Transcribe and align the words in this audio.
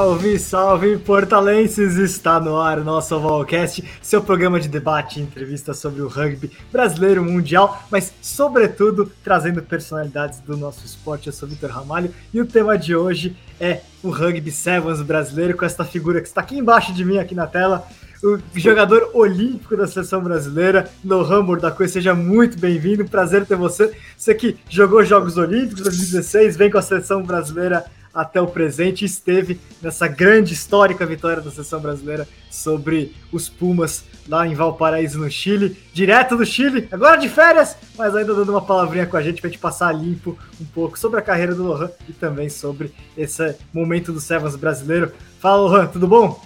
Salve, 0.00 0.38
salve, 0.38 0.96
portalenses! 0.96 1.98
Está 1.98 2.40
no 2.40 2.56
ar 2.56 2.78
o 2.78 2.84
nosso 2.84 3.14
Ovalcast, 3.14 3.84
seu 4.00 4.22
programa 4.22 4.58
de 4.58 4.66
debate 4.66 5.20
e 5.20 5.22
entrevista 5.22 5.74
sobre 5.74 6.00
o 6.00 6.08
rugby 6.08 6.50
brasileiro 6.72 7.22
mundial, 7.22 7.84
mas, 7.90 8.10
sobretudo, 8.22 9.12
trazendo 9.22 9.60
personalidades 9.60 10.40
do 10.40 10.56
nosso 10.56 10.86
esporte. 10.86 11.26
Eu 11.26 11.34
sou 11.34 11.46
Vitor 11.46 11.68
Ramalho 11.68 12.14
e 12.32 12.40
o 12.40 12.46
tema 12.46 12.78
de 12.78 12.96
hoje 12.96 13.36
é 13.60 13.82
o 14.02 14.08
rugby 14.08 14.50
sevens 14.50 15.02
brasileiro, 15.02 15.54
com 15.54 15.66
esta 15.66 15.84
figura 15.84 16.22
que 16.22 16.28
está 16.28 16.40
aqui 16.40 16.56
embaixo 16.56 16.94
de 16.94 17.04
mim, 17.04 17.18
aqui 17.18 17.34
na 17.34 17.46
tela, 17.46 17.86
o 18.22 18.38
jogador 18.54 19.10
olímpico 19.12 19.76
da 19.76 19.86
seleção 19.86 20.22
brasileira, 20.22 20.90
Lohan 21.04 21.42
Mordacoy, 21.42 21.88
seja 21.88 22.14
muito 22.14 22.58
bem-vindo, 22.58 23.04
prazer 23.04 23.44
ter 23.44 23.56
você. 23.56 23.94
Você 24.16 24.34
que 24.34 24.56
jogou 24.66 25.04
Jogos 25.04 25.36
Olímpicos 25.36 25.82
2016, 25.82 26.56
vem 26.56 26.70
com 26.70 26.78
a 26.78 26.82
seleção 26.82 27.22
brasileira 27.22 27.84
até 28.14 28.40
o 28.40 28.46
presente 28.46 29.04
esteve 29.04 29.60
nessa 29.80 30.06
grande 30.08 30.52
histórica 30.52 31.06
vitória 31.06 31.42
da 31.42 31.50
seleção 31.50 31.80
brasileira 31.80 32.26
sobre 32.50 33.14
os 33.32 33.48
Pumas 33.48 34.04
lá 34.28 34.46
em 34.46 34.54
Valparaíso, 34.54 35.18
no 35.18 35.30
Chile, 35.30 35.76
direto 35.92 36.36
do 36.36 36.44
Chile, 36.44 36.88
agora 36.90 37.16
de 37.16 37.28
férias, 37.28 37.76
mas 37.96 38.14
ainda 38.14 38.34
dando 38.34 38.50
uma 38.50 38.62
palavrinha 38.62 39.06
com 39.06 39.16
a 39.16 39.22
gente 39.22 39.40
para 39.40 39.48
a 39.48 39.50
gente 39.50 39.60
passar 39.60 39.92
limpo 39.92 40.38
um 40.60 40.64
pouco 40.64 40.98
sobre 40.98 41.18
a 41.18 41.22
carreira 41.22 41.54
do 41.54 41.64
Lohan 41.64 41.90
e 42.08 42.12
também 42.12 42.48
sobre 42.48 42.92
esse 43.16 43.56
momento 43.72 44.12
do 44.12 44.20
Sevens 44.20 44.56
brasileiro. 44.56 45.12
Fala, 45.38 45.62
Lohan, 45.62 45.86
tudo 45.86 46.06
bom? 46.06 46.40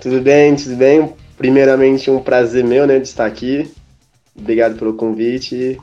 Tudo 0.00 0.20
bem, 0.20 0.56
tudo 0.56 0.76
bem. 0.76 1.14
Primeiramente, 1.36 2.10
um 2.10 2.22
prazer 2.22 2.64
meu, 2.64 2.86
né, 2.86 2.98
de 2.98 3.08
estar 3.08 3.26
aqui. 3.26 3.70
Obrigado 4.36 4.78
pelo 4.78 4.94
convite. 4.94 5.80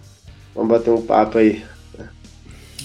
Vamos 0.53 0.71
bater 0.71 0.91
um 0.91 1.01
papo 1.01 1.37
aí. 1.37 1.63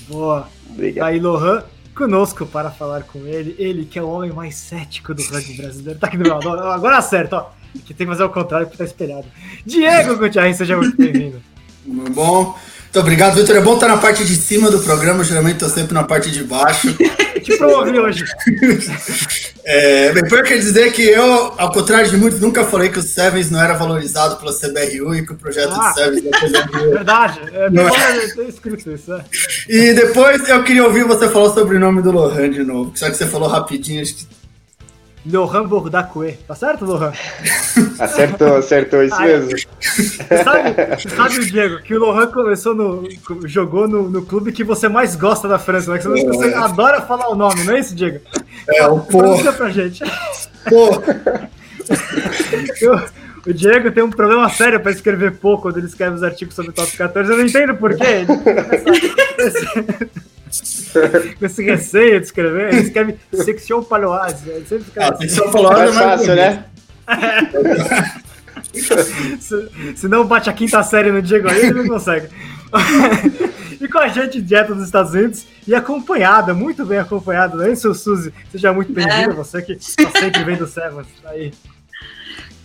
Boa. 0.08 0.48
Obrigado. 0.70 1.06
Aí, 1.06 1.20
Lohan, 1.20 1.64
conosco 1.94 2.46
para 2.46 2.70
falar 2.70 3.02
com 3.02 3.26
ele. 3.26 3.54
Ele 3.58 3.84
que 3.84 3.98
é 3.98 4.02
o 4.02 4.08
homem 4.08 4.32
mais 4.32 4.54
cético 4.56 5.14
do 5.14 5.22
rugby 5.22 5.54
brasileiro. 5.54 5.98
Tá 5.98 6.06
aqui 6.06 6.16
do 6.16 6.24
meu 6.24 6.34
lado. 6.34 6.48
Agora 6.50 6.98
acerta, 6.98 7.36
ó. 7.36 7.50
Que 7.86 7.94
tem 7.94 8.06
que 8.06 8.12
fazer 8.12 8.24
o 8.24 8.28
contrário 8.28 8.66
porque 8.66 8.78
tá 8.78 8.84
espelhado. 8.84 9.26
Diego 9.64 10.16
Gutierrez, 10.16 10.56
seja 10.56 10.76
muito 10.76 10.96
bem-vindo. 10.96 11.42
Muito 11.84 12.12
bom. 12.12 12.44
Muito 12.44 13.00
obrigado, 13.00 13.34
Vitor. 13.36 13.56
É 13.56 13.60
bom 13.60 13.74
estar 13.74 13.88
na 13.88 13.96
parte 13.96 14.24
de 14.24 14.36
cima 14.36 14.70
do 14.70 14.78
programa, 14.80 15.24
geralmente 15.24 15.54
estou 15.54 15.70
sempre 15.70 15.94
na 15.94 16.04
parte 16.04 16.30
de 16.30 16.44
baixo. 16.44 16.94
Te 17.42 17.56
promovi 17.56 17.98
hoje. 17.98 18.24
É, 19.64 20.12
bem, 20.12 20.24
eu 20.24 20.42
quero 20.42 20.58
dizer 20.58 20.92
que 20.92 21.02
eu, 21.02 21.54
ao 21.56 21.70
contrário 21.70 22.10
de 22.10 22.16
muitos, 22.16 22.40
nunca 22.40 22.64
falei 22.64 22.88
que 22.88 22.98
o 22.98 23.02
Sevens 23.02 23.48
não 23.48 23.62
era 23.62 23.74
valorizado 23.74 24.36
pela 24.36 24.52
CBRU 24.52 25.14
e 25.14 25.24
que 25.24 25.32
o 25.32 25.36
projeto 25.36 25.72
ah, 25.72 25.88
do 25.88 25.94
Sevens 25.94 26.24
CBRU. 26.24 26.90
Verdade, 26.90 27.40
é, 27.52 27.70
não 27.70 27.88
é. 27.88 28.48
escrito 28.48 28.90
isso. 28.90 29.12
É. 29.12 29.24
E 29.68 29.94
depois 29.94 30.48
eu 30.48 30.64
queria 30.64 30.84
ouvir 30.84 31.04
você 31.04 31.28
falar 31.28 31.50
sobre 31.50 31.76
o 31.76 31.80
nome 31.80 32.02
do 32.02 32.10
Lohan 32.10 32.50
de 32.50 32.64
novo, 32.64 32.90
só 32.96 33.08
que 33.08 33.16
você 33.16 33.24
falou 33.24 33.48
rapidinho, 33.48 34.02
acho 34.02 34.16
que 34.16 34.26
Lohan 35.24 35.66
Bordacue. 35.66 36.32
Tá 36.46 36.54
certo, 36.54 36.84
Lohan? 36.84 37.12
Acertou, 37.98 38.56
acertou, 38.56 39.02
isso 39.02 39.20
mesmo. 39.20 39.50
Você 39.80 40.44
sabe, 40.44 40.74
sabe, 41.08 41.50
Diego, 41.50 41.82
que 41.82 41.94
o 41.94 42.00
Lohan 42.00 42.26
começou 42.26 42.74
no. 42.74 43.08
jogou 43.44 43.86
no, 43.86 44.10
no 44.10 44.22
clube 44.22 44.52
que 44.52 44.64
você 44.64 44.88
mais 44.88 45.14
gosta 45.14 45.46
da 45.46 45.58
França, 45.58 45.92
né? 45.92 45.98
Que 45.98 46.08
você, 46.08 46.26
você 46.26 46.48
é. 46.48 46.54
adora 46.54 47.00
falar 47.02 47.28
o 47.28 47.34
nome, 47.34 47.64
não 47.64 47.74
é 47.74 47.80
isso, 47.80 47.94
Diego? 47.94 48.20
É, 48.68 48.86
o 48.86 48.98
pô. 49.00 49.22
pra 49.56 49.70
gente. 49.70 50.02
Pô. 50.68 51.02
o 53.46 53.52
Diego 53.52 53.90
tem 53.92 54.02
um 54.02 54.10
problema 54.10 54.48
sério 54.50 54.80
para 54.80 54.90
escrever 54.90 55.32
pouco 55.32 55.62
quando 55.62 55.78
ele 55.78 55.86
escreve 55.86 56.16
os 56.16 56.22
artigos 56.22 56.54
sobre 56.54 56.72
o 56.72 56.74
top 56.74 56.96
14. 56.96 57.30
Eu 57.30 57.38
não 57.38 57.46
entendo 57.46 57.76
por 57.76 57.94
quê. 57.94 58.26
Com 61.38 61.46
esse 61.46 61.62
receio 61.62 62.20
de 62.20 62.26
escrever, 62.26 62.72
ele 62.72 62.82
escreve 62.82 63.16
section 63.32 63.82
paloise. 63.82 64.50
Ah, 64.96 65.16
section 65.16 65.50
paloise 65.50 65.80
é 65.80 65.84
mais 65.84 65.94
fácil, 65.94 66.34
né? 66.34 66.64
se, 69.40 69.96
se, 69.96 70.08
não 70.08 70.26
bate 70.26 70.48
a 70.48 70.52
quinta 70.52 70.82
série 70.82 71.10
no 71.10 71.22
Diego 71.22 71.48
aí, 71.48 71.66
ele 71.66 71.82
não 71.82 71.88
consegue. 71.88 72.28
e 73.80 73.88
com 73.88 73.98
a 73.98 74.08
gente 74.08 74.40
direto 74.40 74.74
dos 74.74 74.84
Estados 74.84 75.12
Unidos 75.12 75.46
e 75.66 75.74
acompanhada, 75.74 76.54
muito 76.54 76.84
bem 76.86 76.98
acompanada, 76.98 77.56
não 77.56 77.64
é 77.64 77.72
isso, 77.72 77.94
Suzy? 77.94 78.32
Seja 78.50 78.72
muito 78.72 78.92
bem-vinda, 78.92 79.32
é. 79.32 79.34
você 79.34 79.60
que 79.62 79.72
está 79.72 80.10
sempre 80.18 80.44
vendo 80.44 80.66
Sevens. 80.66 81.06
Aí. 81.24 81.52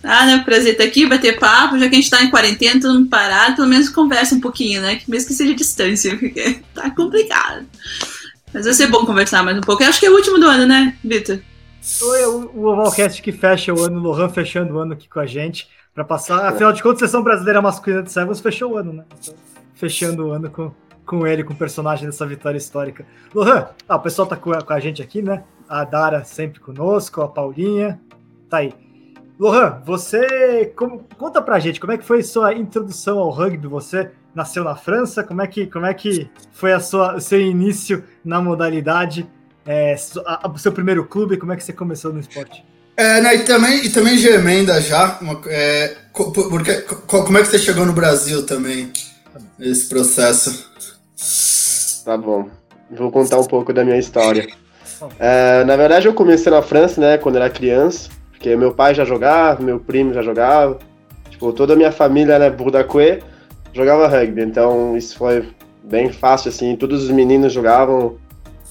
Ah, 0.02 0.26
né? 0.26 0.42
Prazer 0.44 0.72
estar 0.72 0.84
aqui, 0.84 1.06
bater 1.06 1.38
papo, 1.38 1.78
já 1.78 1.88
que 1.88 1.94
a 1.94 1.98
gente 1.98 2.04
está 2.04 2.22
em 2.22 2.30
quarentena, 2.30 2.80
todo 2.80 2.94
mundo 2.94 3.08
parado, 3.08 3.56
pelo 3.56 3.68
menos 3.68 3.88
conversa 3.88 4.34
um 4.34 4.40
pouquinho, 4.40 4.80
né? 4.80 5.00
Mesmo 5.08 5.28
que 5.28 5.34
seja 5.34 5.54
distância, 5.54 6.14
porque 6.18 6.60
tá 6.74 6.90
complicado. 6.90 7.66
Mas 8.52 8.64
vai 8.64 8.74
ser 8.74 8.86
bom 8.86 9.04
conversar 9.04 9.42
mais 9.42 9.58
um 9.58 9.60
pouco. 9.60 9.82
Eu 9.82 9.88
acho 9.88 10.00
que 10.00 10.06
é 10.06 10.10
o 10.10 10.14
último 10.14 10.38
do 10.38 10.46
ano, 10.46 10.66
né, 10.66 10.96
Vitor? 11.04 11.40
Oi, 12.02 12.26
o 12.26 12.66
Ovalcast 12.66 13.20
que 13.22 13.32
fecha 13.32 13.72
o 13.72 13.82
ano, 13.82 13.98
o 13.98 14.02
Lohan 14.02 14.28
fechando 14.28 14.74
o 14.74 14.78
ano 14.78 14.92
aqui 14.92 15.08
com 15.08 15.20
a 15.20 15.26
gente, 15.26 15.68
para 15.94 16.04
passar. 16.04 16.46
Afinal 16.46 16.72
de 16.72 16.82
contas, 16.82 17.02
a 17.02 17.06
sessão 17.06 17.22
brasileira 17.22 17.60
masculina 17.60 18.02
de 18.02 18.12
Sevens 18.12 18.40
fechou 18.40 18.72
o 18.72 18.76
ano, 18.76 18.92
né? 18.92 19.04
Então, 19.20 19.34
fechando 19.74 20.26
o 20.26 20.32
ano 20.32 20.50
com, 20.50 20.72
com 21.04 21.26
ele, 21.26 21.44
com 21.44 21.52
o 21.52 21.56
personagem 21.56 22.06
dessa 22.06 22.26
vitória 22.26 22.58
histórica. 22.58 23.06
Lohan, 23.34 23.68
ah, 23.88 23.96
o 23.96 24.00
pessoal 24.00 24.28
tá 24.28 24.36
com 24.36 24.52
a, 24.52 24.62
com 24.62 24.72
a 24.72 24.80
gente 24.80 25.02
aqui, 25.02 25.22
né? 25.22 25.44
A 25.68 25.84
Dara 25.84 26.24
sempre 26.24 26.60
conosco, 26.60 27.20
a 27.20 27.28
Paulinha. 27.28 28.00
Tá 28.48 28.58
aí. 28.58 28.72
Lohan, 29.38 29.80
você 29.84 30.72
como, 30.74 31.04
conta 31.16 31.40
pra 31.40 31.60
gente 31.60 31.78
como 31.78 31.92
é 31.92 31.98
que 31.98 32.04
foi 32.04 32.22
sua 32.22 32.54
introdução 32.54 33.18
ao 33.18 33.30
rugby? 33.30 33.68
Você 33.68 34.10
nasceu 34.34 34.64
na 34.64 34.74
França? 34.74 35.22
Como 35.22 35.40
é 35.40 35.46
que, 35.46 35.66
como 35.66 35.86
é 35.86 35.94
que 35.94 36.28
foi 36.52 36.72
a 36.72 36.80
sua, 36.80 37.16
o 37.16 37.20
seu 37.20 37.40
início 37.40 38.02
na 38.24 38.40
modalidade? 38.42 39.28
É, 39.64 39.94
a, 40.26 40.48
o 40.48 40.58
seu 40.58 40.72
primeiro 40.72 41.04
clube? 41.04 41.36
Como 41.36 41.52
é 41.52 41.56
que 41.56 41.62
você 41.62 41.72
começou 41.72 42.12
no 42.12 42.18
esporte? 42.18 42.64
É, 42.96 43.20
né, 43.20 43.36
e 43.36 43.44
também, 43.44 43.84
e 43.84 43.90
também 43.90 44.16
de 44.16 44.26
emenda 44.26 44.80
já, 44.80 45.18
uma, 45.20 45.40
é, 45.46 45.94
porque, 46.12 46.80
como 47.06 47.38
é 47.38 47.42
que 47.42 47.46
você 47.46 47.58
chegou 47.58 47.86
no 47.86 47.92
Brasil 47.92 48.44
também, 48.44 48.92
nesse 49.56 49.88
processo? 49.88 50.68
Tá 52.04 52.16
bom, 52.16 52.50
vou 52.90 53.12
contar 53.12 53.38
um 53.38 53.44
pouco 53.44 53.72
da 53.72 53.84
minha 53.84 53.98
história. 53.98 54.48
É, 55.16 55.62
na 55.62 55.76
verdade, 55.76 56.08
eu 56.08 56.14
comecei 56.14 56.50
na 56.50 56.60
França, 56.60 57.00
né, 57.00 57.18
quando 57.18 57.36
era 57.36 57.48
criança. 57.48 58.17
Porque 58.38 58.54
meu 58.54 58.72
pai 58.72 58.94
já 58.94 59.04
jogava, 59.04 59.60
meu 59.60 59.80
primo 59.80 60.14
já 60.14 60.22
jogava. 60.22 60.78
Tipo, 61.28 61.52
toda 61.52 61.72
a 61.72 61.76
minha 61.76 61.90
família, 61.90 62.38
né, 62.38 62.48
Burdaque, 62.48 63.18
jogava 63.72 64.06
rugby. 64.06 64.42
Então, 64.42 64.96
isso 64.96 65.18
foi 65.18 65.44
bem 65.82 66.12
fácil, 66.12 66.50
assim. 66.50 66.76
Todos 66.76 67.02
os 67.02 67.10
meninos 67.10 67.52
jogavam 67.52 68.16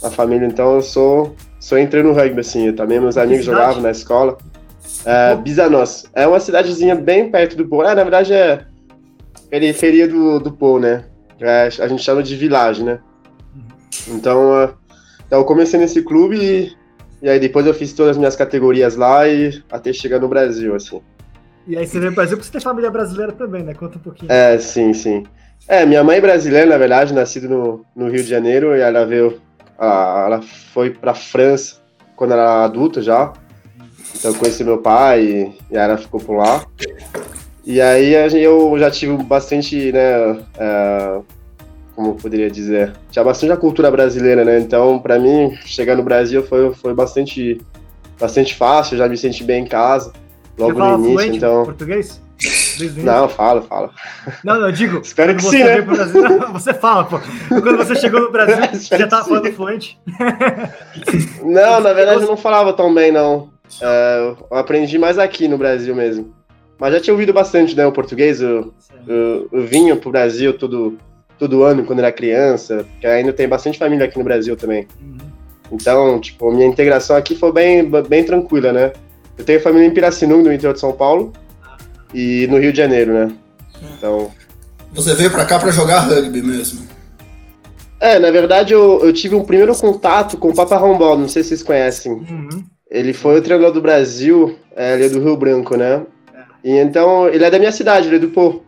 na 0.01 0.09
família. 0.09 0.47
Então, 0.47 0.75
eu 0.75 0.81
sou, 0.81 1.35
sou 1.59 1.77
entrei 1.77 2.01
no 2.01 2.13
rugby, 2.13 2.39
assim. 2.39 2.67
Eu 2.67 2.75
também 2.77 2.97
meus 2.97 3.17
amigos 3.17 3.43
jogavam 3.43 3.81
na 3.81 3.91
escola. 3.91 4.37
É, 5.05 5.35
Bizanos. 5.35 6.05
É 6.13 6.25
uma 6.25 6.39
cidadezinha 6.39 6.95
bem 6.95 7.29
perto 7.29 7.57
do 7.57 7.67
Pô. 7.67 7.83
É, 7.83 7.93
na 7.93 8.03
verdade, 8.03 8.33
é 8.33 8.65
periferia 9.49 10.07
do, 10.07 10.39
do 10.39 10.51
Pô, 10.51 10.79
né? 10.79 11.03
É, 11.41 11.67
a 11.79 11.87
gente 11.89 12.01
chama 12.01 12.23
de 12.23 12.37
village, 12.37 12.83
né? 12.83 12.99
Uhum. 13.53 14.15
Então, 14.15 14.63
uh, 14.63 14.73
então 15.25 15.39
eu 15.39 15.45
comecei 15.45 15.77
nesse 15.77 16.01
clube 16.01 16.37
e 16.37 16.76
e 17.21 17.29
aí 17.29 17.39
depois 17.39 17.65
eu 17.65 17.73
fiz 17.73 17.93
todas 17.93 18.11
as 18.11 18.17
minhas 18.17 18.35
categorias 18.35 18.95
lá 18.95 19.27
e 19.27 19.61
até 19.71 19.91
chegar 19.91 20.19
no 20.19 20.27
Brasil, 20.27 20.75
assim. 20.75 21.01
E 21.67 21.77
aí 21.77 21.85
você 21.85 21.99
veio 21.99 22.11
pro 22.11 22.17
Brasil 22.17 22.37
porque 22.37 22.47
você 22.47 22.51
tem 22.53 22.61
família 22.61 22.89
brasileira 22.89 23.31
também, 23.33 23.63
né? 23.63 23.73
Conta 23.73 23.97
um 23.97 24.01
pouquinho. 24.01 24.31
É, 24.31 24.57
sim, 24.57 24.93
sim. 24.93 25.25
É, 25.67 25.85
minha 25.85 26.03
mãe 26.03 26.17
é 26.17 26.21
brasileira, 26.21 26.65
na 26.65 26.77
verdade, 26.77 27.13
nascida 27.13 27.47
no, 27.47 27.85
no 27.93 28.07
Rio 28.07 28.23
de 28.23 28.29
Janeiro, 28.29 28.75
e 28.75 28.79
ela 28.79 29.05
veio. 29.05 29.41
ela 29.77 30.41
foi 30.73 30.91
pra 30.91 31.13
França 31.13 31.81
quando 32.15 32.31
ela 32.31 32.41
era 32.43 32.63
adulta 32.63 33.01
já. 33.01 33.33
Então 34.15 34.31
eu 34.31 34.37
conheci 34.37 34.63
meu 34.63 34.77
pai 34.77 35.23
e, 35.23 35.57
e 35.71 35.77
ela 35.77 35.97
ficou 35.97 36.19
por 36.19 36.37
lá. 36.37 36.65
E 37.65 37.81
aí 37.81 38.13
eu 38.41 38.79
já 38.79 38.89
tive 38.89 39.21
bastante, 39.23 39.91
né, 39.91 40.39
é, 40.57 41.19
como 41.97 42.09
eu 42.09 42.13
poderia 42.13 42.49
dizer, 42.51 42.93
tinha 43.09 43.25
bastante 43.25 43.51
a 43.51 43.57
cultura 43.57 43.89
brasileira, 43.89 44.45
né? 44.45 44.59
Então, 44.59 44.99
para 44.99 45.17
mim, 45.17 45.57
chegar 45.65 45.95
no 45.95 46.03
Brasil 46.03 46.43
foi, 46.43 46.71
foi 46.75 46.93
bastante, 46.93 47.59
bastante 48.19 48.53
fácil, 48.53 48.99
já 48.99 49.09
me 49.09 49.17
senti 49.17 49.43
bem 49.43 49.63
em 49.63 49.67
casa, 49.67 50.13
logo 50.55 50.77
no 50.77 51.09
início, 51.09 51.33
então... 51.33 51.65
português? 51.65 52.21
Não, 52.97 53.27
fala, 53.27 53.63
fala. 53.63 53.89
Não, 54.43 54.61
não, 54.61 54.71
digo. 54.71 54.99
Espero 55.01 55.35
que 55.35 55.41
sim, 55.41 55.63
né? 55.63 55.81
Brasil, 55.81 56.21
você 56.51 56.71
fala, 56.71 57.03
pô. 57.03 57.19
Quando 57.49 57.77
você 57.77 57.95
chegou 57.95 58.21
no 58.21 58.31
Brasil, 58.31 58.57
você 58.79 58.95
já 58.95 59.07
tava 59.07 59.25
falando 59.25 59.51
fluente? 59.53 59.99
Não, 61.43 61.79
na 61.79 61.93
verdade 61.93 62.21
eu 62.21 62.27
não 62.27 62.37
falava 62.37 62.73
tão 62.73 62.93
bem, 62.93 63.11
não. 63.11 63.49
É, 63.81 64.35
eu 64.51 64.57
aprendi 64.57 64.99
mais 64.99 65.17
aqui 65.17 65.47
no 65.47 65.57
Brasil 65.57 65.95
mesmo. 65.95 66.31
Mas 66.77 66.93
já 66.93 66.99
tinha 66.99 67.13
ouvido 67.13 67.33
bastante, 67.33 67.75
né, 67.75 67.87
o 67.87 67.91
português. 67.91 68.39
Eu, 68.39 68.71
eu, 69.07 69.47
eu 69.51 69.65
vinha 69.65 69.95
pro 69.95 70.11
Brasil 70.11 70.55
todo, 70.55 70.99
todo 71.37 71.63
ano 71.63 71.83
quando 71.83 71.99
era 71.99 72.11
criança, 72.11 72.85
que 72.99 73.07
ainda 73.07 73.31
tem 73.31 73.47
bastante 73.47 73.77
família 73.77 74.05
aqui 74.05 74.17
no 74.17 74.23
Brasil 74.23 74.55
também. 74.55 74.87
Uhum. 75.01 75.17
Então, 75.71 76.19
tipo, 76.19 76.51
minha 76.51 76.65
integração 76.67 77.15
aqui 77.15 77.35
foi 77.35 77.51
bem, 77.51 77.89
bem 78.07 78.23
tranquila, 78.23 78.71
né? 78.71 78.91
Eu 79.37 79.45
tenho 79.45 79.61
família 79.61 79.85
em 79.85 79.91
Pirassununga, 79.91 80.49
no 80.49 80.53
interior 80.53 80.73
de 80.73 80.79
São 80.79 80.93
Paulo, 80.93 81.31
e 82.13 82.47
no 82.49 82.57
Rio 82.57 82.71
de 82.71 82.77
Janeiro, 82.77 83.13
né? 83.13 83.31
Então... 83.97 84.31
Você 84.93 85.13
veio 85.13 85.29
para 85.29 85.45
cá 85.45 85.59
para 85.59 85.71
jogar 85.71 85.99
rugby 85.99 86.41
mesmo? 86.41 86.87
É, 87.99 88.19
na 88.19 88.31
verdade 88.31 88.73
eu, 88.73 89.01
eu 89.03 89.11
tive 89.11 89.35
um 89.35 89.43
primeiro 89.43 89.75
contato 89.75 90.37
com 90.37 90.49
o 90.49 90.55
Papa 90.55 90.77
Rombol, 90.77 91.17
não 91.17 91.27
sei 91.27 91.43
se 91.43 91.49
vocês 91.49 91.63
conhecem. 91.63 92.11
Uhum. 92.13 92.63
Ele 92.89 93.11
foi 93.11 93.37
o 93.37 93.41
treinador 93.41 93.73
do 93.73 93.81
Brasil, 93.81 94.57
é, 94.75 94.93
ele 94.93 95.05
é 95.05 95.09
do 95.09 95.21
Rio 95.21 95.35
Branco, 95.35 95.75
né? 95.75 96.03
E 96.63 96.71
então, 96.71 97.27
ele 97.27 97.43
é 97.43 97.49
da 97.49 97.59
minha 97.59 97.71
cidade, 97.71 98.07
ele 98.07 98.15
é 98.15 98.19
do 98.19 98.29
Pô. 98.29 98.61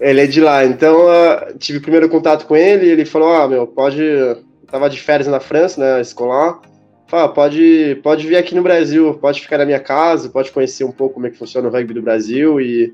ele 0.00 0.20
é 0.20 0.26
de 0.26 0.40
lá. 0.40 0.64
Então, 0.64 1.06
uh, 1.06 1.56
tive 1.58 1.78
o 1.78 1.82
primeiro 1.82 2.08
contato 2.08 2.46
com 2.46 2.56
ele 2.56 2.88
ele 2.88 3.04
falou: 3.04 3.32
Ah, 3.32 3.48
meu, 3.48 3.66
pode. 3.66 4.02
Eu 4.02 4.42
tava 4.66 4.90
de 4.90 5.00
férias 5.00 5.28
na 5.28 5.40
França, 5.40 5.80
né? 5.80 6.00
Escolar. 6.00 6.60
Fala, 7.06 7.28
pode, 7.32 7.98
pode 8.02 8.26
vir 8.26 8.36
aqui 8.36 8.54
no 8.54 8.62
Brasil, 8.62 9.14
pode 9.14 9.40
ficar 9.40 9.56
na 9.56 9.64
minha 9.64 9.80
casa, 9.80 10.28
pode 10.28 10.52
conhecer 10.52 10.84
um 10.84 10.92
pouco 10.92 11.14
como 11.14 11.26
é 11.26 11.30
que 11.30 11.38
funciona 11.38 11.66
o 11.66 11.72
rugby 11.72 11.94
do 11.94 12.02
Brasil. 12.02 12.60
E 12.60 12.92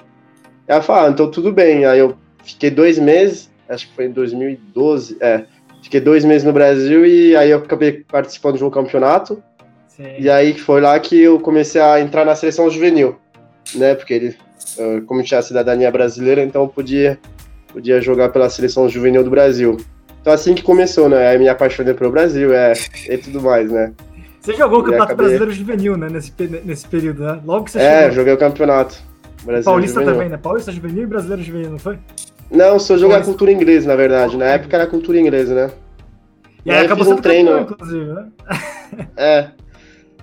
ela 0.68 0.82
falou: 0.82 1.06
ah, 1.06 1.10
então 1.10 1.30
tudo 1.30 1.52
bem. 1.52 1.84
Aí 1.84 1.98
eu 1.98 2.16
fiquei 2.44 2.70
dois 2.70 2.98
meses, 2.98 3.50
acho 3.68 3.88
que 3.88 3.94
foi 3.94 4.06
em 4.06 4.12
2012, 4.12 5.16
é. 5.20 5.44
Fiquei 5.82 6.00
dois 6.00 6.24
meses 6.24 6.44
no 6.44 6.52
Brasil 6.52 7.04
e 7.04 7.36
aí 7.36 7.50
eu 7.50 7.58
acabei 7.58 8.04
participando 8.10 8.56
de 8.56 8.64
um 8.64 8.70
campeonato. 8.70 9.42
Sim. 9.86 10.14
E 10.18 10.30
aí 10.30 10.54
foi 10.54 10.80
lá 10.80 10.98
que 10.98 11.20
eu 11.20 11.38
comecei 11.38 11.80
a 11.80 12.00
entrar 12.00 12.24
na 12.24 12.34
seleção 12.34 12.70
juvenil, 12.70 13.16
né? 13.74 13.94
Porque 13.94 14.14
ele, 14.14 14.36
como 15.06 15.22
tinha 15.22 15.40
a 15.40 15.42
cidadania 15.42 15.90
brasileira, 15.90 16.42
então 16.42 16.62
eu 16.62 16.68
podia, 16.68 17.18
podia 17.72 18.00
jogar 18.00 18.28
pela 18.30 18.48
seleção 18.50 18.88
juvenil 18.88 19.22
do 19.24 19.30
Brasil. 19.30 19.76
Então 20.20 20.32
assim 20.32 20.54
que 20.54 20.62
começou, 20.62 21.08
né? 21.08 21.28
Aí 21.28 21.38
me 21.38 21.48
apaixonei 21.48 21.94
pelo 21.94 22.10
Brasil, 22.10 22.52
é, 22.54 22.72
e 23.08 23.18
tudo 23.18 23.42
mais, 23.42 23.70
né? 23.70 23.92
Você 24.40 24.52
jogou 24.54 24.80
o 24.80 24.82
Campeonato 24.82 25.12
acabei... 25.12 25.26
Brasileiro 25.28 25.52
Juvenil, 25.52 25.96
né? 25.96 26.08
Nesse, 26.10 26.32
nesse 26.64 26.86
período, 26.86 27.22
né? 27.22 27.40
Logo 27.46 27.64
que 27.64 27.70
você 27.70 27.78
É, 27.78 28.00
chegou. 28.02 28.16
joguei 28.16 28.32
o 28.34 28.36
campeonato. 28.36 28.96
Brasileiro 29.36 29.64
Paulista 29.64 30.00
juvenil. 30.00 30.14
também, 30.14 30.28
né? 30.30 30.36
Paulista 30.36 30.72
Juvenil 30.72 31.02
e 31.02 31.06
Brasileiro 31.06 31.42
Juvenil, 31.42 31.70
não 31.70 31.78
foi? 31.78 31.98
Não, 32.50 32.78
sou 32.78 32.98
jogar 32.98 33.22
cultura 33.22 33.50
inglesa, 33.52 33.88
na 33.88 33.96
verdade. 33.96 34.36
Na 34.36 34.44
época 34.44 34.76
era 34.76 34.86
cultura 34.86 35.18
inglesa, 35.18 35.54
né? 35.54 35.70
E 36.64 36.70
aí, 36.70 36.78
aí 36.78 36.84
acabou 36.86 37.04
sendo 37.04 37.18
um 37.18 37.22
treino, 37.22 37.50
campeão, 37.50 37.72
inclusive, 37.72 38.04
né? 38.12 38.26
É. 39.16 39.48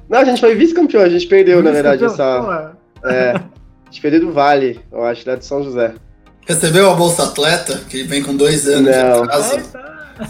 Não, 0.10 0.20
a 0.20 0.24
gente 0.24 0.40
foi 0.40 0.56
vice-campeão, 0.56 1.02
a 1.04 1.10
gente 1.10 1.26
perdeu, 1.28 1.62
na 1.64 1.72
verdade, 1.72 2.04
essa. 2.06 2.74
É. 3.06 3.32
A 3.36 3.42
perdeu 4.00 4.22
do 4.22 4.32
Vale, 4.32 4.80
eu 4.92 5.04
acho, 5.04 5.28
lá 5.28 5.36
de 5.36 5.46
São 5.46 5.64
José. 5.64 5.96
Recebeu 6.48 6.90
a 6.90 6.94
Bolsa 6.94 7.24
Atleta, 7.24 7.82
que 7.90 8.04
vem 8.04 8.24
com 8.24 8.36
dois 8.36 8.68
anos 8.68 8.96
não. 8.96 9.24
de 9.24 9.30
atraso? 9.30 9.60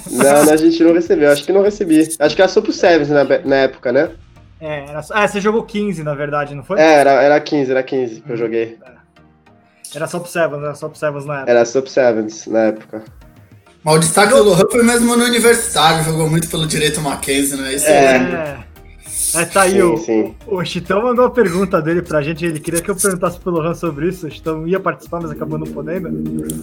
Não, 0.09 0.53
a 0.53 0.55
gente 0.55 0.83
não 0.83 0.93
recebeu, 0.93 1.31
acho 1.31 1.43
que 1.43 1.51
não 1.51 1.61
recebi. 1.61 2.07
Acho 2.19 2.35
que 2.35 2.41
era 2.41 2.49
só 2.49 2.61
pro 2.61 2.71
Sevens 2.71 3.09
na, 3.09 3.23
na 3.23 3.55
época, 3.57 3.91
né? 3.91 4.11
É, 4.59 4.85
era, 4.85 5.01
ah, 5.11 5.27
você 5.27 5.41
jogou 5.41 5.63
15, 5.63 6.03
na 6.03 6.13
verdade, 6.13 6.55
não 6.55 6.63
foi? 6.63 6.79
É, 6.79 6.93
era, 6.93 7.11
era 7.21 7.39
15, 7.39 7.71
era 7.71 7.83
15 7.83 8.21
que 8.21 8.31
eu 8.31 8.37
joguei. 8.37 8.77
Era 9.93 10.07
só 10.07 10.19
pro 10.19 10.31
Sevens, 10.31 10.63
era 10.63 10.75
só 10.75 10.87
pro 10.87 10.97
Sevens 10.97 11.25
na 11.25 11.35
época. 11.37 11.51
Era 11.51 11.65
só 11.65 11.81
pro 11.81 11.89
Sevens 11.89 12.47
na 12.47 12.59
época. 12.59 13.03
Mas 13.83 13.95
o 13.95 13.99
destaque 13.99 14.33
do 14.33 14.43
Lohan 14.43 14.67
foi 14.71 14.83
mesmo 14.83 15.15
no 15.17 15.25
universitário, 15.25 16.03
jogou 16.03 16.29
muito 16.29 16.47
pelo 16.47 16.67
direito 16.67 17.01
Mackenzie, 17.01 17.57
né? 17.57 17.73
Isso 17.73 17.87
é. 17.87 18.15
é. 18.15 18.70
É, 19.35 19.45
tá 19.45 19.61
aí, 19.61 19.73
sim, 19.73 19.81
o, 19.81 19.97
sim. 19.97 20.35
o 20.47 20.65
Chitão 20.65 21.03
mandou 21.03 21.25
a 21.25 21.29
pergunta 21.29 21.81
dele 21.81 22.01
pra 22.01 22.21
gente, 22.21 22.45
ele 22.45 22.59
queria 22.59 22.81
que 22.81 22.91
eu 22.91 22.95
perguntasse 22.95 23.39
pro 23.39 23.51
Lohan 23.51 23.73
sobre 23.73 24.09
isso, 24.09 24.27
o 24.27 24.31
Chitão 24.31 24.67
ia 24.67 24.79
participar, 24.79 25.21
mas 25.21 25.31
acabou 25.31 25.57
não 25.57 25.67
podendo. 25.67 26.09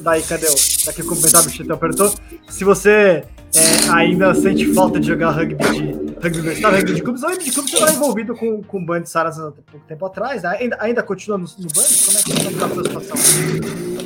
Tá 0.00 0.12
aí, 0.12 0.22
cadê 0.22 0.46
o... 0.46 0.84
Tá 0.84 0.90
aqui 0.90 1.02
o 1.02 1.06
comentário 1.06 1.46
do 1.46 1.52
Chitão, 1.52 1.78
perguntou 1.78 2.12
se 2.48 2.64
você 2.64 3.24
é, 3.54 3.90
ainda 3.90 4.34
sente 4.34 4.72
falta 4.74 5.00
de 5.00 5.06
jogar 5.06 5.30
rugby 5.30 5.56
de 5.56 5.78
rugby 6.22 6.38
universitário, 6.38 6.78
rugby 6.78 6.94
de 6.94 7.02
clubes, 7.02 7.22
ou 7.22 7.30
rugby 7.30 7.44
de 7.44 7.52
clubes 7.52 7.70
você 7.70 7.86
tá 7.86 7.92
envolvido 7.92 8.34
com, 8.34 8.62
com 8.62 8.78
o 8.78 8.84
Band 8.84 9.06
Saras 9.06 9.38
há 9.38 9.50
pouco 9.50 9.86
tempo 9.86 10.04
atrás, 10.04 10.42
né? 10.42 10.56
ainda, 10.60 10.76
ainda 10.80 11.02
continua 11.02 11.38
no, 11.38 11.44
no 11.44 11.68
Band? 11.68 11.82
Como 12.04 12.18
é 12.18 12.52
que 12.52 12.58
tá 12.58 12.66
a 12.66 12.68
sua 12.68 12.84
situação? 12.84 13.16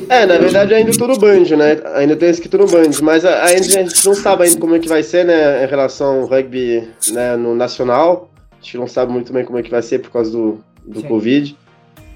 É, 0.08 0.26
na 0.26 0.38
verdade 0.38 0.74
ainda 0.74 0.92
tô 0.92 1.06
no 1.06 1.18
Band, 1.18 1.56
né? 1.56 1.80
Ainda 1.94 2.16
tenho 2.16 2.30
escrito 2.30 2.58
no 2.58 2.66
Band, 2.66 2.90
mas 3.02 3.24
ainda 3.24 3.80
a 3.80 3.84
gente 3.84 4.06
não 4.06 4.14
sabe 4.14 4.44
ainda 4.44 4.60
como 4.60 4.76
é 4.76 4.78
que 4.78 4.88
vai 4.88 5.02
ser, 5.02 5.24
né, 5.24 5.64
em 5.64 5.66
relação 5.66 6.20
ao 6.20 6.26
rugby 6.26 6.88
né, 7.12 7.36
no 7.36 7.54
nacional. 7.54 8.31
A 8.62 8.64
gente 8.64 8.78
não 8.78 8.86
sabe 8.86 9.12
muito 9.12 9.32
bem 9.32 9.44
como 9.44 9.58
é 9.58 9.62
que 9.62 9.70
vai 9.70 9.82
ser 9.82 9.98
por 9.98 10.12
causa 10.12 10.30
do, 10.30 10.62
do 10.86 11.02
Covid. 11.02 11.58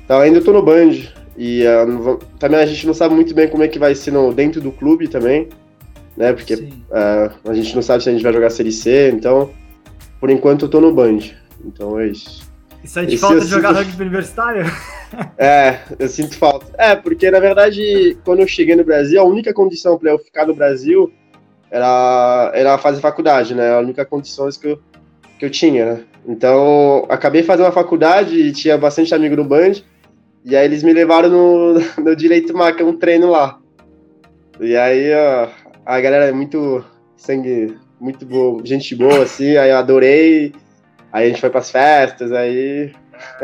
Então 0.05 0.21
ainda 0.21 0.41
tô 0.41 0.53
no 0.53 0.63
Band. 0.63 0.93
E 1.37 1.65
uh, 1.67 2.19
também 2.39 2.61
a 2.61 2.67
gente 2.67 2.87
não 2.87 2.95
sabe 2.95 3.15
muito 3.15 3.35
bem 3.35 3.49
como 3.49 3.65
é 3.65 3.69
que 3.69 3.81
vai 3.81 3.95
ser 3.97 4.13
no, 4.13 4.33
dentro 4.33 4.61
do 4.61 4.71
clube 4.71 5.09
também, 5.09 5.49
né? 6.17 6.33
Porque 6.33 6.55
uh, 6.55 7.51
a 7.51 7.53
gente 7.53 7.75
não 7.75 7.83
sabe 7.83 8.03
se 8.03 8.09
a 8.09 8.13
gente 8.13 8.23
vai 8.23 8.33
jogar 8.33 8.49
Série 8.49 8.73
C, 8.73 9.11
então 9.13 9.51
por 10.21 10.31
enquanto 10.31 10.67
eu 10.67 10.69
tô 10.69 10.81
no 10.81 10.95
Band. 10.95 11.19
Então 11.65 11.99
é 11.99 12.07
isso. 12.07 12.49
Isso 12.83 13.01
aí 13.01 13.07
de 13.07 13.19
falta 13.19 13.41
de 13.41 13.49
jogar 13.49 13.75
sinto... 13.75 13.87
rugby 13.87 14.03
universitário? 14.03 14.65
É, 15.39 15.79
eu 16.01 16.09
sinto 16.09 16.37
falta. 16.37 16.67
É, 16.77 16.97
porque 16.97 17.31
na 17.31 17.39
verdade, 17.39 18.19
quando 18.25 18.41
eu 18.41 18.49
cheguei 18.49 18.75
no 18.75 18.85
Brasil, 18.85 19.21
a 19.21 19.25
única 19.25 19.55
condição 19.55 19.97
para 19.97 20.11
eu 20.11 20.19
ficar 20.19 20.47
no 20.47 20.55
Brasil 20.55 21.13
era, 21.71 22.51
era 22.53 22.77
fazer 22.77 23.01
faculdade, 23.01 23.55
né? 23.55 23.73
A 23.73 23.79
única 23.79 24.05
condição 24.05 24.49
que 24.51 24.67
eu, 24.67 24.81
que 25.39 25.45
eu 25.45 25.51
tinha, 25.51 25.95
né? 25.95 26.05
Então, 26.27 27.07
acabei 27.09 27.43
fazendo 27.43 27.67
uma 27.67 27.73
faculdade 27.73 28.35
e 28.35 28.53
tinha 28.53 28.77
bastante 28.77 29.15
amigo 29.15 29.37
no 29.37 29.45
Band. 29.45 29.83
E 30.45 30.57
aí 30.57 30.65
eles 30.65 30.83
me 30.83 30.93
levaram 30.93 31.29
no, 31.29 31.75
no 32.03 32.17
Direito 32.17 32.57
Maca, 32.57 32.85
um 32.85 32.97
treino 32.97 33.31
lá. 33.31 33.59
E 34.61 34.77
aí, 34.77 35.13
ó, 35.15 35.49
a 35.85 36.01
galera 36.01 36.27
é 36.27 36.33
muito 36.33 36.85
sangue, 37.17 37.77
muito 38.01 38.25
boa, 38.25 38.65
gente 38.65 38.95
boa, 38.95 39.23
assim, 39.23 39.57
aí 39.57 39.71
eu 39.71 39.77
adorei. 39.77 40.53
Aí 41.13 41.27
a 41.27 41.29
gente 41.29 41.41
foi 41.41 41.51
pras 41.51 41.71
festas, 41.71 42.33
aí. 42.33 42.93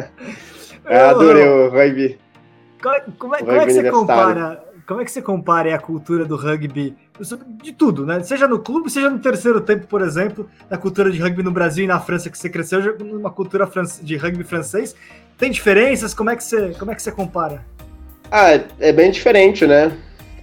eu 0.85 1.07
adorei 1.07 1.45
o 1.47 1.69
rugby. 1.71 2.19
Como, 2.83 2.95
é, 2.97 3.39
como 3.39 3.53
é 3.53 3.67
que 3.67 3.73
você 3.73 3.91
compara? 3.91 4.72
Como 4.93 5.01
é 5.01 5.07
que 5.07 5.11
você 5.11 5.23
compara 5.23 5.75
a 5.75 5.79
cultura 5.79 6.27
do 6.27 6.37
rugby 6.37 6.95
de 7.63 7.73
tudo, 7.73 8.05
né? 8.05 8.23
Seja 8.23 8.47
no 8.47 8.59
clube, 8.59 8.91
seja 8.91 9.09
no 9.09 9.19
terceiro 9.19 9.59
tempo, 9.59 9.87
por 9.87 10.03
exemplo, 10.03 10.47
da 10.69 10.77
cultura 10.77 11.11
de 11.11 11.19
rugby 11.19 11.43
no 11.43 11.51
Brasil 11.51 11.85
e 11.85 11.87
na 11.87 11.99
França 11.99 12.29
que 12.29 12.37
você 12.37 12.51
cresceu, 12.51 12.99
numa 12.99 13.31
cultura 13.31 13.67
de 14.03 14.17
rugby 14.19 14.45
francês. 14.45 14.95
Tem 15.39 15.51
diferenças? 15.51 16.13
Como 16.13 16.29
é 16.29 16.37
que 16.37 16.45
você, 16.45 16.75
como 16.79 16.91
é 16.91 16.95
que 16.95 17.03
você 17.03 17.11
compara? 17.11 17.65
Ah, 18.31 18.61
é 18.79 18.93
bem 18.93 19.11
diferente, 19.11 19.67
né? 19.67 19.97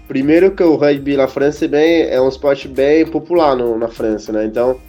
Primeiro 0.08 0.50
que 0.50 0.64
o 0.64 0.76
rugby 0.76 1.16
na 1.16 1.28
França 1.28 1.66
é, 1.66 1.68
bem, 1.68 2.02
é 2.10 2.20
um 2.20 2.28
esporte 2.28 2.68
bem 2.68 3.06
popular 3.06 3.56
no, 3.56 3.78
na 3.78 3.88
França, 3.88 4.32
né? 4.32 4.46
Então, 4.46 4.80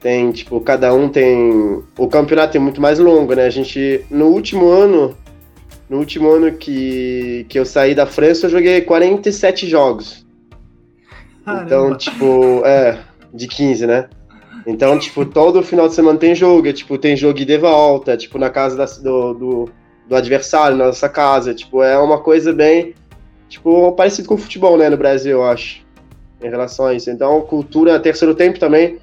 tem, 0.00 0.32
tipo, 0.32 0.58
cada 0.62 0.94
um 0.94 1.10
tem... 1.10 1.84
O 1.98 2.08
campeonato 2.08 2.56
é 2.56 2.60
muito 2.60 2.80
mais 2.80 2.98
longo, 2.98 3.34
né? 3.34 3.44
A 3.44 3.50
gente, 3.50 4.02
no 4.10 4.28
último 4.28 4.70
ano, 4.70 5.14
no 5.88 5.98
último 5.98 6.30
ano 6.30 6.52
que, 6.52 7.46
que 7.48 7.58
eu 7.58 7.64
saí 7.64 7.94
da 7.94 8.06
França, 8.06 8.46
eu 8.46 8.50
joguei 8.50 8.80
47 8.80 9.68
jogos. 9.68 10.24
Caramba. 11.44 11.64
Então, 11.64 11.96
tipo, 11.96 12.62
é, 12.64 12.98
de 13.32 13.46
15, 13.46 13.86
né? 13.86 14.08
Então, 14.66 14.98
tipo, 14.98 15.26
todo 15.26 15.62
final 15.62 15.88
de 15.88 15.94
semana 15.94 16.18
tem 16.18 16.34
jogo, 16.34 16.66
é, 16.66 16.72
tipo, 16.72 16.96
tem 16.96 17.16
jogo 17.16 17.34
de 17.34 17.58
volta, 17.58 18.16
tipo, 18.16 18.38
na 18.38 18.48
casa 18.48 18.76
da, 18.76 18.86
do, 18.86 19.34
do, 19.34 19.70
do, 20.08 20.16
adversário, 20.16 20.76
na 20.76 20.86
nossa 20.86 21.08
casa, 21.08 21.54
tipo, 21.54 21.82
é 21.82 21.98
uma 21.98 22.18
coisa 22.20 22.50
bem, 22.50 22.94
tipo, 23.48 23.92
parecido 23.92 24.26
com 24.26 24.36
o 24.36 24.38
futebol, 24.38 24.78
né, 24.78 24.88
no 24.88 24.96
Brasil, 24.96 25.32
eu 25.32 25.44
acho, 25.44 25.84
em 26.42 26.48
relação 26.48 26.86
a 26.86 26.94
isso. 26.94 27.10
Então, 27.10 27.42
cultura, 27.42 28.00
terceiro 28.00 28.34
tempo 28.34 28.58
também, 28.58 28.98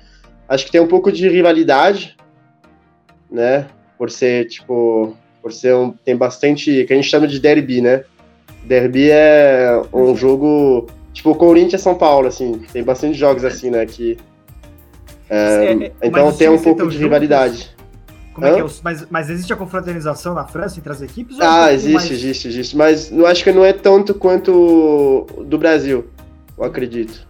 acho 0.49 0.65
que 0.65 0.71
tem 0.71 0.81
um 0.81 0.87
pouco 0.87 1.11
de 1.11 1.29
rivalidade, 1.29 2.17
né, 3.29 3.67
por 3.99 4.09
ser, 4.09 4.47
tipo, 4.47 5.15
por 5.41 5.51
ser 5.51 5.75
um, 5.75 5.91
tem 5.91 6.15
bastante, 6.15 6.85
que 6.85 6.93
a 6.93 6.95
gente 6.95 7.09
chama 7.09 7.27
de 7.27 7.39
derby, 7.39 7.81
né, 7.81 8.03
derby 8.65 9.09
é 9.09 9.81
um 9.93 10.15
jogo 10.15 10.87
Tipo, 11.13 11.35
Corinthians 11.35 11.81
São 11.81 11.95
Paulo, 11.95 12.27
assim. 12.27 12.59
Tem 12.71 12.83
bastante 12.83 13.17
jogos 13.17 13.43
assim, 13.43 13.69
né? 13.69 13.85
Que. 13.85 14.17
É, 15.29 15.73
é, 15.73 15.91
então 16.03 16.31
tem 16.31 16.49
um 16.49 16.57
pouco 16.57 16.79
de 16.83 16.83
juntos? 16.83 16.97
rivalidade. 16.97 17.75
Como 18.33 18.47
é 18.47 18.53
que 18.53 18.61
é? 18.61 18.65
Mas, 18.83 19.07
mas 19.09 19.29
existe 19.29 19.51
a 19.51 19.55
confraternização 19.55 20.33
na 20.33 20.45
França 20.45 20.79
entre 20.79 20.91
as 20.91 21.01
equipes? 21.01 21.37
Ah, 21.39 21.69
é 21.69 21.73
existe, 21.73 21.93
mais... 21.93 22.11
existe, 22.11 22.47
existe. 22.47 22.77
Mas 22.77 23.11
não 23.11 23.25
acho 23.25 23.43
que 23.43 23.51
não 23.51 23.63
é 23.63 23.73
tanto 23.73 24.13
quanto 24.13 25.27
do 25.45 25.57
Brasil, 25.57 26.07
eu 26.57 26.63
acredito. 26.63 27.27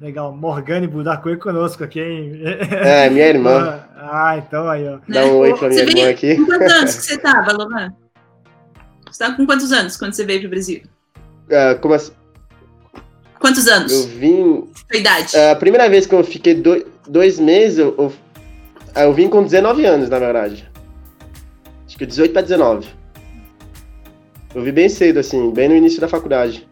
Legal, 0.00 0.34
Morgane 0.34 0.86
Budakoi 0.86 1.36
conosco 1.36 1.82
aqui, 1.82 2.00
hein? 2.00 2.40
É, 2.70 3.08
minha 3.10 3.26
irmã. 3.28 3.84
Ah, 4.00 4.38
então 4.38 4.68
aí, 4.68 4.88
ó. 4.88 5.00
Dá 5.08 5.24
um 5.26 5.38
oi 5.38 5.54
pra 5.56 5.68
minha 5.68 5.82
irmã 5.82 6.10
aqui. 6.10 6.36
Com 6.36 6.46
quantos 6.46 6.72
anos 6.72 6.94
que 6.94 7.02
você 7.02 7.18
tava, 7.18 7.52
Loman? 7.52 7.92
Você 9.10 9.18
tava 9.18 9.36
com 9.36 9.44
quantos 9.44 9.72
anos 9.72 9.96
quando 9.96 10.12
você 10.12 10.24
veio 10.24 10.40
pro 10.40 10.50
Brasil? 10.50 10.82
Uh, 11.48 11.78
como 11.80 11.94
assim? 11.94 12.12
Quantos 13.40 13.66
anos? 13.66 13.92
Eu 13.92 14.06
vim. 14.06 14.70
Sua 14.88 15.00
idade? 15.00 15.36
A 15.36 15.56
primeira 15.56 15.88
vez 15.88 16.06
que 16.06 16.14
eu 16.14 16.22
fiquei 16.22 16.54
dois, 16.54 16.84
dois 17.08 17.40
meses, 17.40 17.78
eu, 17.78 17.94
eu, 17.98 18.12
eu 19.02 19.12
vim 19.12 19.28
com 19.28 19.42
19 19.42 19.84
anos, 19.84 20.08
na 20.08 20.18
verdade. 20.18 20.68
Acho 21.84 21.98
que 21.98 22.06
18 22.06 22.32
para 22.32 22.42
19. 22.42 22.88
Eu 24.54 24.62
vi 24.62 24.70
bem 24.70 24.88
cedo, 24.88 25.18
assim, 25.18 25.50
bem 25.52 25.68
no 25.68 25.74
início 25.74 26.00
da 26.00 26.06
faculdade. 26.06 26.67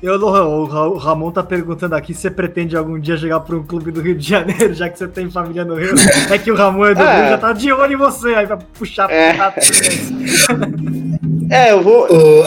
Eu, 0.00 0.14
o 0.14 0.96
Ramon 0.96 1.32
tá 1.32 1.42
perguntando 1.42 1.94
aqui 1.94 2.14
se 2.14 2.20
você 2.20 2.30
pretende 2.30 2.76
algum 2.76 3.00
dia 3.00 3.16
jogar 3.16 3.40
para 3.40 3.56
um 3.56 3.64
clube 3.64 3.90
do 3.90 4.00
Rio 4.00 4.14
de 4.14 4.28
Janeiro, 4.28 4.72
já 4.74 4.88
que 4.88 4.96
você 4.96 5.08
tem 5.08 5.28
família 5.28 5.64
no 5.64 5.74
Rio. 5.74 5.94
É 6.30 6.38
que 6.38 6.52
o 6.52 6.54
Ramon 6.54 6.86
é 6.86 6.94
do 6.94 7.02
é. 7.02 7.20
Rio, 7.20 7.30
já 7.30 7.38
tá 7.38 7.52
de 7.52 7.72
olho 7.72 7.92
em 7.92 7.96
você 7.96 8.28
aí 8.28 8.46
pra 8.46 8.56
puxar. 8.56 9.10
É, 9.10 9.36
é 11.50 11.72
eu 11.72 11.82
vou. 11.82 12.06
Uh, 12.06 12.44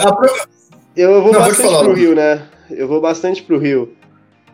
Eu 0.96 1.22
vou 1.22 1.32
Não, 1.32 1.40
bastante 1.40 1.78
pro 1.78 1.92
Rio, 1.92 2.14
né? 2.14 2.42
Eu 2.70 2.88
vou 2.88 3.00
bastante 3.00 3.42
pro 3.42 3.58
Rio. 3.58 3.92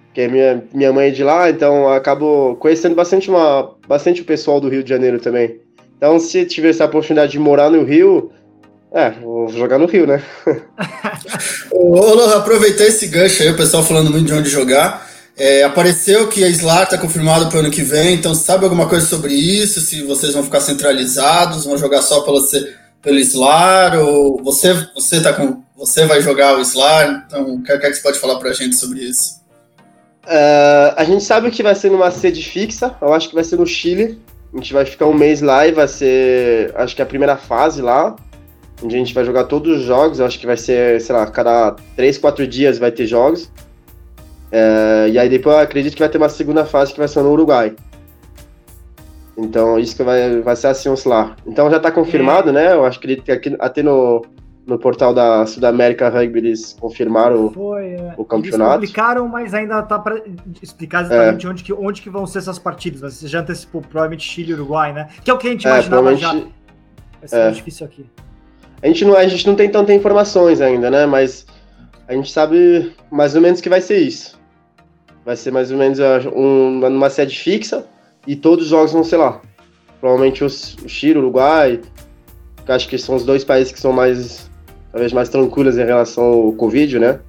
Porque 0.07 0.27
minha, 0.27 0.65
minha 0.75 0.93
mãe 0.93 1.09
é 1.09 1.11
de 1.11 1.23
lá, 1.23 1.49
então 1.49 1.89
acabo 1.93 2.57
conhecendo 2.57 2.97
bastante, 2.97 3.31
uma, 3.31 3.75
bastante 3.87 4.23
o 4.23 4.25
pessoal 4.25 4.61
do 4.61 4.69
Rio 4.69 4.83
de 4.83 4.89
Janeiro 4.89 5.21
também. 5.21 5.61
Então, 5.97 6.19
se 6.19 6.45
tiver 6.45 6.71
essa 6.71 6.85
oportunidade 6.85 7.33
de 7.33 7.39
morar 7.39 7.71
no 7.71 7.85
Rio, 7.85 8.31
é, 8.93 9.11
vou 9.11 9.49
jogar 9.49 9.79
no 9.79 9.87
Rio, 9.87 10.07
né? 10.07 10.23
Ô, 11.71 12.21
aproveitei 12.35 12.87
esse 12.87 13.07
gancho 13.07 13.43
aí, 13.43 13.51
o 13.51 13.57
pessoal 13.57 13.83
falando 13.83 14.11
muito 14.11 14.27
de 14.27 14.33
onde 14.33 14.49
jogar. 14.49 15.07
É, 15.37 15.63
apareceu 15.63 16.27
que 16.27 16.43
a 16.43 16.49
SLAR 16.49 16.85
está 16.85 16.99
confirmado 16.99 17.49
para 17.49 17.59
o 17.59 17.61
ano 17.61 17.71
que 17.71 17.83
vem, 17.83 18.15
então 18.15 18.35
sabe 18.35 18.65
alguma 18.65 18.89
coisa 18.89 19.07
sobre 19.07 19.35
isso? 19.35 19.81
Se 19.81 20.03
vocês 20.03 20.33
vão 20.33 20.43
ficar 20.43 20.61
centralizados, 20.61 21.65
vão 21.65 21.77
jogar 21.77 22.03
só 22.03 22.23
pelo, 22.23 22.41
pelo 23.03 23.19
SLAR, 23.19 23.99
ou 24.01 24.43
você, 24.43 24.75
você, 24.95 25.21
tá 25.21 25.33
com, 25.33 25.63
você 25.77 26.07
vai 26.07 26.21
jogar 26.23 26.57
o 26.57 26.61
SLAR? 26.63 27.25
Então, 27.27 27.55
o 27.55 27.63
que, 27.63 27.71
é 27.71 27.79
que 27.79 27.95
você 27.95 28.03
pode 28.03 28.19
falar 28.19 28.39
para 28.39 28.51
a 28.51 28.55
gente 28.55 28.75
sobre 28.75 29.01
isso? 29.01 29.39
Uh, 30.25 30.93
a 30.97 31.05
gente 31.05 31.23
sabe 31.23 31.51
que 31.51 31.63
vai 31.63 31.75
ser 31.75 31.91
numa 31.91 32.11
sede 32.11 32.43
fixa, 32.43 32.97
eu 33.01 33.13
acho 33.13 33.29
que 33.29 33.35
vai 33.35 33.45
ser 33.45 33.59
no 33.59 33.67
Chile. 33.67 34.21
A 34.53 34.57
gente 34.57 34.73
vai 34.73 34.87
ficar 34.87 35.07
um 35.07 35.15
mês 35.15 35.43
lá 35.43 35.67
e 35.67 35.73
vai 35.73 35.87
ser, 35.87 36.73
acho 36.75 36.97
que 36.97 37.03
a 37.03 37.07
primeira 37.07 37.37
fase 37.37 37.83
lá 37.83 38.17
onde 38.83 38.95
a 38.95 38.99
gente 38.99 39.15
vai 39.15 39.25
jogar 39.25 39.45
todos 39.45 39.79
os 39.79 39.85
jogos. 39.85 40.19
Eu 40.19 40.27
acho 40.27 40.39
que 40.39 40.47
vai 40.47 40.57
ser, 40.57 41.01
sei 41.01 41.15
lá, 41.15 41.27
cada 41.27 41.73
3, 41.97 42.19
4 42.19 42.47
dias 42.47 42.79
vai 42.79 42.91
ter 42.91 43.07
jogos. 43.07 43.51
É, 44.51 45.09
e 45.11 45.19
aí 45.19 45.29
depois 45.29 45.57
eu 45.57 45.63
acredito 45.63 45.95
que 45.95 46.01
vai 46.01 46.09
ter 46.09 46.19
uma 46.19 46.29
segunda 46.29 46.65
fase 46.65 46.93
que 46.93 46.99
vai 46.99 47.09
ser 47.09 47.23
no 47.23 47.33
Uruguai. 47.33 47.75
Então 49.37 49.79
isso 49.79 49.97
que 49.97 50.03
vai, 50.03 50.41
vai 50.41 50.57
ser 50.57 50.69
assim, 50.69 50.89
lá. 51.07 51.37
Então 51.47 51.71
já 51.71 51.77
está 51.77 51.91
confirmado, 51.91 52.51
é. 52.51 52.53
né? 52.53 52.73
Eu 52.73 52.85
acho 52.85 52.99
que 52.99 53.31
aqui, 53.31 53.57
até 53.61 53.83
no, 53.83 54.25
no 54.67 54.79
portal 54.79 55.15
da 55.15 55.47
Sudamérica 55.47 56.09
Rugby 56.09 56.39
eles 56.41 56.77
confirmaram 56.81 57.51
Foi, 57.53 57.93
é. 57.93 58.15
o 58.17 58.25
campeonato. 58.25 58.81
Eles 58.81 58.91
publicaram, 58.91 59.29
mas 59.29 59.55
ainda 59.55 59.81
tá 59.83 59.99
para 59.99 60.21
explicar 60.61 61.03
exatamente 61.05 61.47
é. 61.47 61.49
onde, 61.49 61.63
que, 61.63 61.73
onde 61.73 62.03
que 62.03 62.11
vão 62.11 62.27
ser 62.27 62.39
essas 62.39 62.59
partidas. 62.59 63.15
Você 63.15 63.29
já 63.29 63.41
antecipou 63.41 63.81
provavelmente 63.81 64.25
Chile 64.25 64.51
e 64.51 64.55
Uruguai, 64.55 64.93
né? 64.93 65.09
Que 65.23 65.31
é 65.31 65.35
o 65.35 65.39
que 65.39 65.47
a 65.47 65.51
gente 65.51 65.67
é, 65.67 65.71
imaginava 65.71 66.17
já. 66.17 66.33
Vai 66.33 67.29
ser 67.29 67.37
é. 67.37 67.51
difícil 67.51 67.87
aqui. 67.87 68.07
A 68.83 68.87
gente, 68.87 69.05
não, 69.05 69.17
a 69.17 69.27
gente 69.27 69.47
não 69.47 69.55
tem 69.55 69.69
tantas 69.69 69.95
informações 69.95 70.61
ainda, 70.61 70.91
né? 70.91 71.07
Mas 71.07 71.47
a 72.07 72.13
gente 72.15 72.31
sabe 72.31 72.93
mais 73.11 73.35
ou 73.35 73.41
menos 73.41 73.61
que 73.61 73.69
vai 73.69 73.81
ser 73.81 73.99
isso. 73.99 74.39
Vai 75.25 75.37
ser 75.37 75.51
mais 75.51 75.71
ou 75.71 75.79
menos 75.79 75.99
um, 76.35 76.87
uma 76.87 77.11
sede 77.11 77.37
fixa 77.37 77.87
e 78.27 78.37
todos 78.37 78.67
os 78.67 78.71
jogos 78.71 78.93
vão 78.93 79.05
ser 79.05 79.17
lá. 79.17 79.41
Provavelmente 80.01 80.45
os, 80.45 80.77
o 80.85 80.89
Chile, 80.89 81.19
o 81.19 81.23
Uruguai, 81.23 81.81
que 82.65 82.73
acho 82.73 82.89
que 82.89 82.97
são 82.97 83.17
os 83.17 83.25
dois 83.25 83.45
países 83.45 83.73
que 83.73 83.81
são 83.81 83.93
mais, 83.93 84.49
talvez 84.93 85.13
mais 85.13 85.29
tranquilos 85.29 85.77
em 85.77 85.85
relação 85.85 86.25
ao 86.25 86.53
Covid, 86.53 86.99
né? 86.99 87.21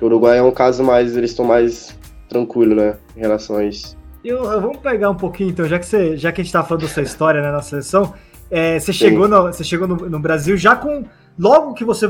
O 0.00 0.04
Uruguai 0.06 0.38
é 0.38 0.42
um 0.42 0.50
caso 0.50 0.84
mais, 0.84 1.16
eles 1.16 1.30
estão 1.30 1.44
mais 1.44 1.96
tranquilos, 2.28 2.76
né, 2.76 2.96
em 3.16 3.20
relação 3.20 3.56
a 3.56 3.64
isso. 3.64 3.96
Eu, 4.24 4.44
eu, 4.44 4.60
vamos 4.60 4.78
pegar 4.78 5.10
um 5.10 5.14
pouquinho, 5.14 5.50
então, 5.50 5.66
já 5.66 5.78
que, 5.78 5.86
você, 5.86 6.16
já 6.16 6.32
que 6.32 6.40
a 6.40 6.44
gente 6.44 6.52
tá 6.52 6.62
falando 6.62 6.82
da 6.82 6.88
sua 6.88 7.02
história 7.02 7.40
né, 7.40 7.50
na 7.50 7.62
seleção, 7.62 8.12
é, 8.50 8.78
você, 8.78 8.92
chegou 8.92 9.28
no, 9.28 9.42
você 9.44 9.64
chegou 9.64 9.88
no, 9.88 9.96
no, 9.96 10.18
Brasil 10.18 10.56
já 10.56 10.76
com. 10.76 11.04
Logo 11.36 11.74
que 11.74 11.84
você 11.84 12.06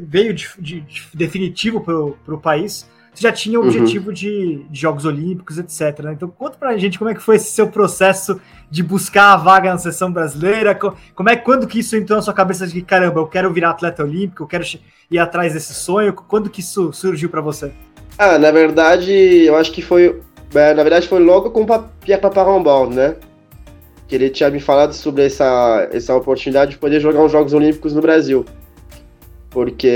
veio 0.00 0.32
de, 0.32 0.48
de, 0.58 0.80
de 0.82 1.02
definitivo 1.12 1.80
para 1.80 2.34
o 2.34 2.38
país, 2.40 2.86
você 3.12 3.22
já 3.22 3.32
tinha 3.32 3.58
o 3.58 3.62
uhum. 3.62 3.68
objetivo 3.68 4.08
uhum. 4.08 4.14
de, 4.14 4.64
de, 4.70 4.80
Jogos 4.80 5.04
Olímpicos, 5.04 5.58
etc. 5.58 6.04
Né? 6.04 6.12
Então 6.12 6.28
conta 6.28 6.56
pra 6.56 6.76
gente 6.78 6.98
como 6.98 7.10
é 7.10 7.14
que 7.14 7.20
foi 7.20 7.36
esse 7.36 7.50
seu 7.50 7.68
processo 7.68 8.40
de 8.70 8.82
buscar 8.82 9.32
a 9.32 9.36
vaga 9.36 9.70
na 9.70 9.78
seleção 9.78 10.10
brasileira, 10.10 10.78
como 11.14 11.28
é 11.28 11.36
quando 11.36 11.66
que 11.66 11.80
isso 11.80 11.96
entrou 11.96 12.16
na 12.16 12.22
sua 12.22 12.32
cabeça 12.32 12.66
de 12.66 12.72
que, 12.72 12.82
caramba, 12.82 13.20
eu 13.20 13.26
quero 13.26 13.52
virar 13.52 13.70
atleta 13.70 14.02
olímpico, 14.02 14.44
eu 14.44 14.46
quero 14.46 14.64
ir 15.10 15.18
atrás 15.18 15.52
desse 15.52 15.74
sonho, 15.74 16.12
quando 16.14 16.48
que 16.48 16.60
isso 16.60 16.92
surgiu 16.92 17.28
para 17.28 17.40
você? 17.40 17.72
Ah, 18.16 18.38
na 18.38 18.50
verdade, 18.50 19.12
eu 19.12 19.56
acho 19.56 19.72
que 19.72 19.82
foi, 19.82 20.22
é, 20.54 20.72
na 20.72 20.82
verdade 20.82 21.08
foi 21.08 21.18
logo 21.18 21.50
com 21.50 21.62
o 21.62 21.82
Pierre 22.00 22.22
Paparambal, 22.22 22.88
né? 22.88 23.16
Que 24.12 24.16
ele 24.16 24.28
tinha 24.28 24.50
me 24.50 24.60
falado 24.60 24.92
sobre 24.92 25.24
essa, 25.24 25.88
essa 25.90 26.14
oportunidade 26.14 26.72
de 26.72 26.76
poder 26.76 27.00
jogar 27.00 27.24
os 27.24 27.32
Jogos 27.32 27.54
Olímpicos 27.54 27.94
no 27.94 28.02
Brasil. 28.02 28.44
Porque, 29.48 29.88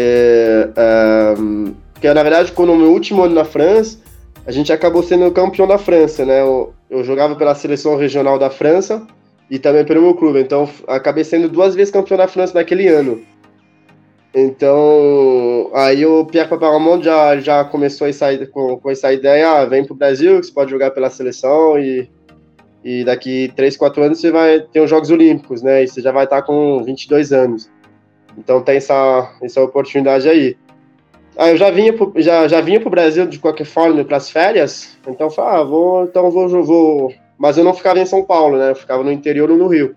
um, 1.38 1.75
porque 1.92 2.14
na 2.14 2.23
verdade, 2.23 2.50
quando 2.52 2.73
no 2.73 2.78
meu 2.78 2.92
último 2.92 3.25
ano 3.25 3.35
na 3.35 3.44
França, 3.44 3.99
a 4.46 4.50
gente 4.50 4.73
acabou 4.73 5.02
sendo 5.02 5.30
campeão 5.32 5.68
da 5.68 5.76
França, 5.76 6.25
né? 6.25 6.40
Eu, 6.40 6.73
eu 6.88 7.04
jogava 7.04 7.37
pela 7.37 7.54
seleção 7.54 7.94
regional 7.99 8.38
da 8.38 8.49
França 8.49 9.06
e 9.50 9.58
também 9.58 9.85
pelo 9.85 10.00
meu 10.00 10.14
clube, 10.14 10.40
então 10.40 10.66
acabei 10.88 11.23
sendo 11.23 11.46
duas 11.46 11.75
vezes 11.75 11.92
campeão 11.92 12.16
da 12.16 12.26
França 12.26 12.54
naquele 12.54 12.88
ano. 12.88 13.20
Então, 14.35 15.70
aí 15.75 16.06
o 16.06 16.25
Pierre 16.25 16.49
Paparamont 16.49 17.04
já, 17.04 17.38
já 17.38 17.64
começou 17.66 18.08
essa, 18.08 18.28
com, 18.46 18.78
com 18.78 18.90
essa 18.90 19.12
ideia, 19.12 19.50
ah, 19.50 19.66
vem 19.66 19.85
pro 19.85 19.94
Brasil, 19.94 20.40
que 20.40 20.46
você 20.46 20.52
pode 20.54 20.70
jogar 20.70 20.90
pela 20.92 21.11
seleção 21.11 21.78
e 21.78 22.08
e 22.87 23.02
daqui 23.02 23.52
3, 23.57 23.76
4 23.76 24.00
anos 24.00 24.21
você 24.21 24.31
vai 24.31 24.61
ter 24.61 24.81
os 24.81 24.88
Jogos 24.88 25.11
Olímpicos, 25.11 25.61
né? 25.61 25.83
E 25.83 25.88
você 25.88 26.00
já 26.00 26.12
vai 26.12 26.23
estar 26.23 26.43
com 26.43 26.85
22 26.85 27.33
anos. 27.33 27.69
Então 28.38 28.62
tem 28.62 28.76
essa, 28.76 29.28
essa 29.43 29.61
oportunidade 29.61 30.28
aí. 30.28 30.57
Ah, 31.37 31.50
eu 31.50 31.57
já 31.57 31.69
vinha 31.69 31.93
pro, 31.93 32.12
já, 32.19 32.47
já 32.47 32.61
vinha 32.61 32.81
pro 32.81 32.88
Brasil 32.88 33.26
de 33.26 33.40
qualquer 33.40 33.64
forma 33.64 34.05
para 34.05 34.19
as 34.19 34.31
férias, 34.31 34.97
então 35.05 35.28
falei, 35.28 35.61
ah, 35.61 35.64
vou, 35.64 36.05
então 36.05 36.31
vou, 36.31 36.64
vou. 36.64 37.12
Mas 37.37 37.59
eu 37.59 37.64
não 37.64 37.75
ficava 37.75 37.99
em 37.99 38.07
São 38.07 38.25
Paulo, 38.25 38.57
né? 38.57 38.71
Eu 38.71 38.76
ficava 38.76 39.02
no 39.02 39.11
interior 39.11 39.50
ou 39.50 39.57
no 39.57 39.66
Rio. 39.66 39.97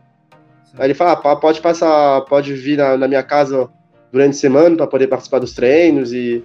Aí 0.76 0.88
ele 0.88 0.96
falou, 0.96 1.14
ah, 1.14 1.36
pode 1.36 1.62
passar, 1.62 2.22
pode 2.22 2.56
vir 2.56 2.80
na, 2.80 2.98
na 2.98 3.08
minha 3.08 3.22
casa 3.22 3.70
durante 4.12 4.32
a 4.32 4.40
semana 4.40 4.76
para 4.76 4.88
poder 4.88 5.06
participar 5.06 5.38
dos 5.38 5.54
treinos 5.54 6.12
e, 6.12 6.44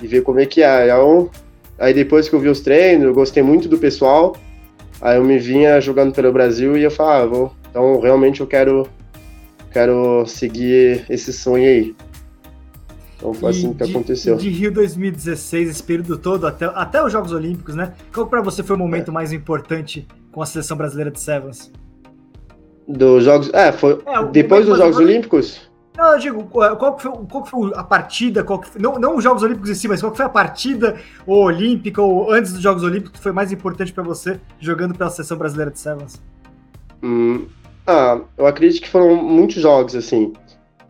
e 0.00 0.06
ver 0.06 0.22
como 0.22 0.38
é 0.38 0.46
que 0.46 0.62
é. 0.62 0.84
Então, 0.86 1.28
aí 1.76 1.92
depois 1.92 2.28
que 2.28 2.36
eu 2.36 2.40
vi 2.40 2.48
os 2.48 2.60
treinos, 2.60 3.06
eu 3.06 3.14
gostei 3.14 3.42
muito 3.42 3.68
do 3.68 3.78
pessoal. 3.78 4.36
Aí 5.02 5.16
eu 5.16 5.24
me 5.24 5.36
vinha 5.36 5.80
jogando 5.80 6.14
pelo 6.14 6.32
Brasil 6.32 6.76
e 6.76 6.84
eu 6.84 6.90
falava, 6.90 7.24
ah, 7.24 7.26
vou, 7.26 7.52
então 7.68 8.00
realmente 8.00 8.40
eu 8.40 8.46
quero, 8.46 8.86
quero 9.72 10.24
seguir 10.26 11.04
esse 11.10 11.32
sonho 11.32 11.64
aí. 11.64 11.96
Então 13.16 13.34
foi 13.34 13.50
e 13.50 13.50
assim 13.50 13.74
que 13.74 13.84
de, 13.84 13.90
aconteceu. 13.90 14.36
De 14.36 14.48
Rio 14.48 14.72
2016, 14.72 15.70
esse 15.70 15.82
período 15.82 16.16
todo, 16.16 16.46
até, 16.46 16.66
até 16.66 17.04
os 17.04 17.10
Jogos 17.10 17.32
Olímpicos, 17.32 17.74
né? 17.74 17.94
Qual 18.14 18.28
para 18.28 18.40
você 18.40 18.62
foi 18.62 18.76
o 18.76 18.78
momento 18.78 19.10
é. 19.10 19.14
mais 19.14 19.32
importante 19.32 20.06
com 20.30 20.40
a 20.40 20.46
seleção 20.46 20.76
brasileira 20.76 21.10
de 21.10 21.20
Sevens? 21.20 21.72
Dos 22.86 23.24
Jogos. 23.24 23.50
É, 23.52 23.72
foi. 23.72 23.98
É, 24.06 24.24
depois 24.26 24.66
dos 24.66 24.78
Jogos 24.78 24.98
Olímpicos? 24.98 25.71
Não, 25.96 26.14
eu 26.14 26.18
digo, 26.18 26.44
qual 26.44 26.96
que 26.96 27.02
foi, 27.02 27.12
qual 27.30 27.42
que 27.42 27.50
foi 27.50 27.72
a 27.74 27.84
partida, 27.84 28.42
qual 28.42 28.62
foi, 28.62 28.80
não, 28.80 28.94
não 28.98 29.16
os 29.16 29.24
Jogos 29.24 29.42
Olímpicos 29.42 29.68
em 29.68 29.74
si, 29.74 29.86
mas 29.86 30.00
qual 30.00 30.14
foi 30.14 30.24
a 30.24 30.28
partida 30.28 30.96
ou 31.26 31.44
olímpica 31.44 32.00
ou 32.00 32.32
antes 32.32 32.52
dos 32.52 32.62
Jogos 32.62 32.82
Olímpicos 32.82 33.12
que 33.12 33.22
foi 33.22 33.32
mais 33.32 33.52
importante 33.52 33.92
para 33.92 34.02
você 34.02 34.40
jogando 34.58 34.94
pela 34.94 35.10
seleção 35.10 35.36
brasileira 35.36 35.70
de 35.70 35.78
Sevens? 35.78 36.20
Hum, 37.02 37.46
ah, 37.86 38.20
eu 38.38 38.46
acredito 38.46 38.82
que 38.82 38.88
foram 38.88 39.16
muitos 39.16 39.60
jogos, 39.60 39.94
assim, 39.94 40.32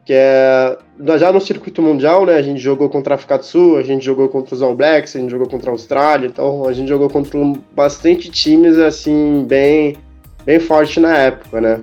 que 0.04 0.12
é, 0.12 0.78
já 1.18 1.32
no 1.32 1.40
circuito 1.40 1.82
mundial, 1.82 2.24
né, 2.24 2.36
a 2.36 2.42
gente 2.42 2.60
jogou 2.60 2.88
contra 2.88 3.14
a 3.14 3.16
África 3.16 3.38
do 3.38 3.44
Sul, 3.44 3.78
a 3.78 3.82
gente 3.82 4.04
jogou 4.04 4.28
contra 4.28 4.54
os 4.54 4.62
All 4.62 4.76
Blacks, 4.76 5.16
a 5.16 5.18
gente 5.18 5.30
jogou 5.30 5.48
contra 5.48 5.70
a 5.70 5.72
Austrália, 5.72 6.28
então 6.28 6.64
a 6.68 6.72
gente 6.72 6.88
jogou 6.88 7.10
contra 7.10 7.40
bastante 7.74 8.30
times, 8.30 8.78
assim, 8.78 9.44
bem, 9.48 9.96
bem 10.44 10.60
forte 10.60 11.00
na 11.00 11.16
época, 11.16 11.60
né. 11.60 11.80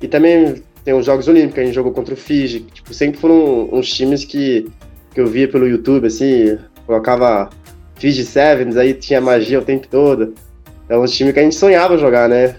E 0.00 0.08
também 0.08 0.62
tem 0.84 0.92
os 0.92 1.06
Jogos 1.06 1.26
Olímpicos, 1.26 1.58
a 1.58 1.64
gente 1.64 1.74
jogou 1.74 1.92
contra 1.92 2.12
o 2.12 2.16
Fiji, 2.16 2.60
tipo, 2.60 2.92
sempre 2.92 3.18
foram 3.18 3.70
uns 3.72 3.88
times 3.88 4.24
que, 4.24 4.70
que 5.14 5.20
eu 5.20 5.26
via 5.26 5.48
pelo 5.48 5.66
YouTube, 5.66 6.06
assim, 6.06 6.58
colocava 6.86 7.48
Fiji 7.96 8.24
Sevens, 8.24 8.76
aí 8.76 8.92
tinha 8.92 9.20
magia 9.20 9.58
o 9.58 9.64
tempo 9.64 9.88
todo. 9.88 10.34
É 10.88 10.96
um 10.96 11.06
time 11.06 11.32
que 11.32 11.40
a 11.40 11.42
gente 11.42 11.54
sonhava 11.54 11.96
jogar, 11.96 12.28
né? 12.28 12.56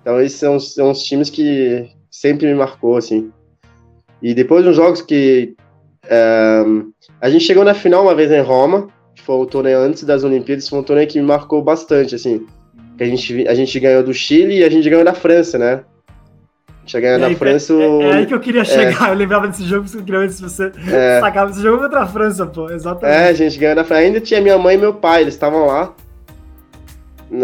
Então 0.00 0.20
esses 0.20 0.38
são, 0.38 0.60
são 0.60 0.92
os 0.92 1.02
times 1.02 1.28
que 1.28 1.88
sempre 2.08 2.46
me 2.46 2.54
marcou, 2.54 2.96
assim. 2.96 3.32
E 4.22 4.32
depois 4.32 4.64
uns 4.64 4.76
jogos 4.76 5.02
que 5.02 5.56
é, 6.08 6.62
a 7.20 7.28
gente 7.28 7.44
chegou 7.44 7.64
na 7.64 7.74
final 7.74 8.04
uma 8.04 8.14
vez 8.14 8.30
em 8.30 8.40
Roma, 8.40 8.88
que 9.12 9.22
foi 9.22 9.34
o 9.34 9.46
torneio 9.46 9.80
antes 9.80 10.04
das 10.04 10.22
Olimpíadas, 10.22 10.68
foi 10.68 10.78
um 10.78 10.84
torneio 10.84 11.08
que 11.08 11.18
me 11.18 11.26
marcou 11.26 11.60
bastante, 11.62 12.14
assim. 12.14 12.46
Que 12.96 13.02
a 13.02 13.06
gente, 13.06 13.48
a 13.48 13.54
gente 13.54 13.80
ganhou 13.80 14.04
do 14.04 14.14
Chile 14.14 14.58
e 14.58 14.64
a 14.64 14.70
gente 14.70 14.88
ganhou 14.88 15.04
da 15.04 15.12
França, 15.12 15.58
né? 15.58 15.82
Tinha 16.86 17.00
ganhado 17.00 17.28
na 17.28 17.36
França. 17.36 17.74
É, 17.74 18.00
é, 18.02 18.12
aí 18.12 18.26
que 18.26 18.32
eu 18.32 18.40
queria 18.40 18.62
é. 18.62 18.64
chegar. 18.64 19.08
É. 19.08 19.10
Eu 19.12 19.16
lembrava 19.16 19.48
desse 19.48 19.64
jogo, 19.64 19.84
porque 19.84 19.98
eu 19.98 20.04
queria 20.04 20.20
ver 20.20 20.30
se 20.30 20.40
você 20.40 20.72
é. 20.88 21.20
sacava 21.20 21.50
esse 21.50 21.60
jogo 21.60 21.82
contra 21.82 22.02
a 22.02 22.06
França, 22.06 22.46
pô. 22.46 22.70
Exatamente. 22.70 23.18
É, 23.18 23.28
a 23.28 23.32
gente 23.32 23.58
ganhou 23.58 23.74
na 23.74 23.84
França. 23.84 24.02
Ainda 24.02 24.20
tinha 24.20 24.40
minha 24.40 24.56
mãe 24.56 24.76
e 24.76 24.78
meu 24.78 24.94
pai, 24.94 25.22
eles 25.22 25.34
estavam 25.34 25.66
lá. 25.66 25.92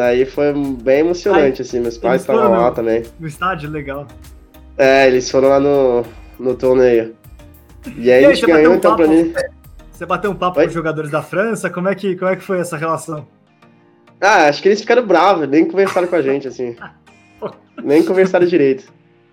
Aí 0.00 0.24
foi 0.24 0.52
bem 0.80 1.00
emocionante, 1.00 1.60
Ai, 1.60 1.66
assim. 1.66 1.80
Meus 1.80 1.98
pais 1.98 2.20
estavam 2.20 2.50
lá 2.52 2.70
também. 2.70 3.02
No 3.18 3.26
estádio, 3.26 3.68
legal. 3.68 4.06
É, 4.78 5.08
eles 5.08 5.28
foram 5.28 5.48
lá 5.48 5.58
no, 5.58 6.04
no 6.38 6.54
torneio. 6.54 7.14
E 7.96 8.12
aí, 8.12 8.22
e 8.22 8.24
aí 8.24 8.26
a 8.26 8.34
gente 8.34 8.46
ganhou, 8.46 8.72
um 8.72 8.76
então, 8.76 8.92
papo, 8.92 9.02
pra 9.02 9.12
mim. 9.12 9.34
Você 9.90 10.06
bateu 10.06 10.30
um 10.30 10.36
papo 10.36 10.60
Oi? 10.60 10.64
com 10.64 10.68
os 10.68 10.74
jogadores 10.74 11.10
da 11.10 11.20
França? 11.20 11.68
Como 11.68 11.88
é, 11.88 11.94
que, 11.96 12.14
como 12.14 12.30
é 12.30 12.36
que 12.36 12.42
foi 12.42 12.60
essa 12.60 12.76
relação? 12.76 13.26
Ah, 14.20 14.46
acho 14.46 14.62
que 14.62 14.68
eles 14.68 14.80
ficaram 14.80 15.04
bravos, 15.04 15.48
nem 15.48 15.64
conversaram 15.64 16.06
com 16.06 16.14
a 16.14 16.22
gente, 16.22 16.46
assim. 16.46 16.76
nem 17.82 18.04
conversaram 18.04 18.46
direito. 18.46 18.84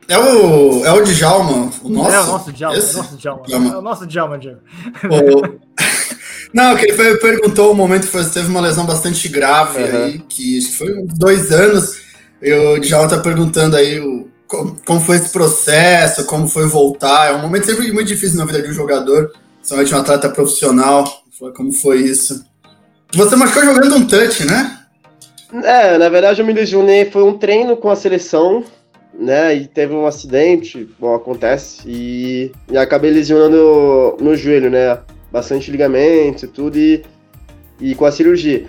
É 0.09 0.17
o, 0.17 0.83
é 0.85 0.91
o 0.91 1.03
Djalma, 1.03 1.69
o 1.83 1.89
nosso? 1.89 2.15
É 2.15 2.19
o 2.21 2.25
nosso 2.25 2.51
Djalma, 2.51 2.75
é 2.75 2.79
o 2.79 2.93
nosso 2.93 3.15
Djalma. 3.17 3.43
Djalma. 3.45 3.73
É 3.73 3.77
o 3.77 3.81
nosso 3.81 4.07
Djalma, 4.07 4.37
Diego. 4.39 4.59
O- 5.05 5.59
Não, 6.51 6.75
que 6.75 6.85
ele 6.85 6.93
foi- 6.93 7.17
perguntou 7.17 7.71
o 7.71 7.75
momento 7.75 8.07
que 8.07 8.13
você 8.17 8.31
teve 8.31 8.47
uma 8.49 8.59
lesão 8.59 8.83
bastante 8.85 9.27
grave 9.29 9.83
Uhum. 9.83 10.03
aí, 10.05 10.19
que 10.27 10.57
acho 10.57 10.67
que 10.69 10.77
foi 10.77 10.97
uns 10.97 11.13
dois 11.17 11.51
anos. 11.51 12.01
E 12.41 12.51
o 12.51 12.79
Djalma 12.79 13.07
tá 13.07 13.19
perguntando 13.19 13.75
aí 13.75 13.99
o, 13.99 14.27
como, 14.47 14.75
como 14.83 14.99
foi 14.99 15.17
esse 15.17 15.29
processo, 15.29 16.25
como 16.25 16.47
foi 16.47 16.65
voltar. 16.67 17.29
É 17.29 17.35
um 17.35 17.41
momento 17.41 17.67
sempre 17.67 17.91
muito 17.91 18.07
difícil 18.07 18.37
na 18.39 18.45
vida 18.45 18.63
de 18.63 18.69
um 18.69 18.73
jogador, 18.73 19.31
principalmente 19.57 19.93
um 19.93 19.97
atleta 19.99 20.27
profissional. 20.29 21.03
Falou 21.37 21.53
Como 21.53 21.71
foi 21.71 21.99
isso? 22.01 22.43
Você 23.13 23.35
machucou 23.35 23.63
jogando 23.63 23.95
um 23.95 24.07
touch, 24.07 24.43
né? 24.45 24.79
É, 25.63 25.97
na 25.99 26.09
verdade 26.09 26.41
eu 26.41 26.45
me 26.45 26.53
lesionei, 26.53 27.09
foi 27.11 27.23
um 27.23 27.37
treino 27.37 27.77
com 27.77 27.89
a 27.89 27.95
seleção, 27.95 28.63
né? 29.19 29.53
E 29.55 29.67
teve 29.67 29.93
um 29.93 30.05
acidente, 30.05 30.89
bom, 30.97 31.13
acontece, 31.13 31.83
e, 31.85 32.51
e 32.71 32.77
acabei 32.77 33.11
lesionando 33.11 34.17
no 34.19 34.35
joelho, 34.35 34.69
né? 34.69 34.97
Bastante 35.31 35.69
ligamentos 35.69 36.43
e 36.43 36.47
tudo, 36.47 36.77
e, 36.77 37.03
e 37.79 37.93
com 37.93 38.05
a 38.05 38.11
cirurgia. 38.11 38.65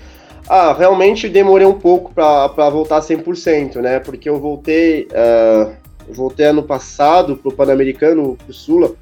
Ah, 0.48 0.74
realmente 0.76 1.28
demorei 1.28 1.66
um 1.66 1.78
pouco 1.78 2.12
pra 2.12 2.68
voltar 2.68 3.00
100%, 3.00 3.76
né? 3.76 4.00
Porque 4.00 4.28
eu 4.28 4.38
voltei, 4.40 5.06
eu 6.08 6.14
voltei 6.14 6.46
ano 6.46 6.64
passado 6.64 7.36
pro 7.36 7.52
Pan-Americano, 7.52 8.36
pro 8.44 8.52
Sula, 8.52 8.94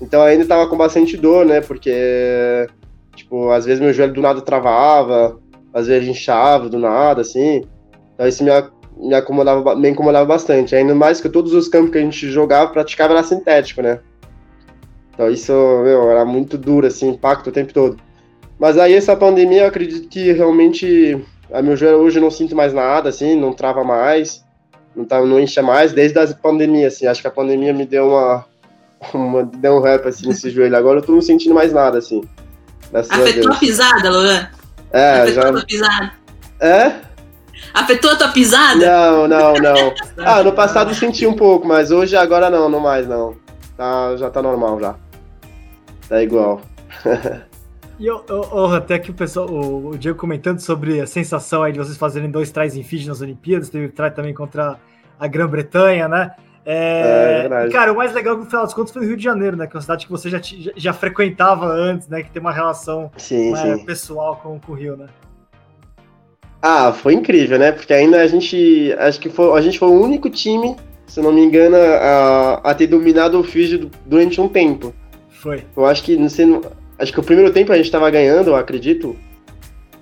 então 0.00 0.22
ainda 0.22 0.46
tava 0.46 0.66
com 0.68 0.76
bastante 0.76 1.16
dor, 1.16 1.44
né? 1.44 1.60
Porque, 1.60 2.66
tipo, 3.14 3.50
às 3.50 3.66
vezes 3.66 3.80
meu 3.80 3.92
joelho 3.92 4.14
do 4.14 4.22
nada 4.22 4.40
travava, 4.40 5.38
às 5.74 5.86
vezes 5.86 6.08
inchava 6.08 6.68
do 6.68 6.78
nada, 6.78 7.20
assim. 7.20 7.64
Então 8.14 8.26
isso 8.26 8.42
me, 8.42 8.50
me, 8.98 9.14
acomodava, 9.14 9.74
me 9.76 9.88
incomodava 9.88 10.26
bastante. 10.26 10.74
Ainda 10.74 10.94
mais 10.94 11.20
que 11.20 11.28
todos 11.28 11.52
os 11.52 11.68
campos 11.68 11.90
que 11.90 11.98
a 11.98 12.00
gente 12.00 12.30
jogava, 12.30 12.70
praticava 12.70 13.14
era 13.14 13.22
sintético, 13.22 13.82
né? 13.82 14.00
Então 15.14 15.30
isso, 15.30 15.52
meu, 15.82 16.10
era 16.10 16.24
muito 16.24 16.56
duro, 16.56 16.86
assim, 16.86 17.10
impacto 17.10 17.48
o 17.48 17.52
tempo 17.52 17.72
todo. 17.72 17.96
Mas 18.58 18.78
aí 18.78 18.94
essa 18.94 19.16
pandemia, 19.16 19.62
eu 19.62 19.68
acredito 19.68 20.08
que 20.08 20.32
realmente 20.32 21.24
a 21.52 21.62
meu 21.62 21.76
joelho 21.76 21.98
hoje 21.98 22.18
eu 22.18 22.22
não 22.22 22.30
sinto 22.30 22.54
mais 22.54 22.72
nada, 22.72 23.08
assim, 23.08 23.34
não 23.34 23.52
trava 23.52 23.82
mais, 23.82 24.44
não, 24.94 25.04
tá, 25.04 25.20
não 25.20 25.40
incha 25.40 25.62
mais, 25.62 25.92
desde 25.92 26.18
a 26.18 26.26
pandemia, 26.34 26.88
assim. 26.88 27.06
Acho 27.06 27.20
que 27.20 27.28
a 27.28 27.32
pandemia 27.32 27.72
me 27.72 27.86
deu 27.86 28.08
uma, 28.08 28.44
uma 29.14 29.44
deu 29.44 29.76
um 29.76 29.80
rap, 29.80 30.06
assim, 30.06 30.26
nesse 30.26 30.50
joelho. 30.50 30.76
Agora 30.76 30.98
eu 30.98 31.02
tô 31.02 31.12
não 31.12 31.22
sentindo 31.22 31.54
mais 31.54 31.72
nada, 31.72 31.98
assim. 31.98 32.22
Afetou 32.92 33.52
a 33.52 33.56
pisada, 33.56 34.10
Luan? 34.10 34.48
É, 34.92 35.20
Afetou 35.22 35.42
já... 35.42 35.48
a 35.48 35.64
pisada? 35.64 36.12
É? 36.60 37.07
Afetou 37.74 38.10
a 38.10 38.16
tua 38.16 38.28
pisada? 38.28 38.76
Não, 38.76 39.28
não, 39.28 39.54
não. 39.54 39.94
Ah, 40.18 40.42
no 40.42 40.52
passado 40.52 40.90
eu 40.90 40.94
senti 40.94 41.26
um 41.26 41.34
pouco, 41.34 41.66
mas 41.66 41.90
hoje 41.90 42.16
agora 42.16 42.50
não, 42.50 42.68
não 42.68 42.80
mais 42.80 43.06
não. 43.06 43.36
Tá, 43.76 44.16
já 44.16 44.28
tá 44.30 44.42
normal 44.42 44.80
já. 44.80 44.94
Tá 46.08 46.22
igual. 46.22 46.60
E 47.98 48.06
eu, 48.06 48.24
eu- 48.28 48.48
eu- 48.52 48.74
até 48.74 48.98
que 48.98 49.10
o 49.10 49.14
pessoal, 49.14 49.48
o, 49.48 49.90
o 49.90 49.98
Diego 49.98 50.18
comentando 50.18 50.60
sobre 50.60 51.00
a 51.00 51.06
sensação 51.06 51.62
aí 51.62 51.72
de 51.72 51.78
vocês 51.78 51.96
fazerem 51.96 52.30
dois 52.30 52.50
trás 52.50 52.76
em 52.76 52.82
Fiji 52.82 53.08
nas 53.08 53.20
Olimpíadas, 53.20 53.68
teve 53.68 53.88
try 53.88 54.10
também 54.10 54.32
contra 54.34 54.76
a 55.18 55.26
Grã-Bretanha, 55.26 56.06
né? 56.08 56.32
É, 56.64 57.00
É, 57.36 57.40
verdade. 57.40 57.68
e, 57.68 57.72
cara, 57.72 57.92
o 57.92 57.96
mais 57.96 58.12
legal 58.12 58.36
no 58.36 58.44
final 58.44 58.62
das 58.62 58.74
contas 58.74 58.92
foi 58.92 59.02
no 59.02 59.08
Rio 59.08 59.16
de 59.16 59.22
Janeiro, 59.24 59.56
né? 59.56 59.66
Que 59.66 59.74
é 59.74 59.76
uma 59.76 59.82
cidade 59.82 60.04
que 60.06 60.12
você 60.12 60.28
já, 60.30 60.38
já, 60.42 60.70
já 60.76 60.92
frequentava 60.92 61.66
antes, 61.66 62.06
né? 62.08 62.22
Que 62.22 62.30
tem 62.30 62.40
uma 62.40 62.52
relação 62.52 63.10
Sim, 63.16 63.52
né, 63.52 63.76
sim. 63.76 63.84
pessoal 63.84 64.36
com, 64.42 64.60
com 64.60 64.72
o 64.72 64.74
Rio, 64.74 64.96
né? 64.96 65.06
Ah, 66.60 66.92
foi 66.92 67.14
incrível, 67.14 67.58
né? 67.58 67.70
Porque 67.72 67.92
ainda 67.94 68.20
a 68.20 68.26
gente. 68.26 68.92
Acho 68.98 69.20
que 69.20 69.28
foi, 69.28 69.56
a 69.56 69.60
gente 69.60 69.78
foi 69.78 69.88
o 69.88 70.00
único 70.02 70.28
time, 70.28 70.74
se 71.06 71.20
não 71.20 71.32
me 71.32 71.40
engano, 71.42 71.76
a, 71.76 72.54
a 72.64 72.74
ter 72.74 72.86
dominado 72.88 73.38
o 73.38 73.44
Fiji 73.44 73.78
du- 73.78 73.90
durante 74.04 74.40
um 74.40 74.48
tempo. 74.48 74.92
Foi. 75.28 75.62
Eu 75.76 75.86
acho 75.86 76.02
que, 76.02 76.16
não 76.16 76.28
sei, 76.28 76.60
acho 76.98 77.12
que 77.12 77.20
o 77.20 77.22
primeiro 77.22 77.52
tempo 77.52 77.72
a 77.72 77.76
gente 77.76 77.90
tava 77.90 78.10
ganhando, 78.10 78.48
eu 78.50 78.56
acredito. 78.56 79.14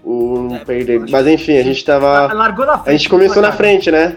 O, 0.02 0.48
É, 0.54 0.64
perder. 0.64 1.00
Mas 1.10 1.26
enfim, 1.26 1.58
a 1.58 1.62
gente 1.62 1.84
tava. 1.84 2.32
Largou 2.32 2.64
na 2.64 2.78
frente. 2.78 2.88
A 2.88 2.92
gente 2.96 3.08
começou 3.08 3.42
na 3.42 3.52
frente, 3.52 3.90
né? 3.90 4.16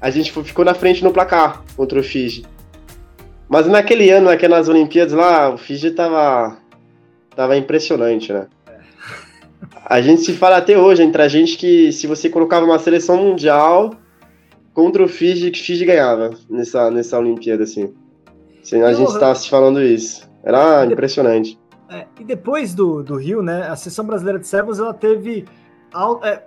A 0.00 0.08
gente 0.10 0.32
ficou 0.44 0.64
na 0.64 0.72
frente 0.74 1.02
no 1.04 1.10
placar 1.12 1.62
contra 1.76 1.98
o 1.98 2.02
Fiji. 2.02 2.44
Mas 3.48 3.66
naquele 3.66 4.08
ano, 4.10 4.26
naquelas 4.30 4.68
Olimpíadas 4.68 5.12
lá, 5.12 5.50
o 5.50 5.58
Fiji 5.58 5.90
tava. 5.90 6.56
tava 7.36 7.56
impressionante, 7.56 8.32
né? 8.32 8.46
A 9.86 10.00
gente 10.00 10.22
se 10.22 10.32
fala 10.32 10.56
até 10.56 10.76
hoje 10.78 11.02
entre 11.02 11.22
a 11.22 11.28
gente 11.28 11.56
que 11.56 11.92
se 11.92 12.06
você 12.06 12.28
colocava 12.28 12.64
uma 12.64 12.78
seleção 12.78 13.16
mundial 13.16 13.94
contra 14.72 15.02
o 15.02 15.08
Fiji, 15.08 15.50
que 15.50 15.60
Fiji 15.60 15.84
ganhava 15.84 16.30
nessa, 16.50 16.90
nessa 16.90 17.18
Olimpíada, 17.18 17.64
assim. 17.64 17.92
Assim, 18.62 18.82
a 18.82 18.92
gente 18.92 19.12
tava 19.18 19.34
se 19.34 19.48
falando 19.48 19.82
isso. 19.82 20.28
Era 20.42 20.84
impressionante. 20.86 21.58
É, 21.88 22.06
e 22.18 22.24
depois 22.24 22.74
do, 22.74 23.02
do 23.02 23.16
Rio, 23.16 23.42
né, 23.42 23.68
a 23.68 23.76
seleção 23.76 24.06
brasileira 24.06 24.38
de 24.38 24.46
Sevens 24.46 24.78
ela 24.78 24.94
teve 24.94 25.44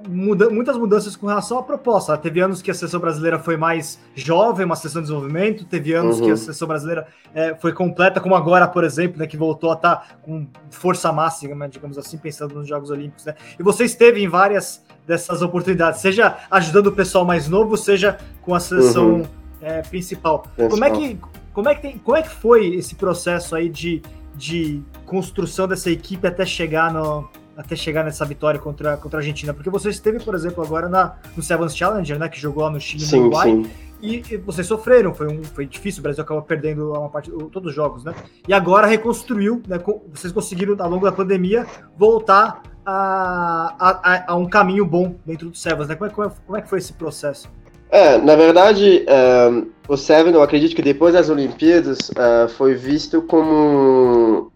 muda- 0.08 0.50
muitas 0.50 0.78
mudanças 0.78 1.16
com 1.16 1.26
relação 1.28 1.58
à 1.58 1.64
proposta. 1.64 2.18
Teve 2.18 2.42
anos 2.42 2.62
que 2.62 2.70
a 2.70 2.74
seleção 2.74 3.00
brasileira 3.00 3.40
foi 3.40 3.56
mais 3.56 4.00
jovem, 4.14 4.66
uma 4.66 4.76
seleção 4.76 5.02
de 5.02 5.08
desenvolvimento, 5.08 5.64
teve 5.66 5.94
anos 5.94 6.20
Uhum. 6.20 6.26
que 6.26 6.32
a 6.32 6.38
seleção 6.38 6.68
brasileira 6.68 7.08
é, 7.34 7.56
foi 7.56 7.72
completa, 7.74 8.20
como 8.20 8.36
agora, 8.36 8.68
por 8.68 8.84
exemplo, 8.84 9.18
né, 9.20 9.26
que 9.28 9.38
voltou 9.38 9.72
a 9.72 9.74
estar 9.76 10.18
com 10.22 10.48
força 10.70 11.12
máxima, 11.12 11.68
digamos 11.70 11.98
assim, 11.98 12.18
pensando 12.18 12.56
nos 12.56 12.68
Jogos 12.68 12.90
Olímpicos. 12.90 13.26
Né? 13.26 13.36
E 13.58 13.64
você 13.64 13.86
esteve 13.86 14.22
em 14.22 14.28
várias 14.28 14.84
dessas 15.06 15.42
oportunidades, 15.42 16.02
seja 16.02 16.38
ajudando 16.52 16.88
o 16.88 16.92
pessoal 16.92 17.24
mais 17.24 17.48
novo, 17.48 17.78
seja 17.78 18.18
com 18.42 18.54
a 18.54 18.60
seleção 18.60 19.08
Uhum. 19.22 19.26
é, 19.62 19.82
principal. 19.84 20.46
Como 20.70 20.84
é 20.84 20.92
que 20.92 21.20
como 21.54 21.70
é 21.70 21.74
que 21.74 21.82
tem, 21.82 21.98
como 21.98 22.16
é 22.16 22.22
que 22.22 22.30
foi 22.30 22.68
esse 22.76 22.94
processo 22.94 23.56
aí 23.56 23.68
de, 23.68 24.04
de 24.36 24.84
construção 25.08 25.68
dessa 25.68 25.90
equipe 25.90 26.28
até 26.28 26.46
chegar 26.46 26.94
no 26.94 27.28
até 27.58 27.76
chegar 27.76 28.04
nessa 28.04 28.24
vitória 28.24 28.60
contra, 28.60 28.96
contra 28.98 29.18
a 29.18 29.22
Argentina? 29.22 29.54
Porque 29.54 29.70
você 29.70 29.90
esteve, 29.90 30.20
por 30.24 30.36
exemplo, 30.36 30.64
agora 30.64 30.88
na, 30.88 31.16
no 31.36 31.42
Sevens 31.42 31.76
Challenger, 31.76 32.20
né, 32.20 32.30
que 32.30 32.40
jogou 32.40 32.64
lá 32.64 32.70
no 32.70 32.80
Chile 32.80 33.04
e 33.04 33.12
no 33.16 33.22
Uruguai, 33.24 33.50
sim. 33.50 33.66
e, 34.02 34.24
e 34.32 34.38
vocês 34.38 34.68
sofreram, 34.68 35.14
foi, 35.14 35.28
um, 35.28 35.44
foi 35.44 35.66
difícil, 35.66 36.00
o 36.00 36.04
Brasil 36.04 36.24
acabou 36.24 36.44
perdendo 36.44 36.92
uma 36.94 37.10
parte, 37.10 37.32
todos 37.52 37.70
os 37.70 37.76
jogos, 37.76 38.04
né? 38.04 38.14
E 38.48 38.54
agora 38.54 38.86
reconstruiu, 38.88 39.62
né, 39.68 39.80
vocês 40.14 40.32
conseguiram, 40.32 40.76
ao 40.80 40.90
longo 40.90 41.06
da 41.06 41.12
pandemia, 41.12 41.66
voltar 41.98 42.62
a, 42.86 43.76
a, 43.80 44.34
a- 44.34 44.36
um 44.36 44.48
caminho 44.48 44.86
bom 44.86 45.16
dentro 45.26 45.50
do 45.50 45.58
Sevens, 45.58 45.88
né? 45.90 45.96
Como 45.96 46.10
é, 46.10 46.14
como 46.14 46.28
é, 46.28 46.32
como 46.46 46.58
é 46.58 46.62
que 46.62 46.70
foi 46.70 46.78
esse 46.80 46.94
processo? 46.94 47.50
É, 47.90 48.18
na 48.18 48.36
verdade, 48.36 49.06
é, 49.08 49.64
o 49.88 49.96
Seven, 49.96 50.34
eu 50.34 50.42
acredito 50.42 50.76
que 50.76 50.82
depois 50.82 51.14
das 51.14 51.30
Olimpíadas, 51.30 52.12
é, 52.16 52.48
foi 52.50 52.76
visto 52.76 53.22
como, 53.22 54.52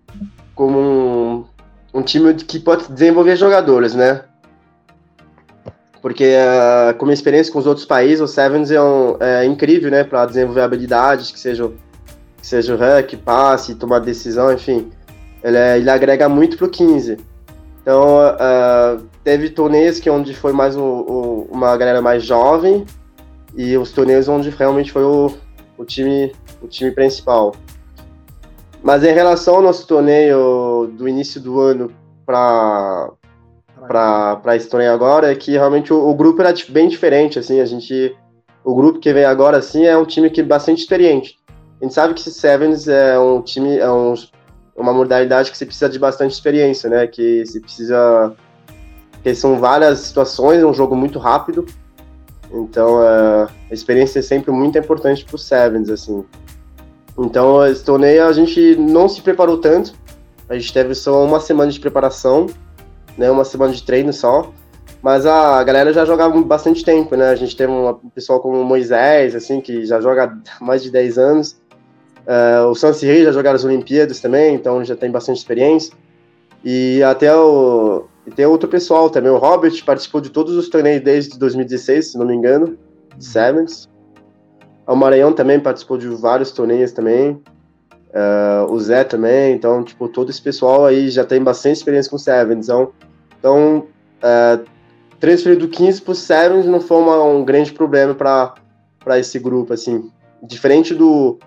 como 0.53 1.47
um, 1.93 2.01
time 2.01 2.33
que 2.33 2.59
pode 2.59 2.91
desenvolver 2.91 3.35
jogadores, 3.35 3.93
né? 3.93 4.21
Porque, 6.01 6.23
é, 6.23 6.93
como 6.97 7.11
experiência 7.11 7.53
com 7.53 7.59
os 7.59 7.67
outros 7.67 7.85
países, 7.85 8.21
o 8.21 8.27
Sevens 8.27 8.71
é, 8.71 8.81
um- 8.81 9.17
é 9.19 9.45
incrível, 9.45 9.91
né? 9.91 10.03
Para 10.03 10.25
desenvolver 10.25 10.61
habilidades, 10.61 11.31
que 11.31 11.39
seja, 11.39 11.69
que 12.37 12.47
seja 12.47 12.73
o 12.73 12.77
hack, 12.77 13.15
passe, 13.17 13.75
tomar 13.75 13.99
decisão, 13.99 14.51
enfim. 14.51 14.91
Ele, 15.43 15.57
é- 15.57 15.77
ele 15.77 15.89
agrega 15.89 16.27
muito 16.27 16.57
pro 16.57 16.69
15. 16.69 17.17
Então, 17.81 18.19
é, 18.39 18.97
teve 19.23 19.49
torneios 19.49 19.99
que 19.99 20.09
onde 20.09 20.33
foi 20.35 20.53
mais 20.53 20.75
o- 20.75 20.81
o- 20.81 21.47
uma 21.51 21.75
galera 21.77 22.01
mais 22.01 22.23
jovem, 22.23 22.85
e 23.55 23.77
os 23.77 23.91
torneios 23.91 24.27
onde 24.27 24.49
realmente 24.49 24.91
foi 24.91 25.03
o, 25.03 25.31
o 25.77 25.83
time 25.85 26.31
o 26.61 26.67
time 26.67 26.91
principal. 26.91 27.53
Mas 28.83 29.03
em 29.03 29.13
relação 29.13 29.55
ao 29.55 29.61
nosso 29.61 29.85
torneio 29.85 30.91
do 30.93 31.07
início 31.07 31.39
do 31.39 31.59
ano 31.59 31.91
para 32.25 33.11
para 33.87 34.55
esse 34.55 34.69
torneio 34.69 34.91
agora 34.93 35.31
é 35.31 35.35
que 35.35 35.51
realmente 35.53 35.91
o, 35.91 36.07
o 36.07 36.13
grupo 36.13 36.39
era 36.41 36.53
bem 36.69 36.87
diferente 36.87 37.39
assim 37.39 37.59
a 37.59 37.65
gente 37.65 38.15
o 38.63 38.75
grupo 38.75 38.99
que 38.99 39.11
vem 39.11 39.25
agora 39.25 39.57
assim 39.57 39.85
é 39.85 39.97
um 39.97 40.05
time 40.05 40.29
que 40.29 40.41
é 40.41 40.43
bastante 40.43 40.81
experiente. 40.81 41.39
A 41.79 41.83
gente 41.83 41.93
sabe 41.95 42.13
que 42.13 42.21
esse 42.21 42.31
Sevens 42.31 42.87
é 42.87 43.17
um 43.17 43.41
time 43.41 43.77
é 43.77 43.91
um, 43.91 44.13
uma 44.75 44.93
modalidade 44.93 45.49
que 45.49 45.57
você 45.57 45.65
precisa 45.65 45.89
de 45.89 45.97
bastante 45.97 46.33
experiência 46.33 46.89
né? 46.89 47.07
Que 47.07 47.43
você 47.45 47.59
precisa 47.59 48.35
que 49.23 49.35
são 49.35 49.59
várias 49.59 49.99
situações 49.99 50.61
é 50.61 50.65
um 50.65 50.73
jogo 50.73 50.95
muito 50.95 51.19
rápido. 51.19 51.65
Então, 52.51 53.01
é, 53.03 53.47
a 53.69 53.73
experiência 53.73 54.19
é 54.19 54.21
sempre 54.21 54.51
muito 54.51 54.77
importante 54.77 55.23
para 55.23 55.35
os 55.35 55.45
Sevens, 55.45 55.89
assim. 55.89 56.25
Então, 57.17 57.65
esse 57.65 57.83
torneio 57.83 58.25
a 58.25 58.33
gente 58.33 58.75
não 58.75 59.07
se 59.07 59.21
preparou 59.21 59.57
tanto. 59.57 59.93
A 60.49 60.55
gente 60.55 60.73
teve 60.73 60.95
só 60.95 61.23
uma 61.23 61.39
semana 61.39 61.71
de 61.71 61.79
preparação, 61.79 62.47
né? 63.17 63.29
Uma 63.29 63.45
semana 63.45 63.73
de 63.73 63.83
treino 63.83 64.11
só. 64.11 64.51
Mas 65.01 65.25
a 65.25 65.63
galera 65.63 65.91
já 65.91 66.05
jogava 66.05 66.39
bastante 66.41 66.83
tempo, 66.83 67.15
né? 67.15 67.29
A 67.29 67.35
gente 67.35 67.55
teve 67.55 67.71
um 67.71 67.93
pessoal 68.13 68.39
como 68.39 68.61
o 68.61 68.65
Moisés, 68.65 69.35
assim, 69.35 69.59
que 69.59 69.85
já 69.85 69.99
joga 69.99 70.25
há 70.25 70.37
mais 70.63 70.83
de 70.83 70.91
10 70.91 71.17
anos. 71.17 71.61
É, 72.25 72.61
o 72.61 72.75
Sansiri 72.75 73.23
já 73.23 73.31
jogaram 73.31 73.55
as 73.55 73.65
Olimpíadas 73.65 74.19
também, 74.19 74.53
então 74.53 74.83
já 74.83 74.95
tem 74.95 75.09
bastante 75.09 75.37
experiência. 75.37 75.93
E 76.63 77.01
até 77.01 77.35
o, 77.35 78.05
e 78.25 78.31
tem 78.31 78.45
outro 78.45 78.69
pessoal 78.69 79.09
também. 79.09 79.31
O 79.31 79.37
Robert 79.37 79.73
participou 79.83 80.21
de 80.21 80.29
todos 80.29 80.55
os 80.55 80.69
torneios 80.69 81.03
desde 81.03 81.37
2016, 81.37 82.11
se 82.11 82.17
não 82.17 82.25
me 82.25 82.35
engano, 82.35 82.77
de 83.17 83.25
Sevens. 83.25 83.89
O 84.87 84.95
Maranhão 84.95 85.31
também 85.33 85.59
participou 85.59 85.97
de 85.97 86.07
vários 86.07 86.51
torneios 86.51 86.91
também. 86.91 87.41
Uh, 88.11 88.69
o 88.69 88.77
Zé 88.77 89.05
também, 89.05 89.53
então, 89.53 89.83
tipo, 89.83 90.09
todo 90.09 90.29
esse 90.29 90.41
pessoal 90.41 90.85
aí 90.85 91.09
já 91.09 91.23
tem 91.23 91.41
bastante 91.41 91.77
experiência 91.77 92.11
com 92.11 92.17
Sevens, 92.17 92.65
então, 92.65 92.91
então 93.39 93.87
uh, 94.17 94.65
transferir 95.17 95.57
do 95.57 95.69
15 95.69 96.01
para 96.01 96.13
7 96.13 96.67
não 96.67 96.81
foi 96.81 96.97
uma, 96.97 97.23
um 97.23 97.45
grande 97.45 97.71
problema 97.71 98.13
para 98.13 99.17
esse 99.17 99.39
grupo, 99.39 99.71
assim, 99.71 100.11
diferente 100.43 100.93
do, 100.93 101.39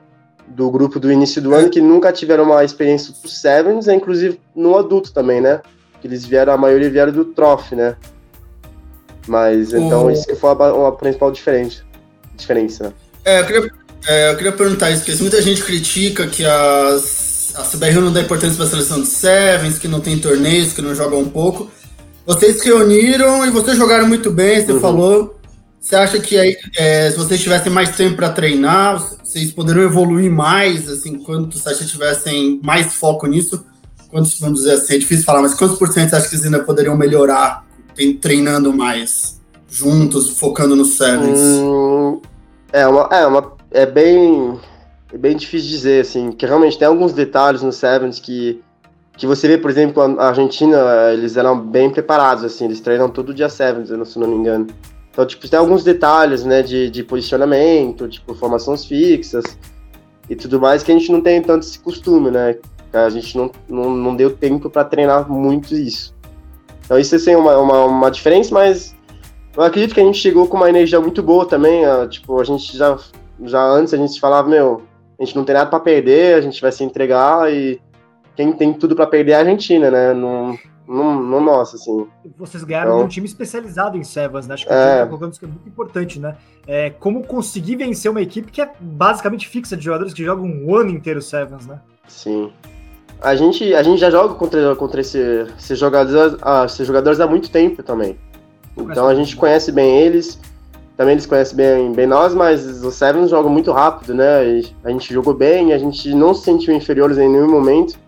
do 0.48 0.70
grupo 0.70 0.98
do 0.98 1.12
início 1.12 1.42
do 1.42 1.52
ano, 1.52 1.68
que 1.68 1.82
nunca 1.82 2.10
tiveram 2.10 2.44
uma 2.44 2.64
experiência 2.64 3.12
pro 3.20 3.28
Sevens, 3.28 3.86
é 3.86 3.94
inclusive 3.94 4.40
no 4.56 4.78
adulto 4.78 5.12
também, 5.12 5.42
né, 5.42 5.60
que 6.00 6.06
eles 6.06 6.24
vieram, 6.24 6.54
a 6.54 6.56
maioria 6.56 6.88
vieram 6.88 7.12
do 7.12 7.26
Trophy, 7.26 7.76
né, 7.76 7.94
mas, 9.26 9.74
então, 9.74 10.10
isso 10.10 10.26
que 10.26 10.34
foi 10.34 10.48
a, 10.48 10.72
uma 10.72 10.92
principal 10.92 11.30
diferença, 11.30 11.82
diferença, 12.34 12.84
né. 12.84 12.92
É, 13.24 13.40
eu 13.40 13.46
queria 13.46 13.70
é, 14.06 14.30
eu 14.30 14.36
queria 14.36 14.52
perguntar 14.52 14.90
isso, 14.90 15.02
porque 15.04 15.20
muita 15.22 15.40
gente 15.40 15.62
critica 15.62 16.26
que 16.26 16.44
as, 16.44 17.52
a 17.54 17.62
CBR 17.62 18.00
não 18.00 18.12
dá 18.12 18.20
importância 18.20 18.56
para 18.56 18.66
a 18.66 18.68
seleção 18.68 19.00
de 19.00 19.06
Sevens, 19.06 19.78
que 19.78 19.88
não 19.88 20.00
tem 20.00 20.18
torneios, 20.18 20.72
que 20.72 20.82
não 20.82 20.94
jogam 20.94 21.20
um 21.20 21.28
pouco. 21.28 21.70
Vocês 22.26 22.60
se 22.60 22.66
reuniram 22.66 23.46
e 23.46 23.50
vocês 23.50 23.76
jogaram 23.76 24.06
muito 24.06 24.30
bem, 24.30 24.64
você 24.64 24.72
uhum. 24.72 24.80
falou. 24.80 25.40
Você 25.80 25.96
acha 25.96 26.18
que 26.18 26.38
aí, 26.38 26.56
é, 26.76 27.10
se 27.10 27.16
vocês 27.16 27.40
tivessem 27.42 27.72
mais 27.72 27.94
tempo 27.94 28.16
para 28.16 28.30
treinar, 28.30 28.98
vocês 29.22 29.52
poderiam 29.52 29.84
evoluir 29.84 30.30
mais, 30.30 30.88
assim, 30.88 31.18
quanto 31.18 31.58
se 31.58 31.64
vocês 31.64 31.90
tivessem 31.90 32.60
mais 32.62 32.94
foco 32.94 33.26
nisso? 33.26 33.64
Quantos, 34.08 34.38
vamos 34.38 34.60
dizer 34.60 34.74
assim, 34.74 34.94
é 34.94 34.98
difícil 34.98 35.24
falar, 35.24 35.42
mas 35.42 35.54
quantos 35.54 35.78
por 35.78 35.88
cento 35.92 36.10
você 36.10 36.16
acha 36.16 36.24
que 36.24 36.30
vocês 36.30 36.44
ainda 36.44 36.60
poderiam 36.60 36.96
melhorar 36.96 37.64
treinando 38.20 38.72
mais, 38.72 39.40
juntos, 39.68 40.38
focando 40.38 40.74
no 40.74 40.84
Sevens? 40.84 41.38
Hum, 41.38 42.20
é, 42.74 42.88
uma, 42.88 43.02
é 43.12 43.24
uma 43.24 43.52
é 43.70 43.86
bem, 43.86 44.58
é 45.12 45.16
bem 45.16 45.36
difícil 45.36 45.70
dizer, 45.70 46.00
assim, 46.00 46.32
que 46.32 46.44
realmente 46.44 46.76
tem 46.76 46.88
alguns 46.88 47.12
detalhes 47.12 47.62
no 47.62 47.70
Sevens 47.70 48.18
que, 48.18 48.60
que 49.16 49.28
você 49.28 49.46
vê, 49.46 49.56
por 49.56 49.70
exemplo, 49.70 50.02
a 50.02 50.26
Argentina, 50.26 50.76
eles 51.12 51.36
eram 51.36 51.56
bem 51.58 51.88
preparados, 51.88 52.42
assim, 52.42 52.64
eles 52.64 52.80
treinam 52.80 53.08
todo 53.08 53.32
dia 53.32 53.48
Sevens, 53.48 53.90
se 54.08 54.18
não 54.18 54.26
me 54.26 54.34
engano. 54.34 54.66
Então, 55.12 55.24
tipo, 55.24 55.48
tem 55.48 55.56
alguns 55.56 55.84
detalhes, 55.84 56.44
né, 56.44 56.62
de, 56.62 56.90
de 56.90 57.04
posicionamento, 57.04 58.08
tipo, 58.08 58.34
formações 58.34 58.84
fixas 58.84 59.44
e 60.28 60.34
tudo 60.34 60.60
mais 60.60 60.82
que 60.82 60.90
a 60.90 60.98
gente 60.98 61.12
não 61.12 61.20
tem 61.20 61.40
tanto 61.40 61.64
esse 61.64 61.78
costume, 61.78 62.32
né? 62.32 62.56
A 62.92 63.08
gente 63.08 63.36
não, 63.36 63.52
não, 63.68 63.90
não 63.90 64.16
deu 64.16 64.30
tempo 64.30 64.68
para 64.68 64.84
treinar 64.84 65.30
muito 65.30 65.74
isso. 65.76 66.12
Então, 66.84 66.98
isso 66.98 67.14
é 67.14 67.18
assim, 67.18 67.36
uma, 67.36 67.56
uma, 67.56 67.84
uma 67.84 68.10
diferença, 68.10 68.52
mas 68.52 68.93
eu 69.56 69.62
acredito 69.62 69.94
que 69.94 70.00
a 70.00 70.04
gente 70.04 70.18
chegou 70.18 70.46
com 70.46 70.56
uma 70.56 70.68
energia 70.68 71.00
muito 71.00 71.22
boa 71.22 71.46
também. 71.46 71.82
tipo, 72.08 72.40
a 72.40 72.44
gente 72.44 72.76
já 72.76 72.98
já 73.42 73.62
antes 73.64 73.92
a 73.92 73.96
gente 73.96 74.20
falava, 74.20 74.48
meu, 74.48 74.82
a 75.18 75.24
gente 75.24 75.36
não 75.36 75.44
tem 75.44 75.54
nada 75.54 75.68
para 75.68 75.80
perder, 75.80 76.36
a 76.36 76.40
gente 76.40 76.60
vai 76.60 76.72
se 76.72 76.84
entregar 76.84 77.52
e 77.52 77.80
quem 78.36 78.52
tem 78.52 78.72
tudo 78.72 78.96
para 78.96 79.06
perder 79.06 79.32
é 79.32 79.34
a 79.36 79.38
Argentina, 79.40 79.90
né? 79.90 80.12
Não, 80.12 80.58
não, 80.86 81.22
não 81.22 81.40
nossa, 81.40 81.76
assim. 81.76 82.06
Vocês 82.36 82.64
ganharam 82.64 82.94
então, 82.94 83.04
um 83.04 83.08
time 83.08 83.26
especializado 83.26 83.96
em 83.96 84.04
Sevens, 84.04 84.46
né? 84.46 84.54
Acho 84.54 84.66
que 84.66 84.72
é, 84.72 85.00
tá 85.00 85.06
colocando 85.06 85.30
isso 85.30 85.40
que 85.40 85.46
é 85.46 85.48
muito 85.48 85.68
importante, 85.68 86.18
né? 86.18 86.36
É, 86.66 86.90
como 86.90 87.24
conseguir 87.24 87.76
vencer 87.76 88.10
uma 88.10 88.20
equipe 88.20 88.50
que 88.50 88.60
é 88.60 88.70
basicamente 88.80 89.48
fixa 89.48 89.76
de 89.76 89.84
jogadores 89.84 90.12
que 90.12 90.24
jogam 90.24 90.46
um 90.46 90.74
ano 90.74 90.90
inteiro 90.90 91.22
Sevens, 91.22 91.66
né? 91.66 91.80
Sim. 92.08 92.52
A 93.20 93.34
gente, 93.36 93.72
a 93.74 93.82
gente 93.82 94.00
já 94.00 94.10
joga 94.10 94.34
contra, 94.34 94.74
contra 94.76 95.00
esse, 95.00 95.18
esses, 95.56 95.78
jogadores, 95.78 96.36
ah, 96.42 96.64
esses 96.66 96.86
jogadores 96.86 97.20
há 97.20 97.26
muito 97.26 97.50
tempo 97.50 97.82
também. 97.82 98.18
Então 98.76 99.06
a 99.08 99.14
gente 99.14 99.36
conhece 99.36 99.70
bem 99.70 100.00
eles 100.00 100.38
também 100.96 101.12
eles 101.12 101.26
conhecem 101.26 101.56
bem, 101.56 101.92
bem 101.92 102.06
nós, 102.06 102.34
mas 102.34 102.84
o 102.84 102.90
Sevens 102.90 103.28
joga 103.28 103.48
muito 103.48 103.72
rápido, 103.72 104.14
né? 104.14 104.46
E 104.48 104.72
a 104.84 104.90
gente 104.90 105.12
jogou 105.12 105.34
bem, 105.34 105.72
a 105.72 105.78
gente 105.78 106.14
não 106.14 106.32
se 106.32 106.44
sentiu 106.44 106.72
inferiores 106.72 107.18
em 107.18 107.28
nenhum 107.28 107.50
momento. 107.50 107.98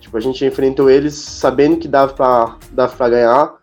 Tipo, 0.00 0.16
a 0.16 0.20
gente 0.20 0.44
enfrentou 0.44 0.88
eles 0.88 1.14
sabendo 1.14 1.76
que 1.76 1.86
dava 1.86 2.14
pra, 2.14 2.56
dava 2.72 2.96
pra 2.96 3.10
ganhar. 3.10 3.54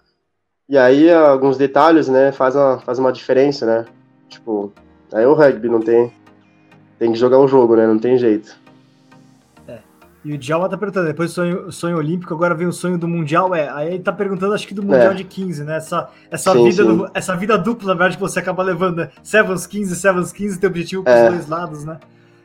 E 0.67 0.77
aí, 0.77 1.11
alguns 1.11 1.57
detalhes, 1.57 2.07
né, 2.07 2.31
faz 2.31 2.55
uma, 2.55 2.77
faz 2.79 2.99
uma 2.99 3.11
diferença, 3.11 3.65
né? 3.65 3.85
Tipo, 4.27 4.71
aí 5.11 5.25
o 5.25 5.33
rugby 5.33 5.67
não 5.67 5.79
tem. 5.81 6.13
Tem 6.99 7.11
que 7.11 7.17
jogar 7.17 7.39
o 7.39 7.47
jogo, 7.47 7.75
né? 7.75 7.87
Não 7.87 7.97
tem 7.97 8.19
jeito. 8.19 8.58
E 10.23 10.33
o 10.33 10.37
Djalma 10.37 10.67
tá 10.67 10.77
perguntando, 10.77 11.07
depois 11.07 11.31
do 11.31 11.33
sonho, 11.33 11.71
sonho 11.71 11.97
olímpico, 11.97 12.33
agora 12.33 12.53
vem 12.53 12.67
o 12.67 12.73
sonho 12.73 12.97
do 12.97 13.07
Mundial. 13.07 13.55
É, 13.55 13.69
aí 13.69 13.93
ele 13.93 14.03
tá 14.03 14.11
perguntando, 14.11 14.53
acho 14.53 14.67
que 14.67 14.73
do 14.73 14.83
Mundial 14.83 15.11
é. 15.11 15.15
de 15.15 15.23
15, 15.23 15.63
né? 15.63 15.77
Essa, 15.77 16.09
essa, 16.29 16.51
sim, 16.51 16.69
vida, 16.69 16.83
sim. 16.83 17.05
essa 17.13 17.35
vida 17.35 17.57
dupla, 17.57 17.89
na 17.89 17.93
verdade, 17.93 18.17
que 18.17 18.21
você 18.21 18.39
acaba 18.39 18.61
levando, 18.61 18.97
né? 18.97 19.09
Sevens 19.23 19.65
15, 19.65 19.95
Sevens 19.95 20.31
15, 20.33 20.59
tem 20.59 20.69
objetivo 20.69 21.03
pros 21.03 21.15
é. 21.15 21.29
dois 21.29 21.47
lados, 21.47 21.85
né? 21.85 21.99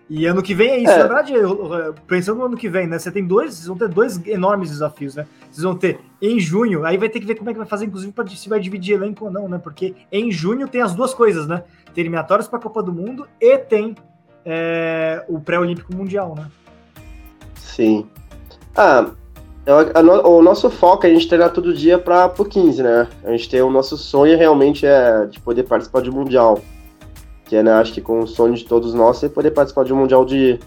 E 0.08 0.26
ano 0.26 0.42
que 0.42 0.54
vem 0.54 0.70
é 0.70 0.78
isso. 0.78 0.92
É. 0.92 0.98
Na 0.98 1.06
verdade, 1.06 1.32
pensando 2.06 2.38
no 2.38 2.44
ano 2.44 2.56
que 2.56 2.68
vem, 2.68 2.87
né? 2.87 2.98
Você 2.98 3.10
tem 3.10 3.26
dois, 3.26 3.54
vocês 3.54 3.66
vão 3.66 3.76
ter 3.76 3.88
dois 3.88 4.24
enormes 4.26 4.70
desafios, 4.70 5.16
né? 5.16 5.26
Vocês 5.50 5.64
vão 5.64 5.74
ter 5.74 5.98
em 6.22 6.38
junho, 6.38 6.84
aí 6.84 6.96
vai 6.96 7.08
ter 7.08 7.18
que 7.18 7.26
ver 7.26 7.34
como 7.34 7.50
é 7.50 7.52
que 7.52 7.58
vai 7.58 7.66
fazer, 7.66 7.87
inclusive, 7.87 8.12
se 8.37 8.48
vai 8.48 8.60
dividir 8.60 8.94
elenco 8.94 9.24
ou 9.24 9.30
não, 9.30 9.48
né? 9.48 9.58
Porque 9.58 9.94
em 10.12 10.30
junho 10.30 10.68
tem 10.68 10.80
as 10.80 10.94
duas 10.94 11.12
coisas, 11.12 11.48
né? 11.48 11.64
Tem 11.92 12.02
eliminatórias 12.02 12.46
pra 12.46 12.58
Copa 12.58 12.82
do 12.82 12.92
Mundo 12.92 13.26
e 13.40 13.58
tem 13.58 13.96
é, 14.44 15.24
o 15.28 15.40
pré-olímpico 15.40 15.94
mundial, 15.94 16.34
né? 16.37 16.46
Sim. 17.64 18.07
Ah, 18.77 19.11
a, 19.66 19.98
a, 19.98 20.29
o 20.29 20.42
nosso 20.42 20.68
foco 20.70 21.07
é 21.07 21.11
a 21.11 21.14
gente 21.14 21.27
treinar 21.27 21.50
todo 21.50 21.72
dia 21.72 21.98
para 21.98 22.33
o 22.38 22.44
15, 22.44 22.83
né? 22.83 23.09
A 23.24 23.31
gente 23.31 23.48
tem 23.48 23.62
o 23.62 23.70
nosso 23.70 23.96
sonho 23.96 24.37
realmente 24.37 24.87
é 24.87 25.24
de 25.27 25.40
poder 25.40 25.64
participar 25.64 26.03
de 26.03 26.11
um 26.11 26.12
mundial. 26.12 26.61
Que 27.46 27.57
é, 27.57 27.62
né, 27.62 27.72
acho 27.72 27.92
que 27.92 28.00
com 28.00 28.20
o 28.20 28.27
sonho 28.27 28.55
de 28.55 28.64
todos 28.64 28.94
nós 28.94 29.22
é 29.22 29.29
poder 29.29 29.50
participar 29.50 29.85
de 29.85 29.92
um 29.92 29.96
mundial 29.96 30.24
de 30.24 30.59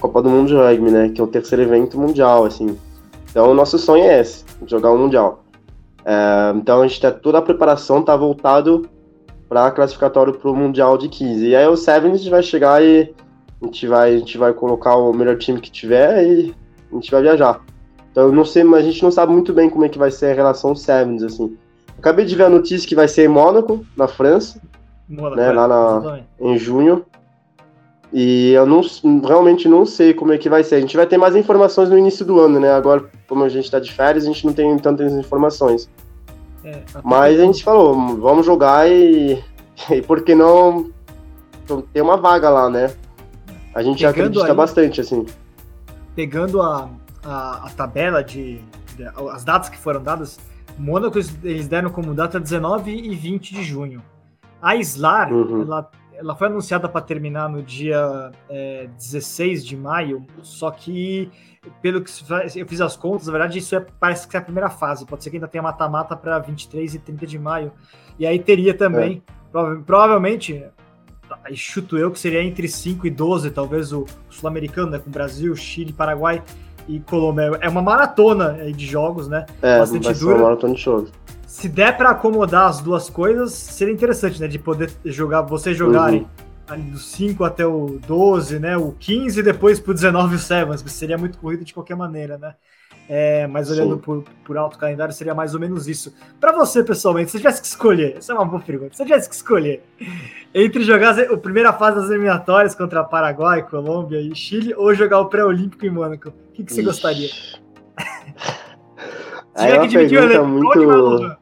Copa 0.00 0.22
do 0.22 0.28
Mundo 0.28 0.48
de 0.48 0.54
Rugby, 0.54 0.90
né? 0.90 1.08
Que 1.10 1.20
é 1.20 1.24
o 1.24 1.26
terceiro 1.26 1.62
evento 1.62 1.98
mundial, 1.98 2.44
assim. 2.44 2.76
Então 3.30 3.50
o 3.50 3.54
nosso 3.54 3.78
sonho 3.78 4.04
é 4.04 4.20
esse, 4.20 4.44
jogar 4.66 4.92
um 4.92 4.98
mundial. 4.98 5.44
É, 6.04 6.52
então 6.56 6.82
a 6.82 6.88
gente 6.88 7.00
tá, 7.00 7.10
toda 7.10 7.38
a 7.38 7.42
preparação 7.42 8.02
tá 8.02 8.16
voltado 8.16 8.88
para 9.48 9.70
classificatório 9.70 10.32
para 10.32 10.50
o 10.50 10.56
mundial 10.56 10.96
de 10.96 11.08
15. 11.08 11.46
E 11.46 11.54
aí 11.54 11.66
o 11.66 11.76
Sevens 11.76 12.26
vai 12.26 12.42
chegar 12.42 12.82
e 12.82 13.14
a 13.60 13.64
gente 13.64 13.86
vai, 13.86 14.14
a 14.14 14.18
gente 14.18 14.38
vai 14.38 14.52
colocar 14.52 14.96
o 14.96 15.12
melhor 15.12 15.36
time 15.38 15.60
que 15.60 15.70
tiver 15.70 16.24
e 16.24 16.54
a 16.90 16.94
gente 16.94 17.10
vai 17.10 17.22
viajar. 17.22 17.60
Então 18.10 18.24
eu 18.24 18.32
não 18.32 18.44
sei, 18.44 18.64
mas 18.64 18.80
a 18.80 18.90
gente 18.90 19.02
não 19.02 19.10
sabe 19.10 19.32
muito 19.32 19.52
bem 19.52 19.68
como 19.68 19.84
é 19.84 19.88
que 19.88 19.98
vai 19.98 20.10
ser 20.10 20.32
a 20.32 20.34
relação 20.34 20.74
Sevens, 20.74 21.22
assim. 21.22 21.56
Acabei 21.98 22.24
de 22.24 22.34
ver 22.34 22.44
a 22.44 22.50
notícia 22.50 22.88
que 22.88 22.94
vai 22.94 23.08
ser 23.08 23.24
em 23.24 23.28
Mônaco, 23.28 23.84
na 23.96 24.06
França, 24.06 24.60
Mônaco, 25.08 25.36
né, 25.36 25.52
lá 25.52 25.68
na, 25.68 26.20
em 26.40 26.58
junho. 26.58 27.04
E 28.12 28.52
eu 28.52 28.64
não, 28.64 28.80
realmente 29.22 29.68
não 29.68 29.84
sei 29.84 30.14
como 30.14 30.32
é 30.32 30.38
que 30.38 30.48
vai 30.48 30.62
ser. 30.62 30.76
A 30.76 30.80
gente 30.80 30.96
vai 30.96 31.06
ter 31.06 31.18
mais 31.18 31.34
informações 31.34 31.90
no 31.90 31.98
início 31.98 32.24
do 32.24 32.40
ano, 32.40 32.60
né? 32.60 32.72
Agora, 32.72 33.04
como 33.28 33.44
a 33.44 33.48
gente 33.48 33.64
está 33.64 33.78
de 33.78 33.92
férias, 33.92 34.24
a 34.24 34.28
gente 34.28 34.46
não 34.46 34.52
tem 34.52 34.78
tantas 34.78 35.12
informações. 35.12 35.90
É, 36.64 36.82
Mas 37.04 37.38
a 37.38 37.44
gente 37.44 37.62
falou, 37.62 37.94
vamos 38.16 38.46
jogar 38.46 38.90
e, 38.90 39.42
e 39.90 40.02
por 40.02 40.22
que 40.22 40.34
não 40.34 40.90
ter 41.92 42.00
uma 42.00 42.16
vaga 42.16 42.48
lá, 42.48 42.70
né? 42.70 42.94
A 43.76 43.82
gente 43.82 44.00
já 44.00 44.08
acredita 44.08 44.46
aí, 44.46 44.54
bastante, 44.54 45.02
assim. 45.02 45.26
Pegando 46.14 46.62
a, 46.62 46.88
a, 47.22 47.66
a 47.66 47.70
tabela 47.76 48.24
de, 48.24 48.58
de, 48.96 49.04
as 49.30 49.44
datas 49.44 49.68
que 49.68 49.76
foram 49.76 50.02
dadas, 50.02 50.40
Mônaco 50.78 51.18
eles 51.44 51.68
deram 51.68 51.90
como 51.90 52.14
data 52.14 52.40
19 52.40 52.90
e 52.90 53.14
20 53.14 53.54
de 53.54 53.62
junho. 53.62 54.02
A 54.62 54.76
Islar, 54.76 55.30
uhum. 55.30 55.60
ela, 55.60 55.90
ela 56.14 56.34
foi 56.34 56.46
anunciada 56.46 56.88
para 56.88 57.02
terminar 57.02 57.50
no 57.50 57.62
dia 57.62 58.32
é, 58.48 58.88
16 58.96 59.66
de 59.66 59.76
maio, 59.76 60.24
só 60.40 60.70
que 60.70 61.30
pelo 61.82 62.00
que 62.00 62.10
eu 62.54 62.66
fiz 62.66 62.80
as 62.80 62.96
contas, 62.96 63.26
na 63.26 63.32
verdade, 63.32 63.58
isso 63.58 63.76
é, 63.76 63.84
parece 64.00 64.26
que 64.26 64.38
é 64.38 64.40
a 64.40 64.42
primeira 64.42 64.70
fase. 64.70 65.04
Pode 65.04 65.22
ser 65.22 65.28
que 65.28 65.36
ainda 65.36 65.48
tenha 65.48 65.60
mata-mata 65.60 66.16
para 66.16 66.38
23 66.38 66.94
e 66.94 66.98
30 66.98 67.26
de 67.26 67.38
maio. 67.38 67.72
E 68.18 68.26
aí 68.26 68.38
teria 68.38 68.72
também, 68.72 69.22
é. 69.28 69.32
prova 69.52 69.82
provavelmente, 69.84 70.64
aí 71.46 71.56
chuto 71.56 71.96
eu 71.96 72.10
que 72.10 72.18
seria 72.18 72.42
entre 72.42 72.68
5 72.68 73.06
e 73.06 73.10
12, 73.10 73.50
talvez 73.50 73.92
o 73.92 74.04
sul-americano, 74.28 74.90
né, 74.90 74.98
com 74.98 75.10
Brasil, 75.10 75.54
Chile, 75.54 75.92
Paraguai 75.92 76.42
e 76.88 77.00
Colômbia. 77.00 77.58
É 77.60 77.68
uma 77.68 77.82
maratona 77.82 78.54
de 78.72 78.86
jogos, 78.86 79.28
né? 79.28 79.46
É, 79.62 79.78
Bastante 79.78 80.04
vai 80.04 80.14
dura. 80.14 80.34
uma 80.34 80.44
maratona 80.44 80.74
de 80.74 80.80
jogos. 80.80 81.12
Se 81.46 81.68
der 81.68 81.96
para 81.96 82.10
acomodar 82.10 82.68
as 82.68 82.80
duas 82.80 83.08
coisas, 83.08 83.52
seria 83.52 83.94
interessante, 83.94 84.40
né? 84.40 84.48
De 84.48 84.58
poder 84.58 84.90
jogar, 85.04 85.42
vocês 85.42 85.76
jogarem 85.76 86.20
uhum. 86.20 86.26
ali 86.68 86.82
do 86.82 86.98
5 86.98 87.44
até 87.44 87.64
o 87.64 87.98
12, 88.06 88.58
né? 88.58 88.76
O 88.76 88.92
15 88.92 89.38
e 89.38 89.42
depois 89.42 89.78
pro 89.78 89.94
19 89.94 90.32
e 90.32 90.36
o 90.36 90.38
7, 90.38 90.90
seria 90.90 91.16
muito 91.16 91.38
corrido 91.38 91.64
de 91.64 91.72
qualquer 91.72 91.96
maneira, 91.96 92.36
né? 92.36 92.54
É, 93.08 93.46
mas 93.46 93.70
olhando 93.70 93.98
por, 93.98 94.24
por, 94.44 94.56
alto 94.56 94.76
calendário, 94.78 95.14
seria 95.14 95.34
mais 95.34 95.54
ou 95.54 95.60
menos 95.60 95.86
isso. 95.86 96.12
Para 96.40 96.52
você, 96.52 96.82
pessoalmente, 96.82 97.30
se 97.30 97.32
você 97.32 97.38
tivesse 97.38 97.60
que 97.60 97.68
escolher, 97.68 98.16
essa 98.16 98.32
é 98.32 98.34
uma 98.34 98.44
boa 98.44 98.60
pergunta, 98.60 98.90
se 98.92 98.98
você 98.98 99.04
tivesse 99.04 99.28
que 99.28 99.34
escolher 99.34 99.84
entre 100.52 100.82
jogar 100.82 101.18
a 101.18 101.36
primeira 101.36 101.72
fase 101.72 102.00
das 102.00 102.10
eliminatórias 102.10 102.74
contra 102.74 103.04
Paraguai, 103.04 103.62
Colômbia 103.62 104.20
e 104.20 104.34
Chile, 104.34 104.74
ou 104.74 104.92
jogar 104.92 105.20
o 105.20 105.26
pré-olímpico 105.26 105.86
em 105.86 105.90
Mônaco, 105.90 106.30
o 106.30 106.52
que, 106.52 106.64
que 106.64 106.72
você 106.72 106.80
Ixi. 106.80 106.86
gostaria? 106.86 107.28
é 109.54 109.78
uma 109.78 109.88
pergunta 109.88 110.42
muito... 110.42 111.36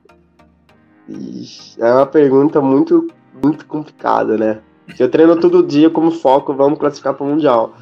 Ixi, 1.09 1.83
é 1.83 1.93
uma 1.93 2.07
pergunta 2.07 2.61
muito, 2.61 3.09
muito 3.43 3.65
complicada, 3.67 4.37
né? 4.37 4.61
Eu 4.99 5.09
treino 5.09 5.41
todo 5.41 5.67
dia 5.67 5.89
como 5.89 6.11
foco, 6.11 6.53
vamos 6.53 6.79
classificar 6.79 7.15
para 7.15 7.25
o 7.25 7.29
Mundial. 7.29 7.75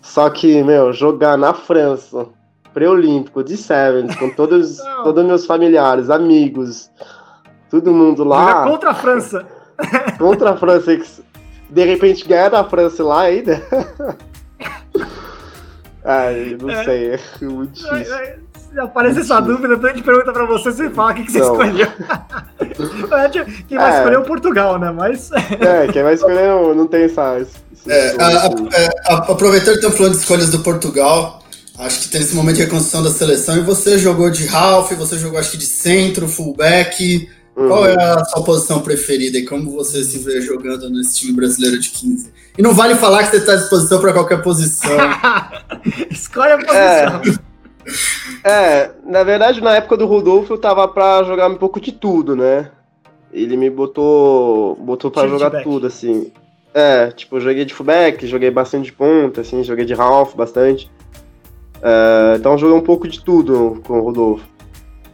Só 0.00 0.30
que, 0.30 0.62
meu, 0.62 0.92
jogar 0.92 1.36
na 1.36 1.52
França, 1.52 2.28
pré-olímpico, 2.72 3.42
de 3.42 3.56
Sevens, 3.56 4.14
com 4.16 4.30
todos, 4.30 4.78
todos 5.04 5.24
meus 5.24 5.46
familiares, 5.46 6.10
amigos, 6.10 6.90
todo 7.70 7.92
mundo 7.92 8.24
lá. 8.24 8.48
Jogar 8.48 8.70
contra 8.70 8.90
a 8.90 8.94
França. 8.94 9.46
Contra 10.18 10.50
a 10.50 10.56
França, 10.58 10.98
de 11.70 11.84
repente 11.84 12.28
ganhar 12.28 12.50
da 12.50 12.62
França 12.62 13.02
lá 13.02 13.22
ainda. 13.22 13.62
Ai, 16.04 16.56
não 16.60 16.68
é. 16.68 16.84
sei, 16.84 17.14
é 17.14 17.20
muito 17.44 17.72
difícil. 17.72 18.14
Se 18.54 18.78
aparece 18.78 19.20
essa 19.20 19.40
dúvida, 19.40 19.74
então 19.74 19.90
a 19.90 19.92
gente 19.92 20.04
pergunta 20.04 20.32
pra 20.32 20.44
você, 20.44 20.70
você 20.70 20.90
fala 20.90 21.10
o 21.10 21.14
que, 21.14 21.24
que 21.24 21.32
você 21.32 21.40
não. 21.40 21.52
escolheu. 21.52 21.88
quem 23.66 23.78
vai 23.78 23.90
é. 23.90 23.96
escolher 23.96 24.14
é 24.14 24.18
o 24.18 24.24
Portugal, 24.24 24.78
né? 24.78 24.92
Mas. 24.92 25.30
É, 25.32 25.88
quem 25.92 26.02
vai 26.04 26.14
escolher 26.14 26.46
não 26.76 26.86
tem 26.86 27.04
essa. 27.04 27.44
É, 27.88 28.10
a, 28.22 28.26
a, 28.26 28.46
é, 28.72 28.88
a, 29.08 29.16
aproveitando 29.32 29.72
que 29.72 29.78
estamos 29.78 29.96
falando 29.96 30.12
de 30.12 30.18
escolhas 30.18 30.50
do 30.50 30.60
Portugal, 30.60 31.39
acho 31.80 32.02
que 32.02 32.08
tem 32.08 32.20
esse 32.20 32.34
momento 32.34 32.56
de 32.56 32.62
reconstrução 32.62 33.02
da 33.02 33.10
seleção 33.10 33.56
e 33.56 33.60
você 33.60 33.98
jogou 33.98 34.30
de 34.30 34.46
Ralph, 34.46 34.92
você 34.92 35.18
jogou 35.18 35.38
acho 35.38 35.52
que 35.52 35.56
de 35.56 35.66
centro, 35.66 36.28
fullback. 36.28 37.28
Uhum. 37.56 37.68
Qual 37.68 37.86
é 37.86 37.94
a 37.94 38.24
sua 38.24 38.44
posição 38.44 38.80
preferida 38.80 39.38
e 39.38 39.44
como 39.44 39.70
você 39.70 40.02
se 40.04 40.18
vê 40.20 40.40
jogando 40.40 40.88
nesse 40.88 41.16
time 41.16 41.32
brasileiro 41.32 41.78
de 41.78 41.90
15? 41.90 42.32
E 42.56 42.62
não 42.62 42.72
vale 42.72 42.94
falar 42.94 43.24
que 43.24 43.30
você 43.30 43.36
está 43.38 43.52
à 43.52 43.56
disposição 43.56 44.00
para 44.00 44.12
qualquer 44.12 44.42
posição. 44.42 44.96
Escolhe 46.10 46.52
a 46.52 46.58
posição. 46.58 47.40
É, 48.44 48.50
é, 48.50 48.90
na 49.04 49.22
verdade, 49.24 49.60
na 49.60 49.76
época 49.76 49.96
do 49.96 50.06
Rodolfo, 50.06 50.52
eu 50.52 50.58
tava 50.58 50.86
para 50.86 51.24
jogar 51.24 51.48
um 51.48 51.56
pouco 51.56 51.80
de 51.80 51.92
tudo, 51.92 52.36
né? 52.36 52.70
Ele 53.32 53.56
me 53.56 53.70
botou, 53.70 54.76
botou 54.76 55.10
para 55.10 55.28
jogar 55.28 55.50
back. 55.50 55.64
tudo, 55.64 55.86
assim. 55.86 56.30
É, 56.72 57.10
tipo, 57.10 57.36
eu 57.36 57.40
joguei 57.40 57.64
de 57.64 57.74
fullback, 57.74 58.26
joguei 58.26 58.50
bastante 58.50 58.86
de 58.86 58.92
ponta, 58.92 59.40
assim, 59.40 59.62
joguei 59.64 59.84
de 59.84 59.94
Ralph 59.94 60.34
bastante. 60.34 60.90
É, 61.82 62.36
então 62.36 62.58
joguei 62.58 62.76
um 62.76 62.82
pouco 62.82 63.08
de 63.08 63.22
tudo 63.22 63.80
com 63.86 63.98
o 63.98 64.02
Rodolfo. 64.02 64.44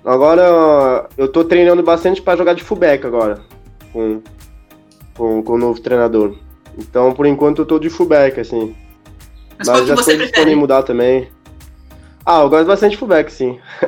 Agora 0.05 1.09
eu 1.17 1.29
tô 1.29 1.45
treinando 1.45 1.83
bastante 1.83 2.23
para 2.23 2.39
jogar 2.39 2.55
de 2.55 2.63
fullback 2.63 3.05
agora, 3.05 3.41
com, 3.93 4.23
com, 5.17 5.43
com 5.43 5.53
o 5.53 5.59
novo 5.59 5.81
treinador. 5.81 6.37
Então 6.79 7.13
por 7.13 7.27
enquanto 7.27 7.61
eu 7.61 7.67
tô 7.67 7.79
de 7.79 7.91
fullback, 7.91 8.39
assim. 8.41 8.75
Mas, 9.59 9.69
Mas 9.69 9.91
as 9.91 10.05
coisas 10.05 10.31
podem 10.31 10.55
mudar 10.55 10.83
também. 10.83 11.29
Ah, 12.25 12.41
eu 12.41 12.51
gosto 12.51 12.67
bastante 12.67 12.93
de 12.93 12.99
fullback, 12.99 13.33
sim. 13.33 13.59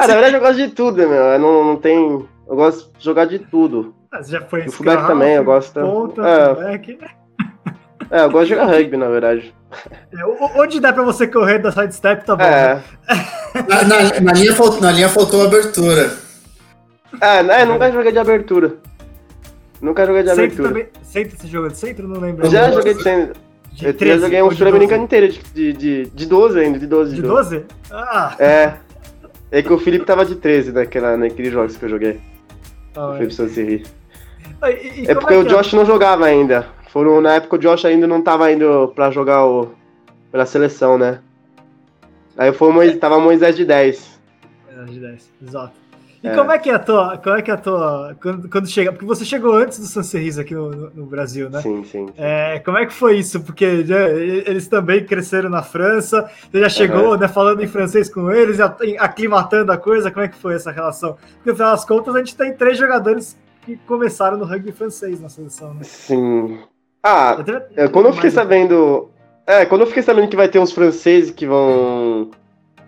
ah, 0.00 0.06
na 0.06 0.14
verdade 0.14 0.34
eu 0.34 0.40
gosto 0.40 0.56
de 0.56 0.68
tudo, 0.68 0.96
meu. 0.96 1.12
Eu 1.12 1.38
não, 1.38 1.64
não 1.64 1.76
tem. 1.76 2.26
Eu 2.48 2.56
gosto 2.56 2.90
de 2.98 3.04
jogar 3.04 3.24
de 3.26 3.38
tudo. 3.38 3.94
Mas 4.10 4.28
já 4.28 4.40
foi 4.42 4.66
o 4.66 4.72
fullback 4.72 5.06
também, 5.06 5.34
eu 5.34 5.44
gosto. 5.44 5.80
Ponta, 5.80 6.28
é. 6.28 6.54
Fullback. 6.54 6.98
É, 8.10 8.22
eu 8.22 8.30
gosto 8.30 8.48
de 8.48 8.50
jogar 8.50 8.66
rugby, 8.66 8.96
na 8.96 9.08
verdade. 9.08 9.54
É, 10.12 10.24
onde 10.58 10.80
dá 10.80 10.92
pra 10.92 11.04
você 11.04 11.26
correr 11.26 11.58
da 11.60 11.70
sidestep, 11.70 12.24
tá 12.24 12.34
bom. 12.34 12.42
É. 12.42 12.74
Né? 12.74 12.82
Na, 13.68 13.84
na, 13.84 14.20
na, 14.20 14.32
linha, 14.32 14.54
na 14.80 14.90
linha 14.90 15.08
faltou 15.08 15.44
abertura. 15.44 16.10
É, 17.20 17.42
né? 17.42 17.64
Nunca 17.64 17.90
joguei 17.92 18.12
de 18.12 18.18
abertura. 18.18 18.74
Nunca 19.80 20.06
joguei 20.06 20.22
de 20.22 20.28
centro 20.30 20.44
abertura. 20.44 20.68
Também, 20.68 20.86
centro 21.02 21.38
você 21.38 21.46
jogou 21.46 21.68
de 21.68 21.76
centro? 21.76 22.08
Não 22.08 22.20
lembro. 22.20 22.50
Já 22.50 22.70
joguei 22.70 22.94
de 22.94 23.02
centro. 23.02 23.40
De 23.72 23.86
eu 23.86 23.94
13, 23.94 24.14
já 24.14 24.26
joguei 24.26 24.42
um 24.42 24.50
sul-americano 24.50 25.04
inteiro 25.04 25.32
de, 25.54 25.72
de, 25.72 26.06
de 26.06 26.26
12 26.26 26.58
ainda, 26.58 26.78
de 26.78 26.86
12. 26.86 27.14
De 27.14 27.22
12? 27.22 27.56
12? 27.58 27.66
Ah! 27.90 28.34
É. 28.38 28.74
É 29.52 29.62
que 29.62 29.72
o 29.72 29.78
Felipe 29.78 30.04
tava 30.04 30.24
de 30.24 30.34
13 30.34 30.72
naquela, 30.72 31.16
naqueles 31.16 31.52
jogos 31.52 31.76
que 31.76 31.84
eu 31.84 31.88
joguei. 31.88 32.20
Ah, 32.94 33.10
o 33.10 33.14
Felipe 33.14 33.34
Sansiri. 33.34 33.84
É 35.06 35.14
porque 35.14 35.34
é 35.34 35.38
o 35.38 35.44
Josh 35.44 35.72
é? 35.72 35.76
não 35.76 35.86
jogava 35.86 36.26
ainda. 36.26 36.66
Foram, 36.92 37.20
na 37.20 37.34
época 37.34 37.56
o 37.56 37.58
Josh 37.58 37.84
ainda 37.84 38.06
não 38.06 38.20
tava 38.20 38.50
indo 38.50 38.88
pra 38.94 39.10
jogar 39.10 39.46
o, 39.46 39.70
pela 40.30 40.44
seleção, 40.44 40.98
né? 40.98 41.20
Aí 42.36 42.52
foi 42.52 42.72
Moisés, 42.72 42.98
tava 42.98 43.20
Moisés 43.20 43.54
de 43.56 43.64
10. 43.64 44.20
Moisés 44.66 44.90
de 44.90 45.00
10, 45.00 45.30
exato. 45.46 45.80
E 46.22 46.28
é. 46.28 46.34
como 46.34 46.52
é 46.52 46.58
que 46.58 46.68
é 46.68 46.74
a 46.74 46.78
tua. 46.78 47.16
Como 47.16 47.36
é 47.36 47.42
que 47.42 47.50
é 47.50 47.54
a 47.54 47.56
tua. 47.56 48.16
Quando, 48.20 48.48
quando 48.48 48.68
chega. 48.68 48.92
Porque 48.92 49.06
você 49.06 49.24
chegou 49.24 49.54
antes 49.54 49.78
do 49.78 49.86
Sancerris 49.86 50.38
aqui 50.38 50.54
no, 50.54 50.90
no, 50.90 51.06
Brasil, 51.06 51.48
né? 51.48 51.62
Sim, 51.62 51.82
sim. 51.84 52.08
sim. 52.08 52.14
É, 52.18 52.58
como 52.58 52.76
é 52.76 52.84
que 52.84 52.92
foi 52.92 53.16
isso? 53.18 53.40
Porque 53.40 53.66
né, 53.84 54.12
eles 54.46 54.68
também 54.68 55.04
cresceram 55.04 55.48
na 55.48 55.62
França. 55.62 56.30
Você 56.50 56.60
já 56.60 56.68
chegou, 56.68 57.12
uhum. 57.12 57.16
né, 57.16 57.26
falando 57.26 57.62
em 57.62 57.66
francês 57.66 58.12
com 58.12 58.30
eles, 58.30 58.58
aclimatando 58.98 59.72
a 59.72 59.78
coisa. 59.78 60.10
Como 60.10 60.24
é 60.24 60.28
que 60.28 60.36
foi 60.36 60.56
essa 60.56 60.70
relação? 60.70 61.16
Porque, 61.36 61.50
no 61.50 61.56
final 61.56 61.70
das 61.70 61.84
contas, 61.86 62.14
a 62.14 62.18
gente 62.18 62.36
tem 62.36 62.52
três 62.52 62.76
jogadores 62.76 63.38
que 63.62 63.76
começaram 63.86 64.36
no 64.36 64.44
rugby 64.44 64.72
francês 64.72 65.20
na 65.20 65.30
seleção, 65.30 65.72
né? 65.72 65.84
Sim. 65.84 66.58
Ah, 67.02 67.42
é, 67.76 67.88
quando 67.88 68.06
eu 68.06 68.12
fiquei 68.12 68.30
sabendo. 68.30 69.10
É, 69.46 69.64
quando 69.64 69.82
eu 69.82 69.86
fiquei 69.86 70.02
sabendo 70.02 70.28
que 70.28 70.36
vai 70.36 70.48
ter 70.48 70.58
uns 70.58 70.72
franceses 70.72 71.30
que 71.30 71.46
vão. 71.46 72.30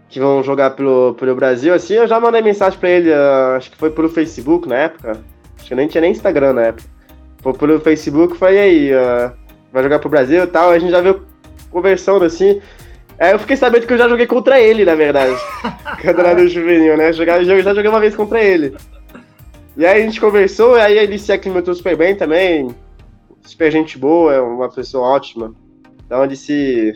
que 0.08 0.20
vão 0.20 0.42
jogar 0.42 0.70
pelo, 0.70 1.14
pelo 1.14 1.34
Brasil, 1.34 1.72
assim, 1.72 1.94
eu 1.94 2.06
já 2.06 2.20
mandei 2.20 2.42
mensagem 2.42 2.78
pra 2.78 2.90
ele, 2.90 3.10
uh, 3.10 3.56
acho 3.56 3.70
que 3.70 3.76
foi 3.76 3.90
pelo 3.90 4.08
Facebook 4.08 4.68
na 4.68 4.76
época. 4.76 5.18
Acho 5.58 5.68
que 5.68 5.74
nem 5.74 5.88
tinha 5.88 6.02
nem 6.02 6.12
Instagram 6.12 6.52
na 6.52 6.62
época. 6.62 6.88
Foi 7.42 7.54
pelo 7.54 7.80
Facebook, 7.80 8.36
foi 8.36 8.58
aí, 8.58 8.92
uh, 8.94 9.32
vai 9.72 9.82
jogar 9.82 9.98
pro 9.98 10.10
Brasil 10.10 10.44
e 10.44 10.46
tal, 10.46 10.70
a 10.70 10.78
gente 10.78 10.90
já 10.90 11.00
veio 11.00 11.26
conversando 11.70 12.24
assim. 12.24 12.60
Aí 13.18 13.32
eu 13.32 13.38
fiquei 13.38 13.56
sabendo 13.56 13.86
que 13.86 13.92
eu 13.92 13.98
já 13.98 14.08
joguei 14.08 14.26
contra 14.26 14.60
ele, 14.60 14.84
na 14.84 14.94
verdade. 14.94 15.34
No 16.34 16.48
juvenil, 16.48 16.96
né? 16.96 17.10
Eu 17.10 17.12
já, 17.12 17.42
já 17.42 17.74
joguei 17.74 17.88
uma 17.88 18.00
vez 18.00 18.14
contra 18.14 18.42
ele. 18.42 18.76
E 19.76 19.86
aí 19.86 20.02
a 20.02 20.04
gente 20.04 20.20
conversou, 20.20 20.76
e 20.76 20.80
aí 20.80 20.98
ele 20.98 21.18
se 21.18 21.32
aclimatou 21.32 21.74
super 21.74 21.96
bem 21.96 22.16
também 22.16 22.74
super 23.42 23.70
gente 23.70 23.98
boa, 23.98 24.34
é 24.34 24.40
uma 24.40 24.68
pessoa 24.68 25.08
ótima. 25.08 25.54
Então 26.04 26.24
ele 26.24 26.36
se. 26.36 26.92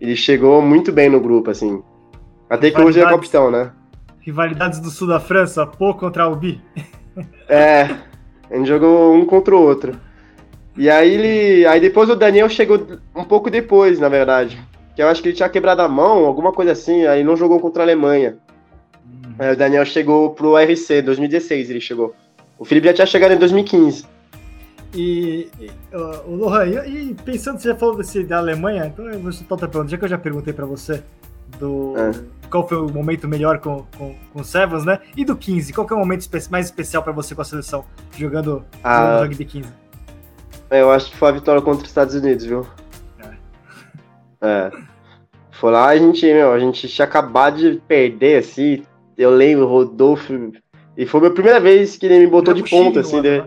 Ele 0.00 0.16
chegou 0.16 0.60
muito 0.60 0.92
bem 0.92 1.08
no 1.08 1.20
grupo, 1.20 1.50
assim. 1.50 1.82
Até 2.48 2.70
que 2.70 2.80
hoje 2.80 3.00
é 3.00 3.04
capitão, 3.04 3.50
né? 3.50 3.72
Rivalidades 4.20 4.78
do 4.80 4.90
sul 4.90 5.08
da 5.08 5.20
França, 5.20 5.66
Pô 5.66 5.94
contra 5.94 6.28
o 6.28 6.36
Bi. 6.36 6.60
É, 7.48 7.82
a 8.50 8.56
gente 8.56 8.66
jogou 8.66 9.14
um 9.14 9.24
contra 9.24 9.56
o 9.56 9.60
outro. 9.60 9.98
E 10.76 10.90
aí 10.90 11.14
ele. 11.14 11.66
Aí 11.66 11.80
depois 11.80 12.10
o 12.10 12.14
Daniel 12.14 12.48
chegou 12.48 12.78
um 13.14 13.24
pouco 13.24 13.50
depois, 13.50 13.98
na 13.98 14.08
verdade. 14.08 14.58
Que 14.94 15.02
eu 15.02 15.08
acho 15.08 15.22
que 15.22 15.28
ele 15.28 15.36
tinha 15.36 15.48
quebrado 15.48 15.82
a 15.82 15.88
mão, 15.88 16.24
alguma 16.24 16.52
coisa 16.52 16.72
assim, 16.72 17.06
aí 17.06 17.24
não 17.24 17.36
jogou 17.36 17.60
contra 17.60 17.82
a 17.82 17.86
Alemanha. 17.86 18.38
Hum. 19.06 19.34
Aí 19.38 19.52
o 19.52 19.56
Daniel 19.56 19.84
chegou 19.84 20.30
pro 20.30 20.56
RC, 20.56 21.02
2016 21.02 21.70
ele 21.70 21.80
chegou. 21.80 22.14
O 22.58 22.64
Felipe 22.64 22.86
já 22.88 22.94
tinha 22.94 23.06
chegado 23.06 23.32
em 23.32 23.38
2015. 23.38 24.06
E, 24.96 25.50
e 25.60 25.70
uh, 25.94 26.22
o 26.26 26.34
Lohan, 26.36 26.64
e, 26.64 27.10
e, 27.10 27.14
pensando, 27.14 27.58
você 27.60 27.68
já 27.68 27.76
falou 27.76 27.98
desse, 27.98 28.24
da 28.24 28.38
Alemanha, 28.38 28.86
então 28.86 29.06
eu 29.06 29.20
vou 29.20 29.30
soltar 29.30 29.52
outra 29.52 29.68
pergunta, 29.68 29.90
já 29.90 29.98
que 29.98 30.04
eu 30.04 30.08
já 30.08 30.16
perguntei 30.16 30.54
para 30.54 30.64
você 30.64 31.02
do 31.58 31.94
é. 31.98 32.10
qual 32.48 32.66
foi 32.66 32.78
o 32.78 32.88
momento 32.90 33.28
melhor 33.28 33.58
com, 33.58 33.84
com, 33.96 34.14
com 34.32 34.40
o 34.40 34.44
Sevens, 34.44 34.86
né? 34.86 35.00
E 35.14 35.22
do 35.22 35.36
15, 35.36 35.72
qual 35.74 35.86
que 35.86 35.92
é 35.92 35.96
o 35.96 35.98
momento 35.98 36.22
espe 36.22 36.40
mais 36.50 36.66
especial 36.66 37.02
para 37.02 37.12
você 37.12 37.34
com 37.34 37.42
a 37.42 37.44
seleção, 37.44 37.84
jogando, 38.16 38.64
ah, 38.82 39.02
jogando 39.02 39.28
rugby 39.28 39.44
15? 39.44 39.68
É, 40.70 40.80
eu 40.80 40.90
acho 40.90 41.10
que 41.10 41.16
foi 41.16 41.28
a 41.28 41.32
vitória 41.32 41.60
contra 41.60 41.82
os 41.82 41.88
Estados 41.88 42.14
Unidos, 42.14 42.46
viu? 42.46 42.66
É. 43.20 43.36
é. 44.40 44.70
Foi 45.52 45.72
lá, 45.72 45.88
a 45.88 45.96
gente, 45.96 46.24
meu, 46.24 46.52
a 46.52 46.58
gente 46.58 46.88
tinha 46.88 47.06
acabado 47.06 47.58
de 47.58 47.80
perder, 47.86 48.38
assim, 48.38 48.82
eu 49.16 49.30
lembro, 49.30 49.66
Rodolfo, 49.66 50.52
e 50.96 51.06
foi 51.06 51.20
a 51.20 51.22
minha 51.22 51.34
primeira 51.34 51.60
vez 51.60 51.96
que 51.96 52.06
ele 52.06 52.18
me 52.18 52.26
botou 52.26 52.54
de 52.54 52.62
ponta, 52.62 53.00
assim, 53.00 53.20
de... 53.22 53.42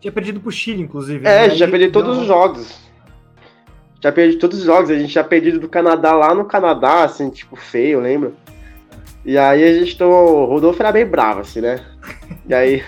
Tinha 0.00 0.12
perdido 0.12 0.40
pro 0.40 0.50
Chile, 0.50 0.82
inclusive. 0.82 1.26
É, 1.26 1.48
né? 1.48 1.50
já 1.50 1.68
perdi 1.68 1.90
todos 1.90 2.18
os 2.18 2.26
jogos. 2.26 2.80
Já 4.00 4.10
perdi 4.10 4.36
todos 4.36 4.58
os 4.58 4.64
jogos. 4.64 4.90
A 4.90 4.98
gente 4.98 5.12
já 5.12 5.22
perdido 5.22 5.60
do 5.60 5.68
Canadá 5.68 6.12
lá 6.14 6.34
no 6.34 6.46
Canadá, 6.46 7.04
assim, 7.04 7.28
tipo, 7.28 7.54
feio, 7.54 8.00
lembra? 8.00 8.32
E 9.24 9.36
aí 9.36 9.62
a 9.62 9.72
gente 9.78 9.98
tomou. 9.98 10.42
O 10.42 10.44
Rodolfo 10.46 10.82
era 10.82 10.90
bem 10.90 11.04
bravo, 11.04 11.40
assim, 11.40 11.60
né? 11.60 11.84
E 12.48 12.54
aí. 12.54 12.82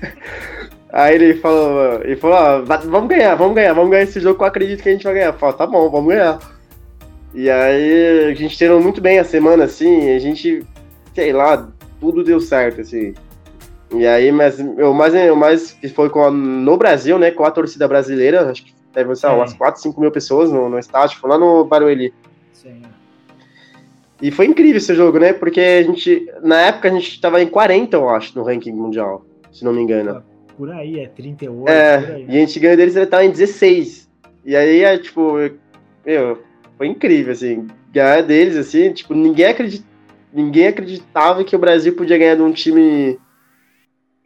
aí 0.92 1.14
ele 1.16 1.34
falou, 1.34 2.00
ele 2.04 2.16
falou, 2.16 2.64
vamos 2.64 3.08
ganhar, 3.08 3.34
vamos 3.34 3.54
ganhar, 3.56 3.72
vamos 3.72 3.90
ganhar 3.90 4.04
esse 4.04 4.20
jogo 4.20 4.36
que 4.36 4.44
eu 4.44 4.48
acredito 4.48 4.82
que 4.82 4.88
a 4.88 4.92
gente 4.92 5.04
vai 5.04 5.14
ganhar. 5.14 5.26
Eu 5.26 5.34
falei, 5.34 5.56
tá 5.56 5.66
bom, 5.66 5.90
vamos 5.90 6.14
ganhar. 6.14 6.38
E 7.34 7.50
aí 7.50 8.30
a 8.30 8.34
gente 8.34 8.56
treinou 8.56 8.80
muito 8.80 9.00
bem 9.00 9.18
a 9.18 9.24
semana, 9.24 9.64
assim, 9.64 10.14
a 10.14 10.20
gente, 10.20 10.64
sei 11.12 11.32
lá, 11.32 11.68
tudo 11.98 12.22
deu 12.22 12.38
certo, 12.38 12.80
assim. 12.80 13.12
E 13.96 14.06
aí, 14.06 14.32
mas 14.32 14.58
o 14.58 14.92
mais, 14.92 15.14
o 15.14 15.36
mais 15.36 15.72
que 15.72 15.88
foi 15.88 16.10
com 16.10 16.24
a, 16.24 16.30
no 16.30 16.76
Brasil, 16.76 17.18
né, 17.18 17.30
com 17.30 17.44
a 17.44 17.50
torcida 17.50 17.86
brasileira, 17.86 18.50
acho 18.50 18.64
que 18.64 18.74
deve 18.92 19.14
ser 19.16 19.28
umas 19.28 19.52
4, 19.52 19.80
5 19.80 20.00
mil 20.00 20.10
pessoas 20.10 20.50
no, 20.50 20.68
no 20.68 20.78
estádio, 20.78 21.18
foi 21.18 21.30
lá 21.30 21.38
no 21.38 21.64
Barueri. 21.64 22.12
Sim. 22.52 22.82
E 24.22 24.30
foi 24.30 24.46
incrível 24.46 24.76
esse 24.76 24.94
jogo, 24.94 25.18
né, 25.18 25.32
porque 25.32 25.60
a 25.60 25.82
gente, 25.82 26.26
na 26.42 26.60
época 26.60 26.88
a 26.88 26.90
gente 26.90 27.20
tava 27.20 27.42
em 27.42 27.46
40, 27.46 27.96
eu 27.96 28.08
acho, 28.08 28.38
no 28.38 28.44
ranking 28.44 28.72
mundial, 28.72 29.24
se 29.52 29.64
não 29.64 29.72
me 29.72 29.82
engano. 29.82 30.22
Por 30.56 30.70
aí, 30.70 31.00
é 31.00 31.08
38, 31.08 31.68
É, 31.68 32.24
e 32.28 32.30
a 32.30 32.40
gente 32.40 32.60
ganhou 32.60 32.76
deles, 32.76 32.94
ele 32.94 33.06
tava 33.06 33.24
em 33.24 33.30
16. 33.30 34.08
E 34.44 34.54
aí, 34.54 34.84
é, 34.84 34.96
tipo, 34.98 35.34
meu, 36.06 36.38
foi 36.78 36.86
incrível, 36.86 37.32
assim, 37.32 37.66
ganhar 37.92 38.22
deles, 38.22 38.56
assim, 38.56 38.92
tipo, 38.92 39.14
ninguém 39.14 39.46
acreditava, 39.46 39.94
ninguém 40.32 40.66
acreditava 40.66 41.44
que 41.44 41.56
o 41.56 41.58
Brasil 41.58 41.94
podia 41.94 42.18
ganhar 42.18 42.34
de 42.36 42.42
um 42.42 42.52
time 42.52 43.18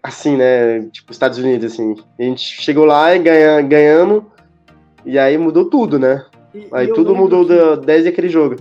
assim, 0.03 0.37
né? 0.37 0.83
Tipo, 0.93 1.13
Estados 1.13 1.39
Unidos, 1.39 1.73
assim. 1.73 1.95
A 2.19 2.23
gente 2.23 2.41
chegou 2.63 2.85
lá 2.85 3.15
e 3.15 3.19
ganha, 3.19 3.61
ganhamos, 3.63 4.23
e 5.05 5.19
aí 5.19 5.37
mudou 5.39 5.67
tudo, 5.71 5.99
né? 5.99 6.25
E- 6.55 6.67
Aí 6.73 6.89
tudo 6.89 7.15
mudou 7.15 7.47
que- 7.47 7.55
da- 7.55 7.77
desde 7.77 8.09
aquele 8.09 8.29
jogo. 8.29 8.57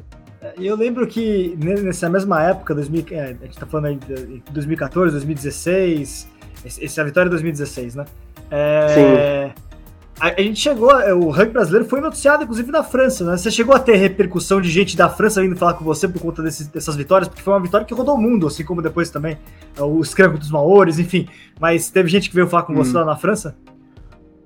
E 0.57 0.67
eu 0.67 0.75
lembro 0.75 1.05
que 1.07 1.57
ne- 1.59 1.81
nessa 1.81 2.09
mesma 2.09 2.41
época, 2.43 2.73
2000, 2.75 3.05
é, 3.11 3.21
a 3.41 3.45
gente 3.45 3.57
tá 3.57 3.65
falando 3.65 3.85
aí 3.87 3.95
de 3.95 4.41
2014, 4.51 5.11
2016, 5.11 6.27
esse- 6.65 6.83
essa 6.85 7.01
é 7.01 7.03
vitória 7.05 7.25
de 7.29 7.31
2016, 7.31 7.95
né? 7.95 8.05
É, 8.51 9.51
A, 10.19 10.29
a 10.29 10.41
gente 10.41 10.59
chegou, 10.59 10.91
é, 10.99 11.13
o 11.13 11.29
rugby 11.29 11.53
brasileiro 11.53 11.87
foi 11.87 12.01
noticiado, 12.01 12.43
inclusive, 12.43 12.71
na 12.71 12.83
França, 12.83 13.23
né? 13.23 13.37
Você 13.37 13.51
chegou 13.51 13.75
a 13.75 13.79
ter 13.79 13.95
repercussão 13.97 14.59
de 14.59 14.69
gente 14.69 14.97
da 14.97 15.07
França 15.09 15.41
vindo 15.41 15.55
falar 15.55 15.75
com 15.75 15.85
você 15.85 16.07
por 16.07 16.19
conta 16.19 16.41
desses- 16.41 16.67
dessas 16.67 16.95
vitórias, 16.95 17.27
porque 17.27 17.43
foi 17.43 17.53
uma 17.53 17.59
vitória 17.61 17.85
que 17.85 17.93
rodou 17.93 18.15
o 18.15 18.21
mundo, 18.21 18.47
assim 18.47 18.63
como 18.65 18.81
depois 18.81 19.11
também 19.11 19.37
é, 19.77 19.81
o 19.83 20.03
Scrum 20.03 20.33
dos 20.33 20.49
Maores, 20.49 20.97
enfim. 20.97 21.27
Mas 21.59 21.91
teve 21.91 22.09
gente 22.09 22.29
que 22.29 22.35
veio 22.35 22.47
falar 22.47 22.63
com 22.63 22.73
você 22.73 22.93
lá 22.93 23.05
na 23.05 23.15
França? 23.15 23.55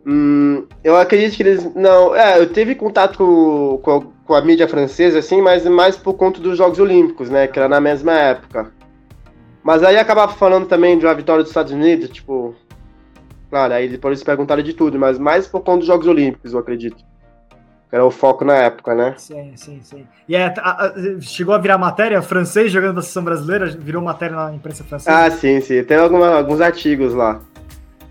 Hum, 0.06 0.66
eu 0.84 0.98
acredito 0.98 1.38
que 1.38 1.44
eles. 1.44 1.74
Não, 1.76 2.14
é, 2.16 2.40
eu 2.40 2.52
tive 2.52 2.76
contato 2.76 3.18
com, 3.18 3.80
com, 3.82 3.98
a, 3.98 4.02
com 4.26 4.34
a 4.36 4.42
mídia 4.42 4.68
francesa, 4.68 5.20
assim, 5.20 5.42
mas 5.42 5.66
mais 5.66 5.96
por 5.96 6.16
conta 6.16 6.42
dos 6.42 6.58
Jogos 6.58 6.80
Olímpicos, 6.80 7.30
né? 7.30 7.48
Que 7.48 7.60
era 7.60 7.70
na 7.70 7.80
mesma 7.80 8.12
época. 8.14 8.72
Mas 9.64 9.84
aí 9.84 9.98
acabava 9.98 10.34
falando 10.34 10.66
também 10.66 10.98
de 10.98 11.06
uma 11.06 11.14
vitória 11.14 11.44
dos 11.44 11.52
Estados 11.52 11.72
Unidos, 11.72 12.10
tipo. 12.10 12.56
Claro, 13.52 13.74
aí 13.74 13.90
depois 13.90 14.14
eles 14.14 14.24
perguntaram 14.24 14.64
de 14.64 14.74
tudo, 14.74 14.98
mas 14.98 15.20
mais 15.20 15.46
por 15.46 15.60
conta 15.62 15.80
dos 15.80 15.88
Jogos 15.88 16.08
Olímpicos, 16.08 16.54
eu 16.54 16.60
acredito. 16.60 17.04
Era 17.92 18.06
o 18.06 18.10
foco 18.10 18.46
na 18.46 18.56
época, 18.56 18.96
né? 18.96 19.14
Sim, 19.18 19.52
sim, 19.58 19.82
sim. 19.84 20.08
E 20.28 20.34
é, 20.34 20.46
a- 20.58 20.86
a- 20.86 20.94
chegou 21.20 21.54
a 21.54 21.58
virar 21.58 21.78
matéria, 21.78 22.22
francês 22.22 22.72
jogando 22.72 22.96
da 22.96 23.02
seleção 23.02 23.26
brasileira, 23.26 23.66
virou 23.68 24.02
matéria 24.02 24.38
na 24.38 24.54
imprensa 24.56 24.86
francesa. 24.86 25.26
Ah, 25.26 25.30
sim, 25.30 25.60
sim. 25.60 25.84
Tem 25.84 25.98
alguma- 25.98 26.30
alguns 26.38 26.62
artigos 26.62 27.14
lá. 27.14 27.42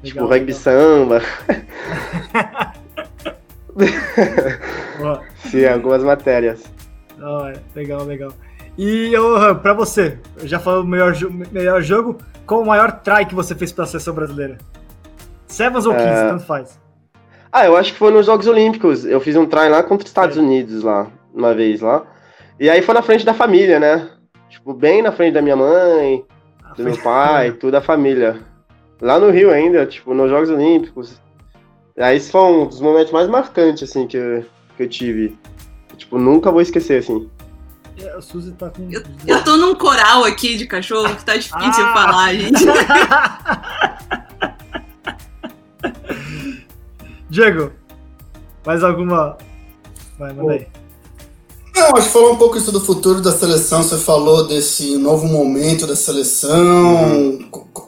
tipo, 0.02 0.24
rugby 0.26 0.52
samba. 0.54 1.20
Sim, 5.50 5.64
algumas 5.66 6.02
matérias. 6.02 6.62
Hora. 7.20 7.62
Legal, 7.74 8.04
legal. 8.04 8.32
E 8.78 9.14
ô, 9.16 9.54
pra 9.56 9.74
você, 9.74 10.18
já 10.44 10.58
falou 10.58 10.82
o 10.82 10.86
melhor, 10.86 11.14
melhor 11.52 11.82
jogo, 11.82 12.18
qual 12.46 12.62
o 12.62 12.66
maior 12.66 12.92
try 13.00 13.26
que 13.26 13.34
você 13.34 13.54
fez 13.54 13.72
pela 13.72 13.86
seleção 13.86 14.14
brasileira? 14.14 14.58
Sevens 15.50 15.86
ou 15.86 15.92
15, 15.92 16.04
É. 16.06 16.28
tanto 16.28 16.44
faz. 16.46 16.78
Ah, 17.52 17.66
eu 17.66 17.76
acho 17.76 17.92
que 17.92 17.98
foi 17.98 18.12
nos 18.12 18.26
Jogos 18.26 18.46
Olímpicos. 18.46 19.04
Eu 19.04 19.20
fiz 19.20 19.34
um 19.36 19.44
try 19.46 19.68
lá 19.68 19.82
contra 19.82 20.04
os 20.04 20.10
Estados 20.10 20.36
É. 20.36 20.40
Unidos 20.40 20.82
lá, 20.82 21.08
uma 21.34 21.52
vez 21.54 21.80
lá. 21.80 22.04
E 22.58 22.68
aí 22.70 22.80
foi 22.82 22.94
na 22.94 23.02
frente 23.02 23.24
da 23.24 23.34
família, 23.34 23.80
né? 23.80 24.08
Tipo, 24.48 24.72
bem 24.74 25.02
na 25.02 25.10
frente 25.12 25.34
da 25.34 25.42
minha 25.42 25.56
mãe, 25.56 26.24
Ah, 26.64 26.72
do 26.74 26.84
meu 26.84 26.96
pai, 26.98 27.52
toda 27.52 27.78
a 27.78 27.82
família. 27.82 28.40
Lá 29.00 29.18
no 29.18 29.30
Rio 29.30 29.50
ainda, 29.50 29.84
tipo, 29.86 30.12
nos 30.14 30.30
Jogos 30.30 30.50
Olímpicos. 30.50 31.20
E 31.96 32.02
aí 32.02 32.16
esse 32.16 32.30
foi 32.30 32.40
um 32.42 32.66
dos 32.66 32.80
momentos 32.80 33.12
mais 33.12 33.28
marcantes, 33.28 33.82
assim, 33.88 34.06
que 34.06 34.16
eu, 34.16 34.44
que 34.76 34.82
eu 34.84 34.88
tive. 34.88 35.36
Tipo, 35.96 36.18
nunca 36.18 36.50
vou 36.52 36.60
esquecer, 36.60 36.98
assim. 37.00 37.28
É, 38.00 38.16
O 38.16 38.22
Suzy 38.22 38.52
tá 38.52 38.70
com. 38.70 38.88
Eu, 38.90 39.02
eu 39.26 39.44
tô 39.44 39.56
num 39.56 39.74
coral 39.74 40.24
aqui 40.24 40.56
de 40.56 40.66
cachorro 40.66 41.14
que 41.16 41.24
tá 41.24 41.34
difícil 41.36 41.84
Ah. 41.84 41.92
falar, 41.92 42.34
gente. 42.34 42.64
Diego, 47.30 47.70
mais 48.66 48.82
alguma. 48.84 49.36
Vai, 50.18 50.32
manda 50.32 50.52
aí. 50.52 50.66
Não, 51.74 51.96
acho 51.96 52.08
que 52.08 52.12
falou 52.12 52.32
um 52.34 52.36
pouco 52.36 52.58
isso 52.58 52.70
do 52.72 52.80
futuro 52.80 53.22
da 53.22 53.32
seleção. 53.32 53.82
Você 53.82 53.96
falou 53.96 54.46
desse 54.46 54.98
novo 54.98 55.26
momento 55.26 55.86
da 55.86 55.96
seleção. 55.96 57.38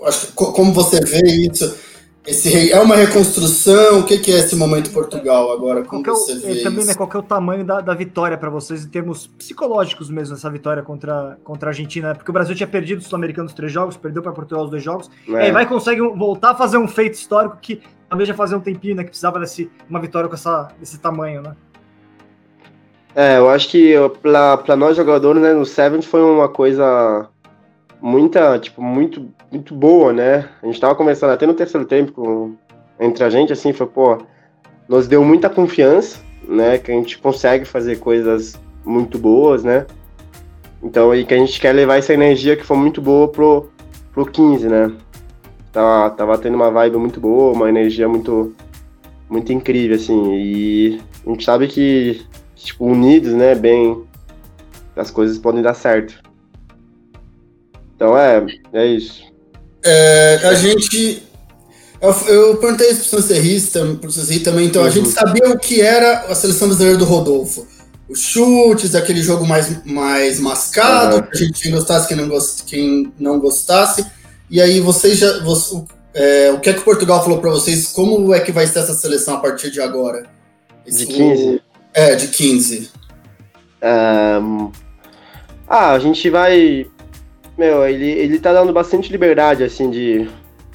Acho 0.06 0.28
que 0.28 0.32
co- 0.32 0.52
como 0.52 0.72
você 0.72 1.00
vê 1.00 1.20
isso? 1.50 1.76
Esse 2.24 2.70
é 2.72 2.78
uma 2.80 2.94
reconstrução? 2.94 3.98
O 3.98 4.04
que, 4.04 4.16
que 4.16 4.32
é 4.32 4.38
esse 4.38 4.54
momento 4.54 4.92
Portugal 4.92 5.52
agora? 5.52 5.82
Como 5.82 6.02
Qual 6.02 6.02
que 6.04 6.08
é 6.10 6.12
o- 6.12 6.16
você 6.16 6.34
vê 6.38 6.60
e 6.60 6.62
também, 6.62 6.84
né, 6.84 6.90
isso? 6.92 6.96
qual 6.96 7.08
que 7.08 7.16
é 7.16 7.18
o 7.18 7.22
tamanho 7.22 7.64
da, 7.64 7.80
da 7.80 7.92
vitória 7.94 8.38
pra 8.38 8.48
vocês 8.48 8.84
em 8.84 8.88
termos 8.88 9.26
psicológicos 9.26 10.08
mesmo, 10.08 10.36
essa 10.36 10.48
vitória 10.48 10.84
contra, 10.84 11.36
contra 11.42 11.68
a 11.68 11.70
Argentina? 11.72 12.08
né? 12.10 12.14
Porque 12.14 12.30
o 12.30 12.32
Brasil 12.32 12.54
tinha 12.54 12.68
perdido 12.68 13.00
o 13.00 13.02
Sul-Americano 13.02 13.48
os 13.48 13.54
três 13.54 13.72
jogos, 13.72 13.96
perdeu 13.96 14.22
pra 14.22 14.30
Portugal 14.30 14.64
os 14.64 14.70
dois 14.70 14.84
jogos, 14.84 15.10
e 15.26 15.32
Né? 15.32 15.42
aí 15.42 15.50
vai 15.52 15.66
consegue 15.68 16.00
voltar 16.00 16.50
a 16.50 16.54
fazer 16.54 16.78
um 16.78 16.86
feito 16.86 17.14
histórico 17.14 17.58
que 17.60 17.82
talvez 18.12 18.28
já 18.28 18.34
fazia 18.34 18.58
um 18.58 18.60
tempinho, 18.60 18.94
né? 18.94 19.04
Que 19.04 19.08
precisava 19.08 19.40
desse, 19.40 19.70
uma 19.88 19.98
vitória 19.98 20.28
com 20.28 20.34
essa, 20.34 20.70
desse 20.78 20.98
tamanho, 20.98 21.40
né? 21.40 21.56
É, 23.14 23.38
eu 23.38 23.48
acho 23.48 23.70
que 23.70 23.94
pra 24.20 24.76
nós 24.76 24.98
jogadores, 24.98 25.40
né, 25.40 25.54
no 25.54 25.64
Sevens 25.64 26.04
foi 26.04 26.22
uma 26.22 26.46
coisa 26.46 27.28
muita, 28.02 28.58
tipo, 28.58 28.82
muito, 28.82 29.30
muito 29.50 29.74
boa, 29.74 30.12
né? 30.12 30.46
A 30.62 30.66
gente 30.66 30.78
tava 30.78 30.94
conversando 30.94 31.30
até 31.30 31.46
no 31.46 31.54
terceiro 31.54 31.86
tempo 31.86 32.54
entre 33.00 33.24
a 33.24 33.30
gente, 33.30 33.50
assim, 33.50 33.72
foi, 33.72 33.86
pô, 33.86 34.18
nos 34.86 35.08
deu 35.08 35.24
muita 35.24 35.48
confiança, 35.48 36.18
né? 36.46 36.76
Que 36.76 36.92
a 36.92 36.94
gente 36.94 37.16
consegue 37.16 37.64
fazer 37.64 37.98
coisas 37.98 38.60
muito 38.84 39.18
boas, 39.18 39.64
né? 39.64 39.86
Então, 40.82 41.14
e 41.14 41.24
que 41.24 41.32
a 41.32 41.38
gente 41.38 41.58
quer 41.58 41.72
levar 41.72 41.96
essa 41.96 42.12
energia 42.12 42.56
que 42.56 42.64
foi 42.64 42.76
muito 42.76 43.00
boa 43.00 43.28
pro, 43.28 43.70
pro 44.12 44.26
15, 44.26 44.68
né? 44.68 44.92
Tava, 45.72 46.10
tava 46.10 46.38
tendo 46.38 46.54
uma 46.54 46.70
vibe 46.70 46.96
muito 46.98 47.18
boa, 47.20 47.52
uma 47.54 47.68
energia 47.68 48.08
muito, 48.08 48.54
muito 49.28 49.52
incrível, 49.52 49.96
assim, 49.96 50.34
e 50.34 51.00
a 51.26 51.30
gente 51.30 51.44
sabe 51.44 51.66
que 51.68 52.20
tipo, 52.54 52.84
unidos, 52.84 53.32
né, 53.32 53.54
bem, 53.54 54.02
as 54.94 55.10
coisas 55.10 55.38
podem 55.38 55.62
dar 55.62 55.74
certo. 55.74 56.14
Então 57.96 58.16
é, 58.16 58.44
é 58.72 58.86
isso. 58.86 59.22
É, 59.84 60.40
a 60.44 60.54
gente. 60.54 61.22
Eu, 62.00 62.10
eu 62.28 62.56
perguntei 62.56 62.90
isso 62.90 63.08
pro 63.08 63.20
Sancerrista, 63.22 63.96
pro 64.00 64.10
Sancerri 64.10 64.40
também, 64.40 64.66
então 64.66 64.82
a 64.82 64.86
Uhum. 64.86 64.90
gente 64.90 65.08
sabia 65.10 65.48
o 65.50 65.58
que 65.58 65.80
era 65.80 66.20
a 66.28 66.34
seleção 66.34 66.68
brasileira 66.68 66.98
do 66.98 67.04
Rodolfo. 67.04 67.66
Os 68.08 68.20
chutes, 68.20 68.94
aquele 68.94 69.22
jogo 69.22 69.46
mais, 69.46 69.84
mais 69.86 70.38
mascado, 70.40 71.16
Uhum. 71.16 71.22
que 71.22 71.36
a 71.36 71.46
gente 71.46 71.62
quem 71.62 71.70
gostasse, 71.72 72.08
quem 72.08 72.16
não, 72.16 72.28
gost, 72.28 72.64
quem 72.64 73.12
não 73.18 73.38
gostasse. 73.38 74.04
E 74.52 74.60
aí 74.60 74.80
vocês 74.80 75.18
já. 75.18 75.42
você- 75.42 75.82
é, 76.12 76.50
o 76.52 76.60
que 76.60 76.68
é 76.68 76.74
que 76.74 76.80
o 76.80 76.84
Portugal 76.84 77.22
falou 77.24 77.38
para 77.40 77.48
vocês? 77.50 77.86
Como 77.90 78.34
é 78.34 78.40
que 78.40 78.52
vai 78.52 78.66
ser 78.66 78.80
essa 78.80 78.92
seleção 78.92 79.36
a 79.36 79.40
partir 79.40 79.70
de 79.70 79.80
agora? 79.80 80.24
De 80.84 80.90
Esse- 80.90 81.06
15? 81.06 81.62
É, 81.94 82.14
de 82.14 82.28
15. 82.28 82.90
Ahn, 83.80 84.70
ah, 85.66 85.92
a 85.92 85.98
gente 85.98 86.28
vai. 86.28 86.86
Meu, 87.56 87.88
ele, 87.88 88.10
ele 88.10 88.38
tá 88.38 88.52
dando 88.52 88.74
bastante 88.74 89.10
liberdade, 89.10 89.64
assim, 89.64 89.90
de, 89.90 90.28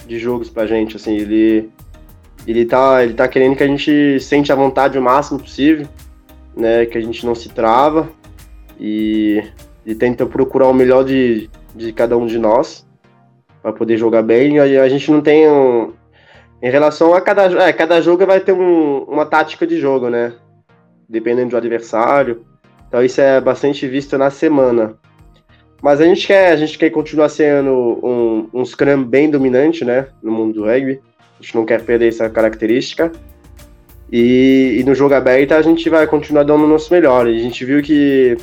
de 0.07 0.17
jogos 0.17 0.49
pra 0.49 0.65
gente, 0.65 0.95
assim, 0.95 1.15
ele. 1.15 1.69
Ele 2.47 2.65
tá, 2.65 3.03
ele 3.03 3.13
tá 3.13 3.27
querendo 3.27 3.55
que 3.55 3.63
a 3.63 3.67
gente 3.67 4.19
sente 4.21 4.51
a 4.51 4.55
vontade 4.55 4.97
o 4.97 5.01
máximo 5.03 5.37
possível, 5.37 5.87
né? 6.55 6.87
Que 6.87 6.97
a 6.97 7.01
gente 7.01 7.23
não 7.23 7.35
se 7.35 7.49
trava 7.49 8.09
e, 8.79 9.43
e 9.85 9.93
tenta 9.93 10.25
procurar 10.25 10.67
o 10.67 10.73
melhor 10.73 11.03
de, 11.03 11.47
de 11.75 11.93
cada 11.93 12.17
um 12.17 12.25
de 12.25 12.39
nós 12.39 12.86
para 13.67 13.73
poder 13.73 13.97
jogar 13.97 14.21
bem. 14.21 14.55
E 14.55 14.77
a 14.77 14.87
gente 14.87 15.11
não 15.11 15.19
tem 15.19 15.49
um, 15.49 15.91
em 16.61 16.69
relação 16.69 17.13
a 17.13 17.19
cada, 17.19 17.43
é, 17.67 17.73
cada 17.73 17.99
jogo 18.01 18.25
vai 18.25 18.39
ter 18.39 18.53
um- 18.53 18.99
uma 19.03 19.25
tática 19.25 19.67
de 19.67 19.77
jogo, 19.77 20.09
né? 20.09 20.33
Dependendo 21.09 21.51
do 21.51 21.57
adversário. 21.57 22.45
Então 22.87 23.03
isso 23.03 23.19
é 23.19 23.41
bastante 23.41 23.85
visto 23.85 24.17
na 24.17 24.29
semana. 24.29 24.95
Mas 25.81 25.99
a 25.99 26.05
gente 26.05 26.25
quer, 26.25 26.51
a 26.53 26.55
gente 26.55 26.77
quer 26.77 26.89
continuar 26.91 27.27
sendo 27.29 27.71
um, 28.01 28.49
um 28.53 28.63
scrum 28.65 29.03
bem 29.03 29.29
dominante, 29.29 29.83
né? 29.83 30.07
No 30.23 30.31
mundo 30.31 30.53
do 30.53 30.65
rugby. 30.65 31.01
A 31.37 31.43
gente 31.43 31.53
não 31.55 31.65
quer 31.65 31.81
perder 31.83 32.07
essa 32.07 32.29
característica. 32.29 33.11
E, 34.09 34.77
e 34.79 34.83
no 34.85 34.95
jogo 34.95 35.13
aberto 35.13 35.51
a 35.51 35.61
gente 35.61 35.89
vai 35.89 36.07
continuar 36.07 36.43
dando 36.43 36.63
o 36.63 36.67
nosso 36.67 36.91
melhor. 36.93 37.27
E 37.27 37.35
a 37.35 37.43
gente 37.43 37.65
viu 37.65 37.81
que, 37.83 38.37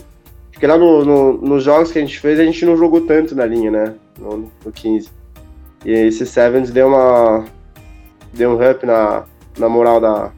que 0.53 0.67
lá 0.67 0.77
no, 0.77 1.03
no- 1.03 1.33
nos 1.39 1.65
jogos 1.65 1.91
que 1.91 1.99
a 1.99 2.03
gente 2.03 2.21
fez, 2.21 2.39
a 2.39 2.45
gente 2.45 2.67
não 2.67 2.77
jogou 2.77 3.01
tanto 3.01 3.35
na 3.35 3.47
linha, 3.47 3.71
né? 3.71 3.95
No, 4.19 4.51
no 4.65 4.73
15. 4.73 5.11
E 5.85 5.91
esse 5.91 6.27
Sevens 6.27 6.71
deu 6.71 6.89
uma. 6.89 7.45
Deu 8.33 8.51
um 8.51 8.71
up 8.71 8.85
na, 8.85 9.25
na 9.59 9.69
moral 9.69 10.01
da, 10.01 10.31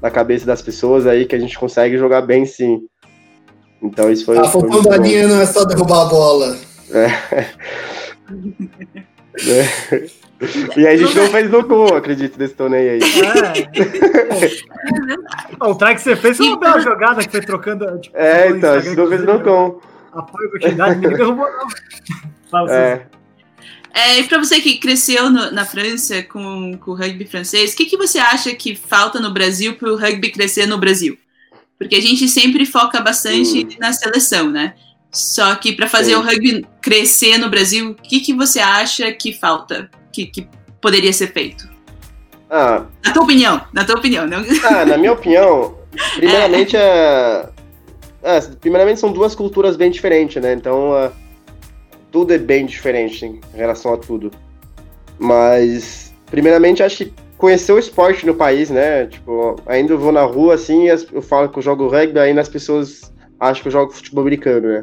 da 0.00 0.10
cabeça 0.10 0.46
das 0.46 0.62
pessoas 0.62 1.06
aí 1.06 1.26
que 1.26 1.36
a 1.36 1.38
gente 1.38 1.58
consegue 1.58 1.98
jogar 1.98 2.22
bem 2.22 2.44
sim. 2.44 2.80
Então 3.82 4.10
isso 4.10 4.24
foi. 4.24 4.38
A 4.38 4.42
da 4.42 4.48
bom. 4.50 5.02
linha 5.02 5.28
não 5.28 5.40
é 5.40 5.46
só 5.46 5.64
derrubar 5.64 6.02
a 6.02 6.06
bola. 6.06 6.56
E 10.76 10.86
a 10.86 10.96
gente 10.96 11.16
não 11.16 11.26
fez 11.26 11.50
no 11.50 11.66
gol, 11.66 11.96
acredito, 11.96 12.38
desse 12.38 12.54
torneio 12.54 12.92
aí. 12.92 13.00
É. 15.60 15.64
o 15.64 15.74
try 15.74 15.96
que 15.96 16.00
você 16.00 16.14
fez 16.14 16.36
foi 16.36 16.46
uma 16.46 16.60
bela 16.60 16.78
jogada 16.80 17.24
que 17.24 17.30
foi 17.30 17.40
trocando. 17.40 17.98
Tipo, 17.98 18.16
É, 18.16 18.48
então, 18.50 18.74
a 18.74 18.80
gente 18.80 18.96
não 18.96 19.08
fez 19.08 19.24
no 19.24 19.40
gol. 19.40 19.82
Apoio, 20.12 20.50
continuidade, 20.52 21.00
ninguém 21.00 21.16
derrubou, 21.16 21.48
não. 21.50 21.66
É. 22.70 23.06
É, 23.94 24.18
e 24.20 24.24
pra 24.24 24.38
você 24.38 24.60
que 24.60 24.76
cresceu 24.78 25.30
no- 25.30 25.50
na 25.50 25.64
França 25.64 26.22
com, 26.22 26.76
com 26.78 26.90
o 26.92 26.94
rugby 26.94 27.24
francês, 27.26 27.72
o 27.72 27.76
que, 27.76 27.86
que 27.86 27.96
você 27.96 28.18
acha 28.18 28.54
que 28.54 28.74
falta 28.76 29.18
no 29.18 29.32
Brasil 29.32 29.74
pro 29.76 29.96
rugby 29.96 30.30
crescer 30.30 30.66
no 30.66 30.78
Brasil? 30.78 31.18
Porque 31.78 31.96
a 31.96 32.00
gente 32.02 32.28
sempre 32.28 32.66
foca 32.66 33.00
bastante 33.00 33.66
na 33.80 33.92
seleção, 33.92 34.50
né? 34.50 34.74
Só 35.10 35.54
que 35.54 35.72
pra 35.72 35.88
fazer 35.88 36.10
Sim. 36.12 36.16
o 36.16 36.20
rugby 36.22 36.66
crescer 36.82 37.38
no 37.38 37.48
Brasil, 37.48 37.90
o 37.90 37.94
que, 37.94 38.20
que 38.20 38.34
você 38.34 38.60
acha 38.60 39.10
que 39.12 39.32
falta? 39.32 39.90
Que, 40.12 40.26
que 40.26 40.46
poderia 40.80 41.12
ser 41.12 41.32
feito? 41.32 41.68
Ah, 42.50 42.84
Na 43.04 43.12
tua 43.12 43.22
opinião, 43.24 43.60
na 43.72 43.84
tua 43.84 43.96
opinião. 43.96 44.26
Não... 44.26 44.38
ah, 44.64 44.84
na 44.84 44.96
minha 44.98 45.12
opinião, 45.12 45.78
primeiramente 46.16 46.76
é. 46.76 47.48
é, 48.22 48.40
primeiramente 48.60 49.00
são 49.00 49.12
duas 49.12 49.34
culturas 49.34 49.76
bem 49.76 49.90
diferentes, 49.90 50.40
né? 50.42 50.52
Então 50.52 50.96
é, 50.96 51.10
tudo 52.10 52.32
é 52.32 52.38
bem 52.38 52.66
diferente 52.66 53.24
em 53.24 53.40
relação 53.54 53.92
a 53.94 53.96
tudo. 53.96 54.30
Mas, 55.18 56.14
primeiramente, 56.26 56.82
acho 56.82 57.04
que 57.04 57.12
conhecer 57.36 57.72
o 57.72 57.78
esporte 57.78 58.26
no 58.26 58.34
país, 58.34 58.70
né? 58.70 59.06
Tipo, 59.06 59.56
ainda 59.66 59.96
vou 59.96 60.12
na 60.12 60.22
rua 60.22 60.54
assim 60.54 60.88
as- 60.90 61.06
eu 61.12 61.22
falo 61.22 61.48
que 61.48 61.58
eu 61.58 61.62
jogo 61.62 61.88
rugby, 61.88 62.18
ainda 62.18 62.40
as 62.40 62.48
pessoas 62.48 63.12
acham 63.38 63.62
que 63.62 63.68
eu 63.68 63.72
jogo 63.72 63.92
futebol 63.92 64.22
americano, 64.22 64.68
né? 64.68 64.80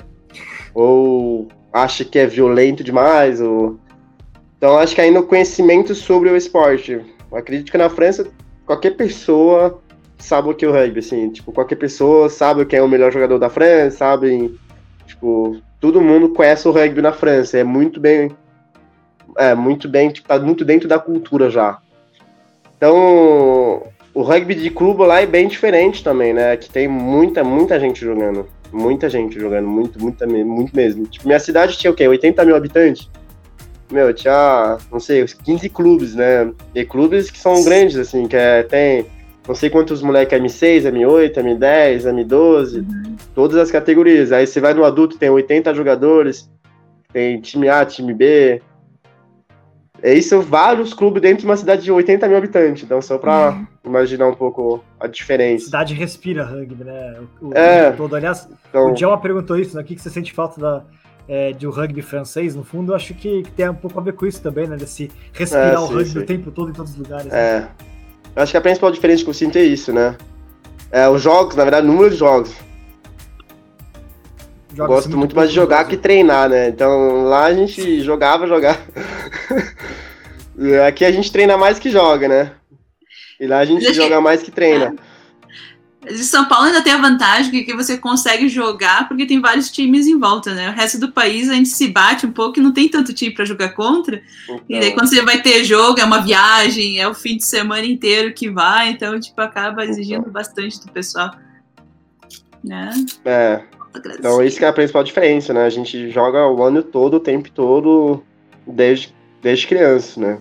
Ou 0.73 1.47
acham 1.73 2.07
que 2.07 2.17
é 2.19 2.25
violento 2.25 2.83
demais, 2.83 3.41
ou. 3.41 3.77
Então 4.57 4.77
acho 4.77 4.95
que 4.95 5.01
ainda 5.01 5.19
o 5.19 5.27
conhecimento 5.27 5.93
sobre 5.93 6.29
o 6.29 6.37
esporte. 6.37 7.01
Acredito 7.31 7.71
que 7.71 7.77
na 7.77 7.89
França 7.89 8.27
qualquer 8.65 8.91
pessoa 8.91 9.81
sabe 10.17 10.49
o 10.49 10.53
que 10.53 10.63
é 10.65 10.67
o 10.67 10.71
rugby, 10.71 10.99
assim, 10.99 11.29
tipo, 11.29 11.51
qualquer 11.51 11.75
pessoa 11.75 12.29
sabe 12.29 12.65
quem 12.65 12.79
é 12.79 12.81
o 12.81 12.87
melhor 12.87 13.11
jogador 13.11 13.37
da 13.37 13.49
França, 13.49 13.97
sabe, 13.97 14.55
tipo, 15.05 15.61
todo 15.79 16.01
mundo 16.01 16.29
conhece 16.29 16.67
o 16.67 16.71
rugby 16.71 17.01
na 17.01 17.11
França, 17.11 17.57
é 17.57 17.63
muito 17.63 17.99
bem, 17.99 18.31
é, 19.37 19.53
muito 19.53 19.87
bem, 19.87 20.09
tipo, 20.09 20.27
tá 20.27 20.39
muito 20.39 20.65
dentro 20.65 20.87
da 20.87 20.99
cultura 20.99 21.49
já. 21.49 21.79
Então, 22.77 23.83
o 24.13 24.21
rugby 24.21 24.55
de 24.55 24.69
clube 24.69 25.03
lá 25.03 25.21
é 25.21 25.25
bem 25.25 25.47
diferente 25.47 26.03
também, 26.03 26.33
né, 26.33 26.57
que 26.57 26.69
tem 26.69 26.87
muita, 26.87 27.43
muita 27.43 27.79
gente 27.79 28.01
jogando, 28.01 28.47
muita 28.71 29.09
gente 29.09 29.39
jogando, 29.39 29.67
muito, 29.67 30.01
muita, 30.01 30.25
muito 30.25 30.75
mesmo. 30.75 31.05
Tipo, 31.05 31.27
minha 31.27 31.39
cidade 31.39 31.77
tinha 31.77 31.91
o 31.91 31.95
quê, 31.95 32.07
80 32.07 32.43
mil 32.45 32.55
habitantes? 32.55 33.09
Meu, 33.91 34.11
tinha, 34.13 34.77
não 34.91 34.99
sei, 34.99 35.23
uns 35.23 35.33
15 35.33 35.69
clubes, 35.69 36.15
né, 36.15 36.51
e 36.73 36.83
clubes 36.83 37.29
que 37.29 37.37
são 37.37 37.63
grandes, 37.63 37.97
assim, 37.97 38.27
que 38.27 38.35
é, 38.35 38.63
tem 38.63 39.05
não 39.47 39.55
sei 39.55 39.69
quantos 39.69 40.01
moleques 40.01 40.39
M6, 40.39 40.83
M8, 40.91 41.33
M10, 41.37 42.03
M12, 42.25 42.85
todas 43.33 43.57
as 43.57 43.69
categorias. 43.71 44.31
Aí 44.31 44.45
você 44.47 44.59
vai 44.59 44.73
no 44.73 44.83
adulto, 44.83 45.17
tem 45.17 45.29
80 45.29 45.73
jogadores, 45.73 46.49
tem 47.13 47.39
time 47.41 47.69
A, 47.69 47.85
time 47.85 48.13
B. 48.13 48.61
É 50.01 50.13
isso, 50.13 50.39
vários 50.41 50.93
clubes 50.93 51.21
dentro 51.21 51.39
de 51.39 51.45
uma 51.45 51.57
cidade 51.57 51.83
de 51.83 51.91
80 51.91 52.27
mil 52.27 52.37
habitantes. 52.37 52.83
Então, 52.83 53.01
só 53.01 53.17
pra 53.17 53.65
imaginar 53.83 54.27
um 54.27 54.35
pouco 54.35 54.83
a 54.99 55.05
A 55.05 55.07
diferença. 55.07 55.65
cidade 55.65 55.93
respira 55.93 56.43
rugby, 56.43 56.83
né? 56.83 57.15
O, 57.41 57.47
o 57.47 57.53
É. 57.53 57.91
todo. 57.91 58.15
Aliás, 58.15 58.47
Então, 58.69 58.91
o 58.91 58.93
Djalma 58.93 59.17
perguntou 59.19 59.57
isso, 59.57 59.75
né? 59.75 59.81
O 59.81 59.85
que, 59.85 59.95
que 59.95 60.01
você 60.01 60.09
sente 60.11 60.31
falta 60.33 60.59
da, 60.61 60.83
é, 61.27 61.53
de 61.53 61.65
um 61.65 61.71
rugby 61.71 62.01
francês? 62.03 62.55
No 62.55 62.63
fundo, 62.63 62.91
eu 62.91 62.95
acho 62.95 63.15
que, 63.15 63.43
que 63.43 63.51
tem 63.51 63.67
um 63.69 63.73
pouco 63.73 63.99
a 63.99 64.03
ver 64.03 64.13
com 64.13 64.27
isso 64.27 64.41
também, 64.43 64.67
né? 64.67 64.75
Desse 64.75 65.09
respirar 65.33 65.73
É, 65.73 65.79
o 65.79 65.87
sim, 65.87 65.93
rugby 65.93 66.09
sim. 66.11 66.19
o 66.19 66.25
tempo 66.25 66.51
todo 66.51 66.69
em 66.69 66.73
todos 66.73 66.91
os 66.91 66.97
lugares. 66.97 67.25
né? 67.27 67.69
É. 68.35 68.39
Eu 68.39 68.43
acho 68.43 68.51
que 68.51 68.57
a 68.57 68.61
principal 68.61 68.91
diferença 68.91 69.23
que 69.23 69.29
eu 69.29 69.33
sinto 69.33 69.57
é 69.57 69.63
isso, 69.63 69.93
né? 69.93 70.15
É, 70.91 71.07
os 71.07 71.21
jogos, 71.21 71.55
na 71.55 71.63
verdade, 71.63 71.87
o 71.87 71.91
número 71.91 72.09
de 72.09 72.17
jogos. 72.17 72.51
Eu 74.71 74.77
Joga-se 74.77 75.07
gosto 75.07 75.17
muito 75.17 75.35
mais 75.35 75.49
de 75.49 75.55
jogar 75.55 75.85
que 75.85 75.95
treinar, 75.95 76.49
né? 76.49 76.67
Então 76.67 77.23
lá 77.23 77.45
a 77.45 77.53
gente 77.53 78.01
jogava, 78.01 78.45
jogava. 78.45 78.79
E 80.57 80.75
Aqui 80.85 81.05
a 81.05 81.11
gente 81.11 81.31
treina 81.31 81.57
mais 81.57 81.79
que 81.79 81.89
joga, 81.89 82.27
né? 82.27 82.51
E 83.39 83.47
lá 83.47 83.59
a 83.59 83.65
gente 83.65 83.93
joga 83.93 84.19
mais 84.19 84.43
que 84.43 84.51
treina. 84.51 84.95
De 86.05 86.23
São 86.23 86.45
Paulo 86.45 86.67
ainda 86.67 86.81
tem 86.81 86.93
a 86.93 87.01
vantagem 87.01 87.51
que, 87.51 87.63
que 87.63 87.75
você 87.75 87.97
consegue 87.97 88.47
jogar 88.47 89.07
porque 89.07 89.25
tem 89.25 89.39
vários 89.41 89.71
times 89.71 90.07
em 90.07 90.19
volta, 90.19 90.53
né? 90.53 90.69
O 90.69 90.73
resto 90.73 90.99
do 90.99 91.11
país 91.11 91.49
a 91.49 91.53
gente 91.53 91.69
se 91.69 91.87
bate 91.87 92.25
um 92.25 92.31
pouco 92.31 92.59
e 92.59 92.63
não 92.63 92.71
tem 92.71 92.87
tanto 92.87 93.13
time 93.13 93.33
para 93.33 93.45
jogar 93.45 93.69
contra. 93.69 94.21
E 94.69 94.79
daí 94.79 94.89
Então, 94.89 94.93
quando 94.93 95.09
você 95.09 95.21
vai 95.21 95.41
ter 95.41 95.63
jogo, 95.63 95.99
é 95.99 96.05
uma 96.05 96.21
viagem, 96.21 96.99
é 96.99 97.07
o 97.07 97.13
fim 97.13 97.37
de 97.37 97.45
semana 97.45 97.85
inteiro 97.85 98.33
que 98.33 98.49
vai, 98.49 98.89
então 98.89 99.19
tipo 99.19 99.39
acaba 99.41 99.85
exigindo 99.85 100.29
bastante 100.29 100.79
do 100.85 100.91
pessoal. 100.91 101.31
Né? 102.63 102.91
é, 103.25 103.61
então 104.17 104.41
isso 104.43 104.57
que 104.57 104.65
é 104.65 104.67
a 104.67 104.73
principal 104.73 105.03
diferença, 105.03 105.53
né? 105.53 105.65
A 105.65 105.69
gente 105.69 106.09
joga 106.09 106.47
o 106.47 106.63
ano 106.63 106.81
todo, 106.81 107.15
o 107.15 107.19
tempo 107.19 107.49
todo, 107.51 108.23
desde, 108.65 109.13
desde 109.41 109.67
criança, 109.67 110.19
né? 110.19 110.39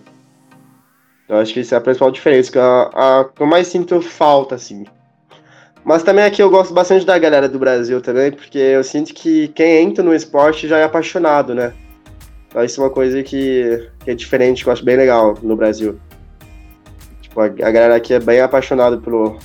Eu 1.28 1.36
acho 1.38 1.54
que 1.54 1.60
isso 1.60 1.74
é 1.74 1.78
a 1.78 1.80
principal 1.80 2.10
diferença, 2.10 2.52
que 2.52 2.58
a, 2.58 2.82
a 2.82 3.24
que 3.24 3.42
eu 3.42 3.46
mais 3.46 3.66
sinto 3.66 4.00
falta, 4.00 4.54
assim. 4.54 4.84
Mas 5.84 6.02
também 6.02 6.24
aqui 6.24 6.42
eu 6.42 6.48
gosto 6.50 6.72
bastante 6.72 7.04
da 7.04 7.18
galera 7.18 7.48
do 7.48 7.58
Brasil 7.58 8.00
também, 8.00 8.32
porque 8.32 8.58
eu 8.58 8.82
sinto 8.82 9.12
que 9.12 9.48
quem 9.48 9.82
entra 9.82 10.02
no 10.02 10.14
esporte 10.14 10.66
já 10.66 10.78
é 10.78 10.84
apaixonado, 10.84 11.54
né? 11.54 11.74
Então 12.48 12.64
isso 12.64 12.80
é 12.80 12.84
uma 12.84 12.90
coisa 12.90 13.22
que, 13.22 13.88
que 14.02 14.10
é 14.10 14.14
diferente, 14.14 14.62
que 14.62 14.68
eu 14.68 14.72
acho 14.72 14.84
bem 14.84 14.96
legal 14.96 15.36
no 15.42 15.54
Brasil. 15.56 15.98
Tipo, 17.20 17.40
a, 17.40 17.44
a 17.44 17.48
galera 17.48 17.96
aqui 17.96 18.14
é 18.14 18.20
bem 18.20 18.40
apaixonada 18.40 18.96
pelo, 18.96 19.38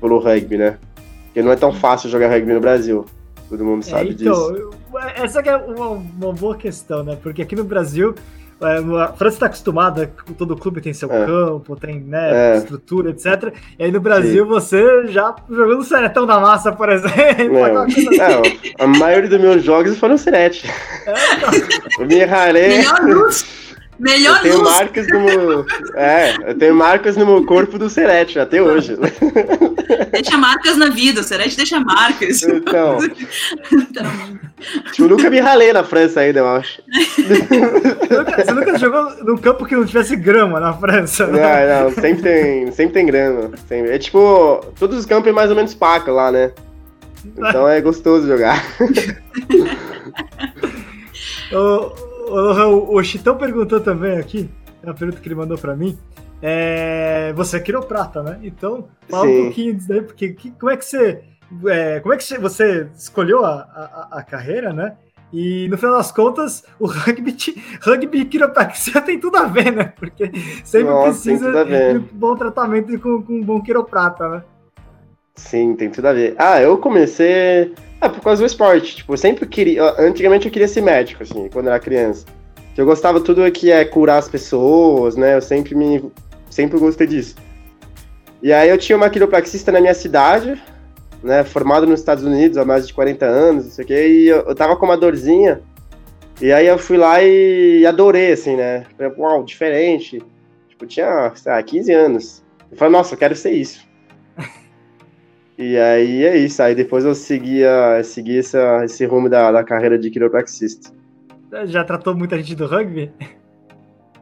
pelo 0.00 0.18
rugby, 0.18 0.56
né? 0.56 0.78
Porque 1.26 1.42
não 1.42 1.52
é 1.52 1.56
tão 1.56 1.72
fácil 1.72 2.08
jogar 2.08 2.28
rugby 2.30 2.52
no 2.54 2.60
Brasil. 2.60 3.04
Todo 3.48 3.64
mundo 3.64 3.80
É, 3.80 3.90
sabe 3.90 4.10
então, 4.18 4.32
disso. 4.32 4.54
eu- 4.56 4.98
essa 5.16 5.42
que 5.42 5.48
é 5.48 5.56
uma, 5.56 5.88
uma 5.88 6.32
boa 6.32 6.56
questão, 6.56 7.02
né? 7.04 7.18
Porque 7.22 7.42
aqui 7.42 7.54
no 7.56 7.64
Brasil, 7.64 8.14
é, 8.14 8.18
a 8.62 9.08
França 9.14 9.36
está 9.36 9.46
acostumada, 9.46 10.12
todo 10.36 10.56
clube 10.56 10.80
tem 10.80 10.92
seu 10.92 11.10
É. 11.10 11.24
campo, 11.26 11.76
tem 11.76 12.00
né, 12.00 12.54
É. 12.54 12.56
estrutura, 12.58 13.10
etc. 13.10 13.52
E 13.78 13.84
aí 13.84 13.90
no 13.92 14.00
Brasil 14.00 14.46
você 14.46 15.06
já 15.08 15.34
jogou 15.48 15.76
no 15.76 15.82
Seretão 15.84 16.26
da 16.26 16.38
Massa, 16.38 16.70
por 16.72 16.88
exemplo. 16.90 17.14
Não, 17.74 17.84
coisa- 17.86 18.10
não, 18.28 18.42
a 18.78 18.86
maioria 18.86 19.28
dos 19.30 19.40
meus 19.40 19.62
jogos 19.62 19.98
foram 19.98 20.18
Serete. 20.18 20.68
é, 21.06 21.14
então, 21.36 22.06
me 22.06 22.24
rarei. 22.24 22.78
Melhor 22.78 23.00
luz! 23.04 23.69
Melhor 24.00 24.36
Eu 24.38 24.42
tenho 24.42 24.58
luz! 24.62 24.70
marcas 24.70 25.06
no 25.08 25.20
meu. 25.20 25.66
É, 25.94 26.34
eu 26.50 26.54
tenho 26.58 26.74
marcas 26.74 27.16
no 27.18 27.26
meu 27.26 27.44
corpo 27.44 27.78
do 27.78 27.88
Serete 27.90 28.38
até 28.38 28.60
hoje. 28.62 28.96
Deixa 30.10 30.38
marcas 30.38 30.76
na 30.78 30.88
vida, 30.88 31.20
o 31.20 31.24
Serete 31.24 31.54
deixa 31.56 31.78
marcas. 31.80 32.42
Então, 32.42 32.98
Literalmente. 33.70 34.40
tipo, 34.92 35.02
eu 35.04 35.08
nunca 35.08 35.28
me 35.28 35.38
ralei 35.38 35.72
na 35.74 35.84
França 35.84 36.20
ainda, 36.20 36.40
eu 36.40 36.48
acho. 36.48 36.80
nunca- 38.10 38.44
você 38.44 38.52
nunca 38.52 38.78
jogou 38.78 39.24
num 39.24 39.36
campo 39.36 39.66
que 39.66 39.76
não 39.76 39.84
tivesse 39.84 40.16
grama 40.16 40.58
na 40.58 40.72
França, 40.72 41.26
né? 41.26 41.66
Não, 41.66 41.84
não, 41.84 41.92
sempre 41.94 42.22
tem, 42.22 42.72
sempre 42.72 42.92
tem 42.94 43.06
grama. 43.06 43.50
Sempre. 43.68 43.90
É 43.94 43.98
tipo, 43.98 44.64
todos 44.78 44.98
os 44.98 45.04
campos 45.06 45.28
é 45.28 45.32
mais 45.32 45.50
ou 45.50 45.56
menos 45.56 45.74
paca 45.74 46.10
lá, 46.10 46.32
né? 46.32 46.52
Então 47.36 47.68
é 47.68 47.80
gostoso 47.82 48.26
jogar. 48.26 48.64
O, 51.52 51.92
o, 52.32 52.94
o 52.96 53.02
Chitão 53.04 53.36
perguntou 53.36 53.80
também 53.80 54.18
aqui, 54.18 54.48
é 54.82 54.86
uma 54.86 54.94
pergunta 54.94 55.20
que 55.20 55.28
ele 55.28 55.34
mandou 55.34 55.58
pra 55.58 55.74
mim. 55.76 55.98
É, 56.42 57.32
você 57.34 57.58
é 57.58 57.60
quiroprata, 57.60 58.22
né? 58.22 58.38
Então, 58.42 58.88
fala 59.08 59.26
Sim. 59.26 59.40
um 59.40 59.44
pouquinho 59.44 59.74
disso 59.74 59.88
daí, 59.88 60.00
porque 60.02 60.28
que- 60.30 60.50
como 60.52 60.70
é 60.72 60.76
que 60.76 60.84
você. 60.84 61.22
é, 61.66 62.00
como 62.00 62.14
é 62.14 62.16
que 62.16 62.38
você- 62.38 62.88
escolheu 62.96 63.44
a, 63.44 64.08
a, 64.10 64.18
a 64.18 64.22
carreira, 64.22 64.72
né? 64.72 64.96
E 65.32 65.68
no 65.68 65.78
final 65.78 65.96
das 65.96 66.10
contas, 66.10 66.64
o 66.78 66.86
rugby, 66.86 67.36
rugby 67.82 68.20
e 68.22 68.24
quiropraxia 68.24 69.00
tem 69.02 69.18
tudo 69.20 69.36
a 69.36 69.44
ver, 69.44 69.70
né? 69.70 69.92
Porque 69.96 70.30
sempre 70.64 70.90
Nossa, 70.90 71.10
precisa 71.10 71.64
de 71.64 71.98
um 71.98 72.08
bom 72.12 72.34
tratamento 72.34 72.98
com, 72.98 73.22
com 73.22 73.34
um 73.34 73.42
bom 73.44 73.60
quiroprata, 73.62 74.28
né? 74.28 74.42
Sim, 75.36 75.74
tem 75.76 75.88
tudo 75.90 76.06
a 76.08 76.12
ver. 76.12 76.34
Ah, 76.38 76.60
eu 76.60 76.76
comecei. 76.78 77.74
Ah, 78.00 78.08
por 78.08 78.22
causa 78.22 78.42
do 78.42 78.46
esporte. 78.46 78.96
Tipo, 78.96 79.12
eu 79.12 79.18
sempre 79.18 79.46
queria. 79.46 79.94
Antigamente 79.98 80.46
eu 80.46 80.52
queria 80.52 80.68
ser 80.68 80.80
médico, 80.80 81.22
assim, 81.22 81.48
quando 81.52 81.66
eu 81.66 81.72
era 81.72 81.80
criança. 81.80 82.24
Eu 82.76 82.86
gostava 82.86 83.20
tudo 83.20 83.50
que 83.52 83.70
é 83.70 83.84
curar 83.84 84.18
as 84.18 84.28
pessoas, 84.28 85.16
né? 85.16 85.36
Eu 85.36 85.42
sempre 85.42 85.74
me. 85.74 86.10
Sempre 86.48 86.78
gostei 86.78 87.06
disso. 87.06 87.36
E 88.42 88.52
aí 88.52 88.70
eu 88.70 88.78
tinha 88.78 88.96
uma 88.96 89.10
quiropraxista 89.10 89.70
na 89.70 89.80
minha 89.80 89.92
cidade, 89.92 90.60
né? 91.22 91.44
Formado 91.44 91.86
nos 91.86 92.00
Estados 92.00 92.24
Unidos 92.24 92.56
há 92.56 92.64
mais 92.64 92.86
de 92.86 92.94
40 92.94 93.26
anos, 93.26 93.64
não 93.64 93.70
sei 93.70 93.84
o 93.84 93.88
quê, 93.88 94.08
e 94.08 94.28
eu, 94.28 94.38
eu 94.38 94.54
tava 94.54 94.76
com 94.76 94.86
uma 94.86 94.96
dorzinha. 94.96 95.60
E 96.40 96.50
aí 96.52 96.66
eu 96.66 96.78
fui 96.78 96.96
lá 96.96 97.22
e 97.22 97.84
adorei, 97.84 98.32
assim, 98.32 98.56
né? 98.56 98.86
Falei, 98.96 99.12
uau, 99.18 99.44
diferente. 99.44 100.22
Tipo, 100.70 100.86
tinha, 100.86 101.30
sei 101.34 101.52
lá, 101.52 101.62
15 101.62 101.92
anos. 101.92 102.42
Eu 102.70 102.78
falei, 102.78 102.92
nossa, 102.92 103.14
eu 103.14 103.18
quero 103.18 103.36
ser 103.36 103.50
isso. 103.50 103.86
E 105.60 105.76
aí 105.76 106.24
é 106.24 106.38
isso. 106.38 106.62
Aí 106.62 106.74
depois 106.74 107.04
eu 107.04 107.14
seguia, 107.14 108.02
segui 108.02 108.38
essa, 108.38 108.82
esse 108.82 109.04
rumo 109.04 109.28
da, 109.28 109.52
da 109.52 109.62
carreira 109.62 109.98
de 109.98 110.10
quiropraxista. 110.10 110.90
Já 111.66 111.84
tratou 111.84 112.16
muita 112.16 112.38
gente 112.38 112.54
do 112.54 112.66
rugby? 112.66 113.12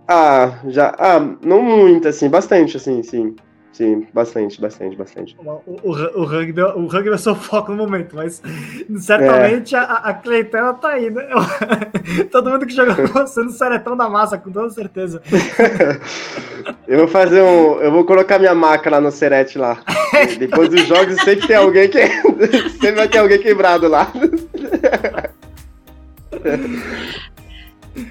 Ah, 0.08 0.58
já. 0.66 0.92
Ah, 0.98 1.20
não 1.44 1.62
muito, 1.62 2.08
assim, 2.08 2.28
bastante, 2.28 2.76
assim, 2.76 3.02
sim. 3.04 3.36
Sim, 3.72 4.06
bastante, 4.12 4.60
bastante, 4.60 4.96
bastante. 4.96 5.36
O, 5.38 5.50
o, 5.82 5.90
o 5.90 6.24
rugby, 6.24 6.60
o 6.60 6.86
rugby 6.86 7.10
é 7.10 7.14
o 7.14 7.18
seu 7.18 7.34
foco 7.36 7.70
no 7.70 7.78
momento, 7.78 8.16
mas 8.16 8.42
certamente 8.98 9.76
a, 9.76 9.82
a 9.82 10.14
clientela 10.14 10.74
tá 10.74 10.88
aí, 10.88 11.10
né? 11.10 11.28
Todo 12.32 12.50
mundo 12.50 12.66
que 12.66 12.74
joga 12.74 12.94
com 12.94 13.06
você 13.06 13.40
no 13.42 13.50
Seretão 13.50 13.96
da 13.96 14.08
Massa, 14.08 14.36
com 14.36 14.50
toda 14.50 14.70
certeza. 14.70 15.22
Eu 16.88 16.98
vou 16.98 17.08
fazer 17.08 17.42
um. 17.42 17.80
Eu 17.80 17.92
vou 17.92 18.04
colocar 18.04 18.38
minha 18.38 18.54
maca 18.54 18.90
lá 18.90 19.00
no 19.00 19.12
Serete 19.12 19.58
lá. 19.58 19.80
Depois 20.38 20.70
dos 20.70 20.86
jogos 20.86 21.20
sempre 21.22 21.46
tem 21.46 21.56
alguém 21.56 21.88
que. 21.88 22.04
sempre 22.72 22.92
vai 22.92 23.08
ter 23.08 23.18
alguém 23.18 23.38
quebrado 23.38 23.86
lá. 23.86 24.10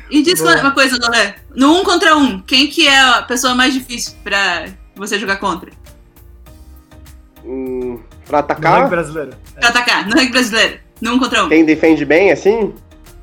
E 0.09 0.21
diz 0.21 0.39
Boa. 0.39 0.61
uma 0.61 0.71
coisa, 0.71 0.97
Lohan. 0.97 1.33
No 1.55 1.75
um 1.75 1.83
contra 1.83 2.15
um, 2.15 2.39
quem 2.39 2.67
que 2.67 2.87
é 2.87 2.99
a 2.99 3.21
pessoa 3.23 3.55
mais 3.55 3.73
difícil 3.73 4.13
pra 4.23 4.67
você 4.97 5.17
jogar 5.19 5.37
contra? 5.37 5.71
Hum, 7.43 7.99
pra 8.25 8.41
No 8.59 8.69
rugby 8.69 8.85
atacar, 8.85 8.89
brasileiro. 8.89 9.31
Pra 9.59 9.69
atacar, 9.69 10.05
no 10.07 10.13
rugby 10.15 10.31
brasileiro. 10.31 10.79
No 11.01 11.13
um 11.13 11.19
contra 11.19 11.45
um. 11.45 11.49
quem 11.49 11.63
defende 11.65 12.03
bem, 12.05 12.31
assim? 12.31 12.73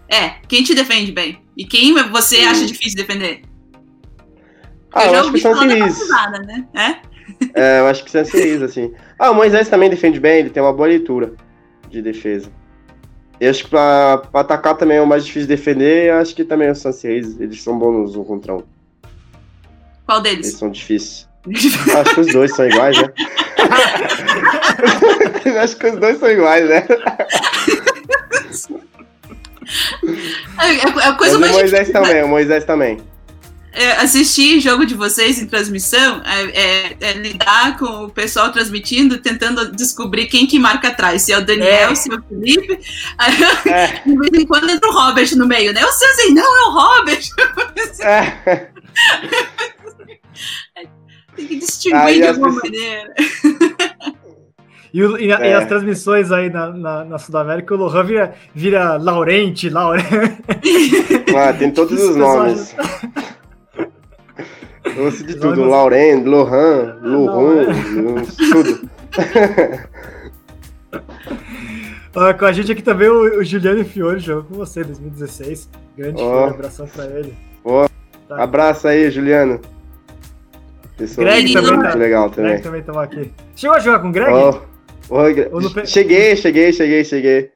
É, 0.08 0.36
quem 0.48 0.62
te 0.62 0.74
defende 0.74 1.12
bem? 1.12 1.40
E 1.56 1.64
quem 1.64 1.94
você 2.10 2.38
acha 2.40 2.64
difícil 2.66 2.96
defender? 2.96 3.42
Ah, 4.92 5.06
eu 5.06 5.10
já 5.10 5.20
acho 5.20 5.30
que 5.32 5.36
ouvi 5.36 5.38
o 5.38 5.42
San 5.42 5.54
falar 5.54 5.66
da 5.66 5.74
Luís. 5.74 5.94
capuzada, 5.94 6.38
né? 6.40 6.66
É? 6.74 7.14
É, 7.54 7.80
eu 7.80 7.86
acho 7.86 8.04
que 8.04 8.10
o 8.10 8.12
San 8.24 8.38
Luís, 8.38 8.62
assim. 8.62 8.92
Ah, 9.18 9.30
o 9.30 9.34
Moisés 9.34 9.68
também 9.68 9.88
defende 9.90 10.20
bem, 10.20 10.40
ele 10.40 10.50
tem 10.50 10.62
uma 10.62 10.72
boa 10.74 10.88
leitura 10.88 11.34
de 11.88 12.02
defesa. 12.02 12.50
Eu 13.40 13.50
acho 13.50 13.64
que 13.64 13.70
pra, 13.70 14.18
pra 14.18 14.40
atacar 14.42 14.76
também 14.76 14.98
é 14.98 15.02
o 15.02 15.06
mais 15.06 15.24
difícil 15.24 15.48
de 15.48 15.56
defender, 15.56 16.10
eu 16.10 16.18
acho 16.18 16.34
que 16.34 16.44
também 16.44 16.70
o 16.70 16.74
San 16.74 16.90
Luís, 16.90 17.40
eles 17.40 17.62
são 17.62 17.78
bons 17.78 18.14
no 18.14 18.20
um 18.20 18.24
contra 18.24 18.54
um. 18.54 18.62
Qual 20.06 20.18
Eles 20.20 20.36
deles? 20.36 20.52
são 20.52 20.70
difíceis. 20.70 21.28
Acho 22.00 22.14
que 22.14 22.20
os 22.20 22.32
dois 22.32 22.54
são 22.56 22.66
iguais, 22.66 22.96
né? 22.96 23.12
acho 25.62 25.76
que 25.76 25.86
os 25.88 26.00
dois 26.00 26.18
são 26.18 26.30
iguais, 26.30 26.68
né? 26.68 26.86
É, 30.60 30.74
é 30.74 30.82
a 30.84 30.92
Mas 30.92 31.16
coisa 31.18 31.36
o 31.36 31.40
mais 31.40 31.52
Moisés 31.52 31.86
difícil. 31.88 31.92
também, 32.02 32.22
o 32.22 32.28
Moisés 32.28 32.64
também. 32.64 33.00
é, 33.72 33.92
assistir 33.92 34.60
jogo 34.60 34.86
de 34.86 34.94
vocês 34.94 35.38
em 35.38 35.46
transmissão 35.46 36.22
é, 36.24 36.42
é- 36.44 36.96
é 37.00 37.12
lidar 37.14 37.76
com 37.76 38.04
o 38.04 38.08
pessoal 38.10 38.52
transmitindo, 38.52 39.18
tentando 39.18 39.72
descobrir 39.72 40.26
quem 40.26 40.46
que 40.46 40.58
marca 40.58 40.88
atrás. 40.88 41.22
Se 41.22 41.32
é 41.32 41.38
o 41.38 41.44
Daniel, 41.44 41.90
É. 41.90 41.94
se 41.94 42.10
é 42.12 42.14
o 42.14 42.22
Felipe. 42.22 42.78
Aí, 43.18 43.34
É, 43.66 43.86
de 44.06 44.16
vez 44.16 44.32
em 44.42 44.46
quando 44.46 44.70
entra 44.70 44.88
o 44.88 44.92
Robert 44.92 45.28
no 45.36 45.46
meio, 45.46 45.72
né? 45.74 45.84
O 45.84 45.90
Suzy, 45.92 46.32
não, 46.32 46.56
é 46.56 46.62
o 46.68 46.70
Robert. 46.70 47.22
é. 48.00 48.68
Tem 51.36 51.46
que 51.46 51.56
distinguir 51.56 51.96
Aí 51.98 52.20
de 52.20 52.26
alguma 52.26 52.60
pessoas- 52.60 52.62
maneira. 52.72 53.14
E, 54.94 55.02
o- 55.02 55.18
e 55.18 55.32
a- 55.32 55.40
e 55.40 55.48
É. 55.48 55.54
as 55.56 55.66
transmissões 55.66 56.30
aí 56.30 56.48
na, 56.48 56.70
na, 56.70 57.04
na 57.04 57.18
Sudamérica, 57.18 57.74
o 57.74 57.76
Lohan 57.76 58.04
vira, 58.04 58.34
vira 58.54 58.96
Laurente, 58.96 59.68
Laurente. 59.68 60.06
Ah, 61.36 61.52
tem 61.52 61.68
todos 61.74 62.00
os 62.00 62.14
nomes. 62.14 62.76
Eu 64.96 65.10
sei 65.10 65.26
de 65.26 65.34
tudo, 65.34 65.64
Lauren, 65.64 66.22
Lohan, 66.22 66.96
Lohan, 67.02 67.66
tudo. 68.52 68.88
Ah, 72.14 72.32
com 72.32 72.44
a 72.44 72.52
gente 72.52 72.70
aqui 72.70 72.82
também 72.82 73.08
o, 73.08 73.40
o 73.40 73.44
Juliano 73.44 73.84
Fiore 73.84 74.20
jogou 74.20 74.44
com 74.44 74.54
você 74.54 74.82
em 74.82 74.84
2016. 74.84 75.68
Grande. 75.96 76.22
Fiore, 76.22 76.50
abração 76.54 76.86
pra 76.86 77.04
ele. 77.06 77.34
Ó. 77.64 77.88
Tá. 78.28 78.42
Abraço 78.44 78.86
aí, 78.86 79.10
Juliano. 79.10 79.60
Pessoa 80.96 81.24
Greg 81.26 81.42
muito, 81.52 81.54
também, 81.54 81.76
muito 81.78 81.92
tá? 81.92 81.98
legal 81.98 82.30
Greg 82.30 82.36
também. 82.46 82.62
também 82.62 82.80
estamos 82.80 83.02
aqui. 83.02 83.32
Chegou 83.56 83.76
a 83.76 83.80
jogar 83.80 83.98
com 84.00 84.08
o 84.08 84.12
Greg? 84.12 84.30
Pe- 85.74 85.86
Cheguei, 85.86 86.36
cheguei, 86.36 86.72
cheguei, 86.72 87.04
cheguei. 87.04 87.50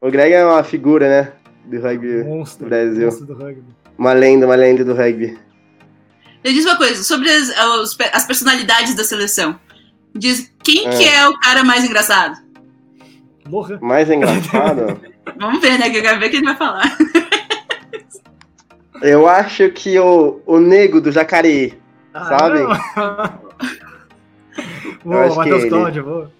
O 0.00 0.10
Greg 0.10 0.32
é 0.32 0.44
uma 0.46 0.62
figura, 0.62 1.08
né? 1.08 1.32
Do 1.64 1.80
rugby. 1.80 2.24
Monstro. 2.24 2.68
Brasil. 2.68 3.06
Monstro 3.06 3.26
do 3.26 3.34
rugby. 3.34 3.64
Uma 3.98 4.12
lenda, 4.12 4.46
uma 4.46 4.54
lenda 4.54 4.84
do 4.84 4.94
rugby. 4.94 5.36
Me 6.44 6.52
diz 6.52 6.64
uma 6.64 6.76
coisa, 6.76 7.02
sobre 7.02 7.28
as, 7.28 7.50
as 8.12 8.24
personalidades 8.26 8.94
da 8.94 9.02
seleção. 9.04 9.58
Diz 10.14 10.50
quem 10.62 10.86
É. 10.86 10.90
que 10.90 11.04
é 11.04 11.28
o 11.28 11.38
cara 11.40 11.64
mais 11.64 11.84
engraçado? 11.84 12.36
Lohan. 13.50 13.78
Mais 13.82 14.08
engraçado, 14.08 15.00
Vamos 15.38 15.60
ver, 15.60 15.78
né? 15.78 15.90
Que 15.90 15.98
eu 15.98 16.02
quero 16.02 16.18
ver 16.20 16.26
o 16.26 16.30
que 16.30 16.36
ele 16.36 16.44
vai 16.46 16.56
falar. 16.56 16.96
eu 19.02 19.28
acho 19.28 19.68
que 19.70 19.98
o, 19.98 20.40
o 20.46 20.58
nego 20.58 21.00
do 21.00 21.12
Jacareí. 21.12 21.74
Sabe? 22.12 22.60
não. 22.60 23.48
Eu 24.58 25.04
Boa, 25.04 25.34
Matheus 25.36 25.60
ele. 25.62 25.70
Cláudio, 25.70 26.04
boa. 26.04 26.32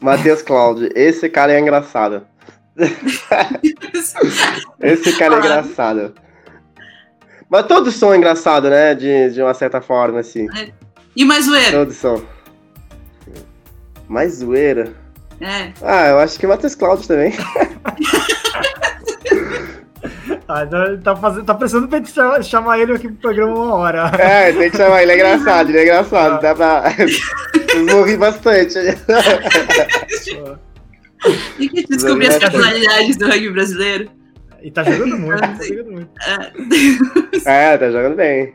Matheus 0.00 0.42
Cláudio. 0.42 0.90
Esse 0.94 1.28
cara 1.30 1.52
é 1.52 1.58
engraçado. 1.60 2.22
Esse 4.80 5.16
cara 5.18 5.34
é 5.34 5.36
Ah. 5.36 5.40
engraçado. 5.40 6.14
Mas 7.48 7.66
todos 7.66 7.94
são 7.94 8.14
engraçados, 8.14 8.68
né? 8.70 8.94
De, 8.94 9.30
de 9.30 9.40
uma 9.42 9.54
certa 9.54 9.80
forma, 9.80 10.20
assim. 10.20 10.46
E 11.16 11.24
o 11.24 11.26
mais 11.26 11.46
zoeiro? 11.46 11.70
Todos 11.78 11.96
são. 11.96 12.22
Mais 14.08 14.34
zoeira. 14.36 14.92
É. 15.40 15.72
Ah, 15.82 16.08
eu 16.08 16.18
acho 16.20 16.38
que 16.38 16.46
o 16.46 16.48
Matheus 16.48 16.74
Cláudio 16.74 17.06
também. 17.08 17.32
Ah, 20.46 20.66
tá, 21.02 21.16
fazendo, 21.16 21.44
tá 21.44 21.54
precisando 21.54 21.88
pra 21.88 21.98
gente 21.98 22.12
chamar, 22.44 22.78
ele 22.78 22.92
aqui 22.92 23.08
pro 23.08 23.16
programa 23.16 23.54
uma 23.54 23.74
hora. 23.74 24.10
É, 24.18 24.52
tem 24.52 24.70
que 24.70 24.76
chamar, 24.76 25.02
ele 25.02 25.12
é 25.12 25.14
engraçado, 25.14 25.70
ele 25.70 25.78
é 25.78 25.82
engraçado. 25.82 26.42
Dá 26.42 26.54
pra. 26.54 26.84
Eu 27.74 27.86
morri 27.86 28.16
bastante. 28.16 28.74
Tem 31.56 31.68
que 31.68 31.86
descobrir 31.86 32.28
as 32.28 32.38
personalidades 32.38 33.16
do 33.16 33.26
rugby 33.26 33.50
brasileiro. 33.50 34.10
E 34.62 34.70
tá 34.70 34.82
jogando 34.82 35.18
muito, 35.18 35.40
tá 35.40 35.62
jogando 35.62 35.92
muito. 35.92 36.10
É, 37.46 37.76
tá 37.76 37.90
jogando 37.90 38.16
bem. 38.16 38.54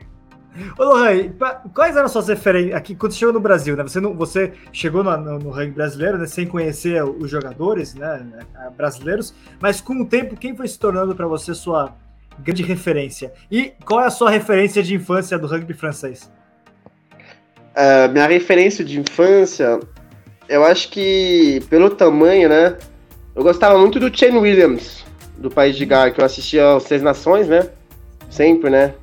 Ô, 0.78 0.84
Lohan, 0.84 1.30
quais 1.74 1.96
eram 1.96 2.06
as 2.06 2.12
suas 2.12 2.28
referências 2.28 2.76
aqui 2.76 2.96
quando 2.96 3.12
você 3.12 3.20
chegou 3.20 3.34
no 3.34 3.40
Brasil, 3.40 3.76
né? 3.78 3.84
Você, 3.84 4.00
não, 4.00 4.14
você 4.14 4.54
chegou 4.74 5.04
no, 5.04 5.16
no, 5.18 5.40
no 5.40 5.50
rugby 5.52 5.72
brasileiro, 5.72 6.18
né, 6.18 6.26
sem 6.26 6.46
conhecer 6.48 7.04
os 7.04 7.30
jogadores, 7.30 7.94
né, 7.94 8.26
eh, 8.56 8.70
brasileiros, 8.76 9.34
mas 9.60 9.80
com 9.80 10.02
o 10.02 10.06
tempo, 10.06 10.36
quem 10.36 10.56
foi 10.56 10.68
se 10.68 10.78
tornando 10.78 11.16
para 11.16 11.28
você 11.28 11.54
sua 11.54 11.96
grande 12.40 12.64
referência? 12.64 13.32
E 13.52 13.74
qual 13.86 14.02
é 14.02 14.08
a 14.08 14.10
sua 14.10 14.30
referência 14.30 14.82
de 14.82 14.96
infância 14.96 15.38
do 15.38 15.48
rugby 15.48 15.74
francês? 15.74 16.30
Ah, 17.76 18.08
minha 18.08 18.28
referência 18.28 18.84
de 18.84 19.00
infância, 19.00 19.80
eu 20.50 20.66
acho 20.66 20.90
que 20.90 21.62
pelo 21.70 21.90
tamanho, 21.90 22.50
né? 22.50 22.78
Eu 23.36 23.44
gostava 23.44 23.78
muito 23.78 24.00
do 24.00 24.16
Chen 24.16 24.38
Williams, 24.38 25.06
do 25.38 25.50
País 25.50 25.78
de 25.78 25.86
Gar, 25.86 26.12
que 26.12 26.20
eu 26.20 26.26
assistia 26.26 26.66
aos 26.66 26.84
Seis 26.84 27.02
Nações, 27.02 27.48
né? 27.48 27.70
Sempre, 28.30 28.70
né? 28.70 28.94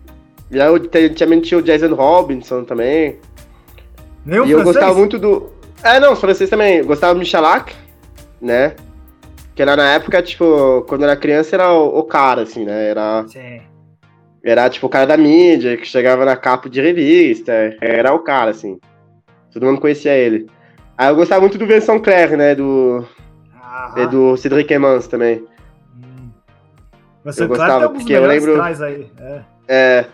E 0.50 0.60
aí 0.60 0.68
eu 0.68 0.78
te- 0.78 1.10
também 1.10 1.40
tinha 1.40 1.58
o 1.58 1.62
Jason 1.62 1.94
Robinson 1.94 2.64
também. 2.64 3.18
Nenhum 4.24 4.46
e 4.46 4.50
eu 4.52 4.58
francês? 4.60 4.76
gostava 4.76 4.98
muito 4.98 5.18
do. 5.18 5.50
É, 5.82 5.98
não, 6.00 6.12
os 6.12 6.20
franceses 6.20 6.50
também. 6.50 6.78
Eu 6.78 6.86
gostava 6.86 7.14
do 7.14 7.18
Michalak, 7.20 7.74
né? 8.40 8.74
Que 9.54 9.62
era 9.62 9.76
na 9.76 9.92
época, 9.94 10.22
tipo, 10.22 10.84
quando 10.88 11.02
eu 11.02 11.08
era 11.08 11.18
criança, 11.18 11.56
era 11.56 11.72
o, 11.72 11.98
o 11.98 12.02
cara, 12.04 12.42
assim, 12.42 12.64
né? 12.64 12.90
Era, 12.90 13.24
Sim. 13.28 13.60
era, 14.44 14.68
tipo, 14.68 14.86
o 14.86 14.90
cara 14.90 15.06
da 15.06 15.16
mídia, 15.16 15.76
que 15.76 15.86
chegava 15.86 16.24
na 16.24 16.36
capa 16.36 16.68
de 16.68 16.80
revista. 16.80 17.52
Era 17.80 18.12
o 18.12 18.18
cara, 18.20 18.50
assim. 18.50 18.78
Todo 19.52 19.66
mundo 19.66 19.80
conhecia 19.80 20.12
ele. 20.14 20.46
Aí 20.98 21.08
eu 21.08 21.16
gostava 21.16 21.40
muito 21.40 21.58
do 21.58 21.66
Vincent 21.66 22.02
Claire, 22.02 22.36
né? 22.36 22.54
Do, 22.54 23.04
Ah, 23.62 23.94
e 23.96 24.06
do 24.06 24.36
Cedric 24.36 24.72
Emans 24.72 25.06
também. 25.08 25.44
hum. 25.96 26.30
Você, 27.24 27.42
eu 27.42 27.48
gostava, 27.48 27.88
um 27.88 27.92
porque 27.94 28.12
eu 28.12 28.26
lembro- 28.26 28.60
aí. 28.62 29.10
É. 29.18 29.40
É, 29.68 30.04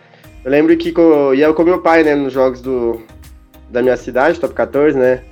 eu 0.44 0.50
lembro 0.50 0.76
que 0.76 0.92
co- 0.92 1.34
ia 1.34 1.52
com 1.52 1.62
meu 1.64 1.80
pai, 1.80 2.02
né, 2.02 2.14
nos 2.14 2.32
jogos 2.32 2.60
do, 2.60 3.00
da 3.70 3.82
minha 3.82 3.96
cidade, 3.96 4.40
Top 4.40 4.54
14, 4.54 4.96
né? 4.98 5.22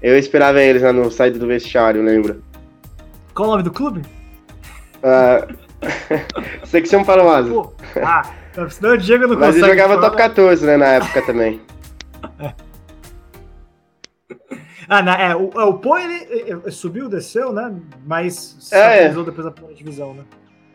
Eu 0.00 0.18
esperava 0.18 0.60
eles 0.62 0.82
lá 0.82 0.92
no 0.92 1.10
saída 1.10 1.38
do 1.38 1.46
vestiário, 1.46 2.00
eu 2.00 2.04
lembro. 2.04 2.42
Qual 3.34 3.48
o 3.48 3.52
nome 3.52 3.62
do 3.62 3.70
clube? 3.72 4.02
Ah, 5.02 5.46
Secção 6.64 7.04
Palomazo. 7.04 7.52
Pô, 7.52 7.72
ah, 8.04 8.22
senão 8.68 8.94
o 8.94 8.98
Diego 8.98 9.26
não 9.26 9.36
Mas 9.38 9.56
eu 9.56 9.62
consegue 9.62 9.70
jogava 9.70 9.94
falar. 9.94 10.10
Top 10.10 10.16
14, 10.16 10.66
né, 10.66 10.76
na 10.76 10.86
época 10.86 11.22
também. 11.22 11.60
Ah, 14.88 15.00
na, 15.02 15.16
é, 15.16 15.34
o, 15.34 15.50
é, 15.54 15.64
o 15.64 15.74
Pô, 15.74 15.96
ele, 15.96 16.26
ele 16.30 16.70
subiu, 16.70 17.08
desceu, 17.08 17.52
né? 17.52 17.74
Mas 18.04 18.56
se 18.60 18.74
É. 18.74 19.08
depois 19.08 19.44
da 19.44 19.50
primeira 19.50 19.76
divisão, 19.76 20.12
né? 20.14 20.22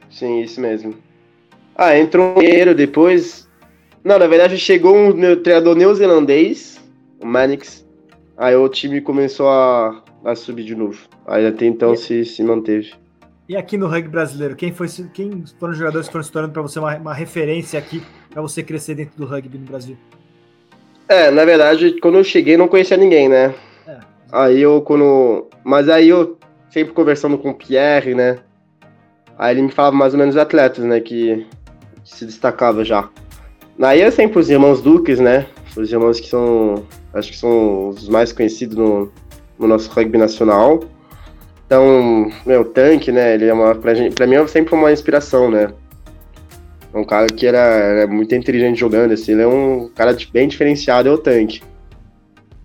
Sim, 0.10 0.42
isso 0.42 0.60
mesmo. 0.62 0.96
Ah, 1.76 1.98
entrou 1.98 2.32
um 2.38 2.40
dinheiro 2.40 2.74
depois. 2.74 3.47
Não, 4.08 4.18
na 4.18 4.26
verdade 4.26 4.58
chegou 4.58 4.96
um 4.96 5.14
meu 5.14 5.44
treinador 5.44 5.76
neozelandês, 5.76 6.82
o 7.20 7.26
Mannix. 7.26 7.86
Aí 8.38 8.56
o 8.56 8.70
time 8.70 9.02
começou 9.02 9.50
a, 9.50 10.02
a 10.24 10.34
subir 10.34 10.64
de 10.64 10.74
novo. 10.74 10.98
Aí 11.26 11.46
até 11.46 11.66
então 11.66 11.94
se, 11.94 12.24
se 12.24 12.42
manteve. 12.42 12.94
E 13.50 13.58
aqui 13.58 13.78
no 13.78 13.86
rugby 13.86 14.08
brasileiro, 14.08 14.56
quem, 14.56 14.72
foi, 14.72 14.88
quem 15.14 15.44
foram 15.60 15.74
os 15.74 15.78
jogadores 15.78 16.08
que 16.08 16.14
foram 16.14 16.24
se 16.24 16.32
tornando 16.32 16.54
para 16.54 16.62
você 16.62 16.80
uma, 16.80 16.96
uma 16.96 17.14
referência 17.14 17.78
aqui 17.78 18.02
para 18.30 18.42
você 18.42 18.64
crescer 18.64 18.96
dentro 18.96 19.18
do 19.18 19.26
rugby 19.26 19.58
no 19.58 19.66
Brasil? 19.66 19.98
É, 21.10 21.30
na 21.30 21.44
verdade, 21.44 22.00
quando 22.00 22.18
eu 22.18 22.24
cheguei 22.24 22.56
não 22.56 22.70
conhecia 22.70 22.96
ninguém, 22.96 23.28
né? 23.28 23.54
É. 23.86 24.00
Aí 24.32 24.62
eu 24.62 24.82
quando. 24.84 25.50
Mas 25.66 25.90
aí 25.90 26.08
eu 26.08 26.38
sempre 26.70 26.94
conversando 26.94 27.38
com 27.38 27.50
o 27.50 27.54
Pierre, 27.54 28.16
né? 28.16 28.40
Aí 29.38 29.54
ele 29.54 29.64
me 29.64 29.72
falava 29.72 29.98
mais 29.98 30.14
ou 30.14 30.20
menos 30.20 30.36
os 30.36 30.42
atletas, 30.42 30.86
né? 30.86 31.02
Que 31.02 31.46
se 32.06 32.26
destacava 32.26 32.86
já. 32.86 33.10
Aí 33.80 34.02
é 34.02 34.10
sempre 34.10 34.40
os 34.40 34.50
irmãos 34.50 34.82
Duques, 34.82 35.20
né? 35.20 35.46
Os 35.76 35.92
irmãos 35.92 36.20
que 36.20 36.28
são. 36.28 36.84
Acho 37.14 37.32
que 37.32 37.38
são 37.38 37.90
os 37.90 38.10
mais 38.10 38.32
conhecidos 38.32 38.76
no, 38.76 39.12
no 39.60 39.68
nosso 39.68 39.90
rugby 39.92 40.18
nacional. 40.18 40.84
Então, 41.66 42.32
meu, 42.46 42.62
o 42.62 42.66
Tanque, 42.66 43.12
né? 43.12 43.36
Ele 43.36 43.46
é 43.46 43.54
uma. 43.54 43.76
Pra, 43.76 43.94
gente, 43.94 44.16
pra 44.16 44.26
mim 44.26 44.36
é 44.36 44.48
sempre 44.48 44.74
uma 44.74 44.92
inspiração, 44.92 45.52
né? 45.52 45.74
É 46.94 46.98
um 46.98 47.04
cara 47.04 47.28
que 47.28 47.46
era, 47.46 47.60
era 47.60 48.08
muito 48.08 48.34
inteligente 48.34 48.80
jogando, 48.80 49.12
assim, 49.12 49.34
ele 49.34 49.44
é 49.44 49.48
um 49.48 49.90
cara 49.94 50.16
bem 50.32 50.48
diferenciado, 50.48 51.10
é 51.10 51.12
o 51.12 51.18
tanque. 51.18 51.62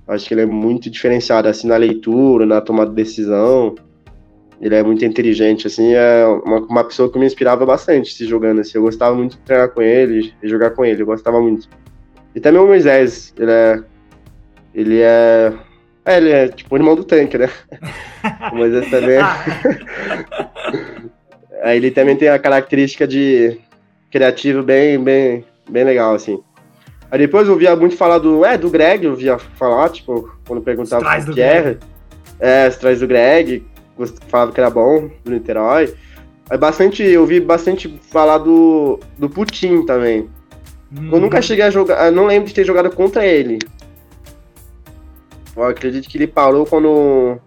Acho 0.06 0.26
que 0.26 0.34
ele 0.34 0.42
é 0.42 0.46
muito 0.46 0.88
diferenciado, 0.88 1.48
assim, 1.48 1.66
na 1.66 1.76
leitura, 1.76 2.46
na 2.46 2.60
tomada 2.60 2.90
de 2.90 2.96
decisão. 2.96 3.74
Ele 4.62 4.76
é 4.76 4.82
muito 4.82 5.04
inteligente, 5.04 5.66
assim, 5.66 5.92
é 5.92 6.24
uma, 6.24 6.58
uma 6.60 6.84
pessoa 6.84 7.10
que 7.10 7.18
me 7.18 7.26
inspirava 7.26 7.66
bastante 7.66 8.14
se 8.14 8.24
jogando, 8.26 8.60
assim. 8.60 8.78
Eu 8.78 8.82
gostava 8.82 9.12
muito 9.12 9.32
de 9.32 9.38
treinar 9.38 9.70
com 9.70 9.82
ele 9.82 10.32
e 10.40 10.48
jogar 10.48 10.70
com 10.70 10.84
ele, 10.84 11.02
eu 11.02 11.06
gostava 11.06 11.42
muito. 11.42 11.68
E 12.32 12.38
também 12.38 12.60
o 12.60 12.66
Moisés, 12.66 13.34
ele 13.36 13.50
é. 13.50 13.82
Ele 14.72 15.00
é. 15.00 15.52
É, 16.04 16.16
ele 16.16 16.30
é 16.30 16.46
tipo 16.48 16.74
o 16.74 16.78
irmão 16.78 16.94
do 16.94 17.02
tanque, 17.02 17.36
né? 17.36 17.50
o 18.52 18.56
Moisés 18.56 18.88
também. 18.88 19.18
Aí 21.62 21.76
ele 21.76 21.90
também 21.90 22.16
tem 22.16 22.28
a 22.28 22.38
característica 22.38 23.06
de 23.06 23.58
criativo 24.12 24.62
bem, 24.62 25.02
bem, 25.02 25.44
bem 25.68 25.82
legal, 25.82 26.14
assim. 26.14 26.40
Aí 27.10 27.18
depois 27.18 27.48
eu 27.48 27.54
ouvia 27.54 27.74
muito 27.74 27.96
falar 27.96 28.18
do. 28.18 28.44
É, 28.44 28.56
do 28.56 28.70
Greg, 28.70 29.04
eu 29.04 29.16
via 29.16 29.38
falar, 29.38 29.88
tipo, 29.88 30.32
quando 30.46 30.62
perguntava 30.62 31.04
o 31.18 31.34
que 31.34 31.40
é. 31.40 31.76
É, 32.38 32.68
os 32.68 32.76
trás 32.76 33.00
do 33.00 33.06
Greg, 33.06 33.64
falava 34.06 34.52
que 34.52 34.60
era 34.60 34.70
bom, 34.70 35.10
do 35.24 35.30
Niterói. 35.30 35.94
Aí 36.50 36.58
bastante, 36.58 37.02
eu 37.02 37.22
ouvi 37.22 37.40
bastante 37.40 37.98
falar 38.10 38.38
do, 38.38 38.98
do 39.18 39.28
Putin 39.28 39.86
também. 39.86 40.28
Hum. 40.92 41.10
Eu 41.12 41.20
nunca 41.20 41.40
cheguei 41.40 41.64
a 41.64 41.70
jogar, 41.70 42.06
eu 42.06 42.12
não 42.12 42.26
lembro 42.26 42.48
de 42.48 42.54
ter 42.54 42.64
jogado 42.64 42.90
contra 42.90 43.24
ele. 43.24 43.58
Eu 45.56 45.64
acredito 45.64 46.08
que 46.08 46.18
ele 46.18 46.26
parou 46.26 46.66
quando, 46.66 47.38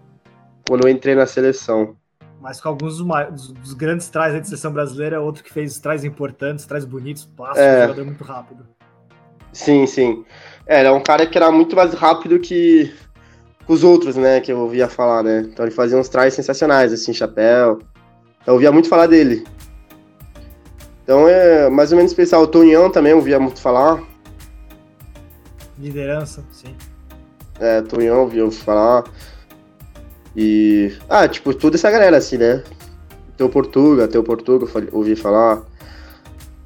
quando 0.68 0.86
eu 0.86 0.90
entrei 0.90 1.14
na 1.14 1.26
seleção. 1.26 1.96
Mas 2.40 2.60
com 2.60 2.68
alguns 2.68 2.98
dos, 2.98 3.52
dos 3.52 3.72
grandes 3.74 4.08
trás 4.08 4.32
da 4.34 4.42
seleção 4.44 4.72
brasileira, 4.72 5.20
outro 5.20 5.42
que 5.42 5.52
fez 5.52 5.78
trás 5.78 6.04
importantes, 6.04 6.64
trás 6.66 6.84
bonitos, 6.84 7.24
passa, 7.36 7.60
É. 7.60 7.78
um 7.78 7.82
jogador 7.88 8.04
muito 8.04 8.24
rápido. 8.24 8.66
Sim, 9.52 9.86
sim. 9.86 10.24
É, 10.66 10.84
é 10.84 10.90
um 10.90 11.02
cara 11.02 11.26
que 11.26 11.36
era 11.36 11.50
muito 11.50 11.74
mais 11.74 11.94
rápido 11.94 12.38
que 12.38 12.94
os 13.68 13.82
outros, 13.82 14.16
né, 14.16 14.40
que 14.40 14.52
eu 14.52 14.58
ouvia 14.58 14.88
falar, 14.88 15.22
né? 15.22 15.46
Então 15.50 15.64
ele 15.64 15.74
fazia 15.74 15.98
uns 15.98 16.08
trás 16.08 16.34
sensacionais, 16.34 16.92
assim, 16.92 17.12
chapéu. 17.12 17.80
Eu 18.46 18.54
ouvia 18.54 18.70
muito 18.70 18.88
falar 18.88 19.06
dele. 19.06 19.44
Então 21.02 21.28
é 21.28 21.68
mais 21.70 21.92
ou 21.92 21.96
menos 21.96 22.12
especial. 22.12 22.42
O 22.42 22.46
Tonhão 22.46 22.90
também 22.90 23.12
eu 23.12 23.18
ouvia 23.18 23.38
muito 23.38 23.60
falar. 23.60 24.02
Liderança, 25.78 26.44
sim. 26.50 26.74
É, 27.60 27.82
Tonhão 27.82 28.16
eu 28.16 28.22
ouvia 28.22 28.50
falar. 28.50 29.04
E. 30.36 30.92
Ah, 31.08 31.26
tipo, 31.26 31.54
toda 31.54 31.76
essa 31.76 31.90
galera, 31.90 32.16
assim, 32.16 32.36
né? 32.36 32.62
Teu 33.36 33.48
Portuga, 33.48 34.08
Teu 34.08 34.22
Portuga, 34.22 34.66
ouvi 34.92 35.16
falar. 35.16 35.62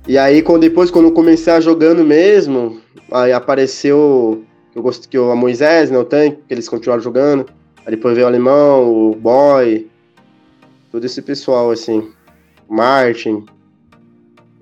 E 0.07 0.17
aí, 0.17 0.43
quando, 0.43 0.63
depois, 0.63 0.91
quando 0.91 1.07
eu 1.07 1.13
comecei 1.13 1.53
a 1.53 1.61
jogando 1.61 2.05
mesmo, 2.05 2.81
aí 3.13 3.33
apareceu 3.33 4.45
eu 4.75 4.83
gosto 4.83 5.09
que 5.09 5.19
o 5.19 5.35
Moisés, 5.35 5.91
né, 5.91 5.99
o 5.99 6.05
Tanque, 6.05 6.43
que 6.47 6.55
eles 6.55 6.69
continuaram 6.69 7.03
jogando. 7.03 7.47
Aí 7.85 7.97
depois 7.97 8.15
veio 8.15 8.27
o 8.27 8.29
Alemão, 8.29 8.93
o 8.93 9.15
Boy, 9.15 9.91
todo 10.93 11.05
esse 11.05 11.21
pessoal, 11.23 11.71
assim. 11.71 12.13
Martin, 12.69 13.45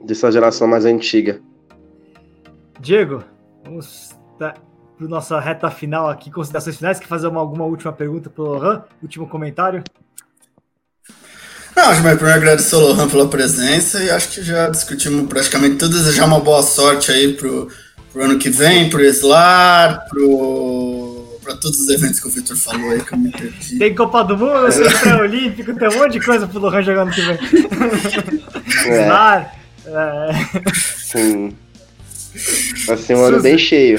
dessa 0.03 0.33
geração 0.33 0.67
mais 0.67 0.85
antiga. 0.85 1.41
Diego, 2.81 3.23
vamos 3.65 4.17
para 4.39 4.55
nossa 5.01 5.39
reta 5.39 5.71
final 5.71 6.09
aqui, 6.09 6.31
considerações 6.31 6.77
finais. 6.77 6.99
Quer 6.99 7.07
fazer 7.07 7.27
uma, 7.27 7.41
alguma 7.41 7.65
última 7.65 7.93
pergunta 7.93 8.31
pro 8.31 8.45
Lohan? 8.45 8.85
Último 9.03 9.29
comentário? 9.29 9.83
Não, 11.77 11.85
acho 11.85 12.03
que 12.03 12.09
primeiro 12.09 12.41
agradecer 12.41 12.75
ao 12.75 12.81
Lohan 12.81 13.09
pela 13.09 13.29
presença 13.29 14.03
e 14.03 14.11
acho 14.11 14.31
que 14.31 14.43
já 14.43 14.69
discutimos 14.71 15.29
praticamente 15.29 15.77
tudo. 15.77 15.97
Desejar 15.97 16.25
uma 16.25 16.41
boa 16.41 16.63
sorte 16.63 17.13
aí 17.13 17.35
pro, 17.35 17.69
pro 18.19 18.25
ano 18.25 18.39
que 18.39 18.51
vem, 18.51 18.91
pro 18.91 19.01
Eslar, 19.01 20.05
pro, 20.09 21.39
pra 21.41 21.55
todos 21.55 21.79
os 21.79 21.89
eventos 21.89 22.19
que 22.19 22.27
o 22.27 22.31
Victor 22.31 22.57
falou 22.57 22.91
aí 22.91 23.01
que 23.01 23.15
eu 23.15 23.19
me 23.19 23.31
perdi. 23.31 23.79
Tem 23.79 23.95
Copa 23.95 24.25
do 24.25 24.37
Mundo, 24.37 24.69
tem 24.73 24.99
pré-olímpico, 24.99 25.75
tem 25.77 25.89
um 25.89 25.95
monte 25.95 26.13
de 26.15 26.21
coisa 26.21 26.49
pro 26.49 26.59
Lohan 26.59 26.83
jogar 26.83 27.05
no 27.05 27.13
que 27.13 27.21
vem. 27.21 27.39
É, 28.87 29.03
Slar, 29.03 29.55
é, 29.87 30.31
sim. 30.75 31.57
Vai 32.87 32.97
ser 32.97 33.17
um 33.17 33.25
ano 33.25 33.37
Suzy. 33.37 33.49
bem 33.49 33.59
cheio. 33.59 33.99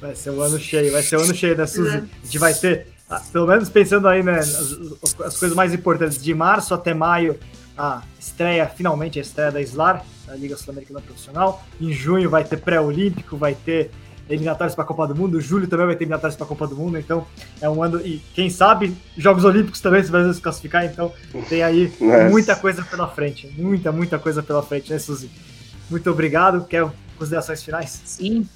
vai 0.00 0.14
ser 0.14 0.30
um 0.30 0.40
ano 0.40 0.58
cheio, 0.58 0.92
vai 0.92 1.02
ser 1.02 1.16
um 1.16 1.20
ano 1.20 1.34
cheio, 1.34 1.56
né, 1.56 1.66
Suzy? 1.66 1.96
A 1.96 2.24
gente 2.24 2.38
vai 2.38 2.54
ter, 2.54 2.86
ah, 3.08 3.20
pelo 3.32 3.46
menos 3.46 3.68
pensando 3.68 4.08
aí, 4.08 4.22
né, 4.22 4.38
as, 4.38 4.76
as 5.24 5.36
coisas 5.36 5.54
mais 5.54 5.74
importantes, 5.74 6.22
de 6.22 6.34
março 6.34 6.74
até 6.74 6.94
maio, 6.94 7.38
a 7.76 8.02
estreia, 8.18 8.66
finalmente 8.66 9.18
a 9.18 9.22
estreia 9.22 9.50
da 9.50 9.60
SLAR, 9.60 10.04
da 10.26 10.34
Liga 10.34 10.56
Sul-Americana 10.56 11.00
Profissional. 11.00 11.64
Em 11.80 11.92
junho 11.92 12.30
vai 12.30 12.44
ter 12.44 12.58
pré-olímpico, 12.58 13.36
vai 13.36 13.54
ter 13.54 13.90
eliminatórios 14.28 14.74
para 14.74 14.84
a 14.84 14.86
Copa 14.86 15.06
do 15.06 15.14
Mundo. 15.14 15.40
Julho 15.40 15.66
também 15.66 15.86
vai 15.86 15.96
ter 15.96 16.04
eliminatórios 16.04 16.36
para 16.36 16.46
a 16.46 16.48
Copa 16.48 16.66
do 16.66 16.76
Mundo. 16.76 16.98
Então 16.98 17.26
é 17.60 17.68
um 17.68 17.82
ano. 17.82 18.00
E 18.00 18.22
quem 18.34 18.48
sabe, 18.48 18.96
Jogos 19.16 19.44
Olímpicos 19.44 19.80
também, 19.80 20.02
se 20.02 20.08
o 20.08 20.12
Brasil 20.12 20.32
se 20.32 20.40
classificar. 20.40 20.84
Então 20.84 21.12
tem 21.48 21.62
aí 21.62 21.92
Nossa. 22.00 22.28
muita 22.30 22.56
coisa 22.56 22.82
pela 22.82 23.08
frente. 23.08 23.52
Muita, 23.56 23.92
muita 23.92 24.18
coisa 24.18 24.42
pela 24.42 24.62
frente, 24.62 24.90
né, 24.90 24.98
Suzy? 24.98 25.30
Muito 25.90 26.10
obrigado. 26.10 26.64
Quer 26.64 26.88
considerações 27.18 27.62
finais? 27.62 28.00
Sim. 28.04 28.48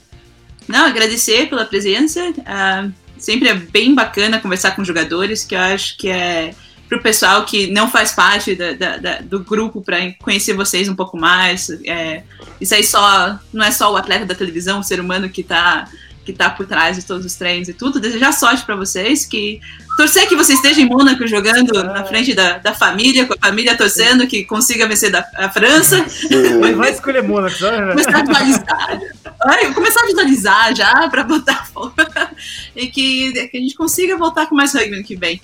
Não, 0.66 0.86
agradecer 0.86 1.48
pela 1.48 1.64
presença. 1.64 2.20
Ah, 2.44 2.88
sempre 3.18 3.48
é 3.48 3.54
bem 3.54 3.94
bacana 3.94 4.40
conversar 4.40 4.72
com 4.72 4.84
jogadores, 4.84 5.44
que 5.44 5.54
eu 5.54 5.60
acho 5.60 5.96
que 5.96 6.08
é 6.08 6.54
pro 6.88 7.02
pessoal 7.02 7.44
que 7.44 7.66
não 7.70 7.90
faz 7.90 8.12
parte 8.12 8.54
da- 8.54 8.72
da- 8.72 8.96
da- 8.96 9.18
do 9.20 9.40
grupo 9.40 9.82
para 9.82 9.98
conhecer 10.22 10.54
vocês 10.54 10.88
um 10.88 10.94
pouco 10.96 11.16
mais. 11.18 11.68
É, 11.84 12.22
isso 12.60 12.74
aí 12.74 12.82
só 12.84 13.38
não 13.52 13.64
é 13.64 13.70
só 13.70 13.92
o 13.92 13.96
atleta 13.96 14.24
da 14.24 14.34
televisão, 14.34 14.80
o 14.80 14.84
ser 14.84 15.00
humano 15.00 15.28
que 15.28 15.42
tá 15.42 15.88
que 16.24 16.32
tá 16.34 16.50
por 16.50 16.66
trás 16.66 16.94
de 16.94 17.06
todos 17.06 17.24
os 17.24 17.34
treinos 17.36 17.68
e 17.70 17.72
tudo. 17.72 17.98
Desejar 17.98 18.32
sorte 18.32 18.62
para 18.62 18.76
vocês, 18.76 19.24
que 19.24 19.60
torcer 19.96 20.28
que 20.28 20.36
você 20.36 20.52
esteja 20.52 20.78
em 20.78 20.86
Mônaco 20.86 21.26
jogando 21.26 21.72
na 21.84 22.04
frente 22.04 22.34
da, 22.34 22.58
da 22.58 22.74
família, 22.74 23.24
com 23.24 23.32
a 23.32 23.46
família 23.48 23.74
torcendo 23.74 24.26
que 24.26 24.44
consiga 24.44 24.86
vencer 24.86 25.10
da, 25.10 25.24
a 25.36 25.48
França. 25.48 26.04
Mas 26.60 26.76
vai 26.76 26.90
escolher 26.92 27.22
Mônaco, 27.22 27.56
sabe? 27.56 27.78
começar 27.92 28.18
a 28.18 28.22
visualizar. 28.22 29.00
Ai, 29.46 29.72
começar 29.72 30.02
a 30.02 30.06
visualizar 30.06 30.76
já 30.76 31.08
para 31.08 31.24
botar 31.24 31.64
fora. 31.72 32.30
E 32.76 32.88
que, 32.88 33.32
que 33.48 33.56
a 33.56 33.60
gente 33.60 33.74
consiga 33.74 34.14
voltar 34.18 34.46
com 34.48 34.54
mais 34.54 34.74
rugby 34.74 34.98
no 34.98 35.04
que 35.04 35.16
vem. 35.16 35.40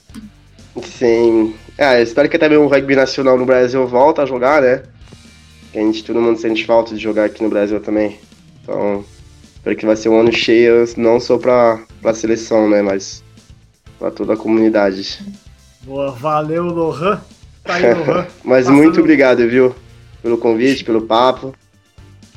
Sim. 0.84 1.54
Ah, 1.78 1.96
eu 1.98 2.02
espero 2.02 2.28
que 2.28 2.38
também 2.38 2.58
o 2.58 2.66
rugby 2.66 2.94
nacional 2.94 3.36
no 3.36 3.44
Brasil 3.46 3.86
volta 3.86 4.22
a 4.22 4.26
jogar, 4.26 4.62
né? 4.62 4.82
Que 5.72 5.78
a 5.78 5.82
gente, 5.82 6.04
todo 6.04 6.20
mundo 6.20 6.38
sente 6.38 6.64
falta 6.64 6.94
de 6.94 7.00
jogar 7.00 7.24
aqui 7.24 7.42
no 7.42 7.48
Brasil 7.50 7.80
também. 7.80 8.18
Então, 8.62 9.04
espero 9.54 9.76
que 9.76 9.86
vai 9.86 9.96
ser 9.96 10.08
um 10.08 10.20
ano 10.20 10.32
cheio, 10.32 10.84
não 10.96 11.18
só 11.18 11.36
pra, 11.36 11.80
pra 12.00 12.14
seleção, 12.14 12.68
né? 12.68 12.80
Mas 12.82 13.22
pra 13.98 14.10
toda 14.10 14.34
a 14.34 14.36
comunidade. 14.36 15.18
Boa, 15.82 16.12
valeu, 16.12 16.64
Lohan. 16.64 17.20
Tá 17.64 17.74
aí, 17.74 17.92
Lohan. 17.94 18.26
Mas 18.44 18.66
Passando- 18.66 18.76
muito 18.82 19.00
obrigado, 19.00 19.48
viu? 19.48 19.74
Pelo 20.22 20.38
convite, 20.38 20.84
pelo 20.84 21.02
papo. 21.02 21.54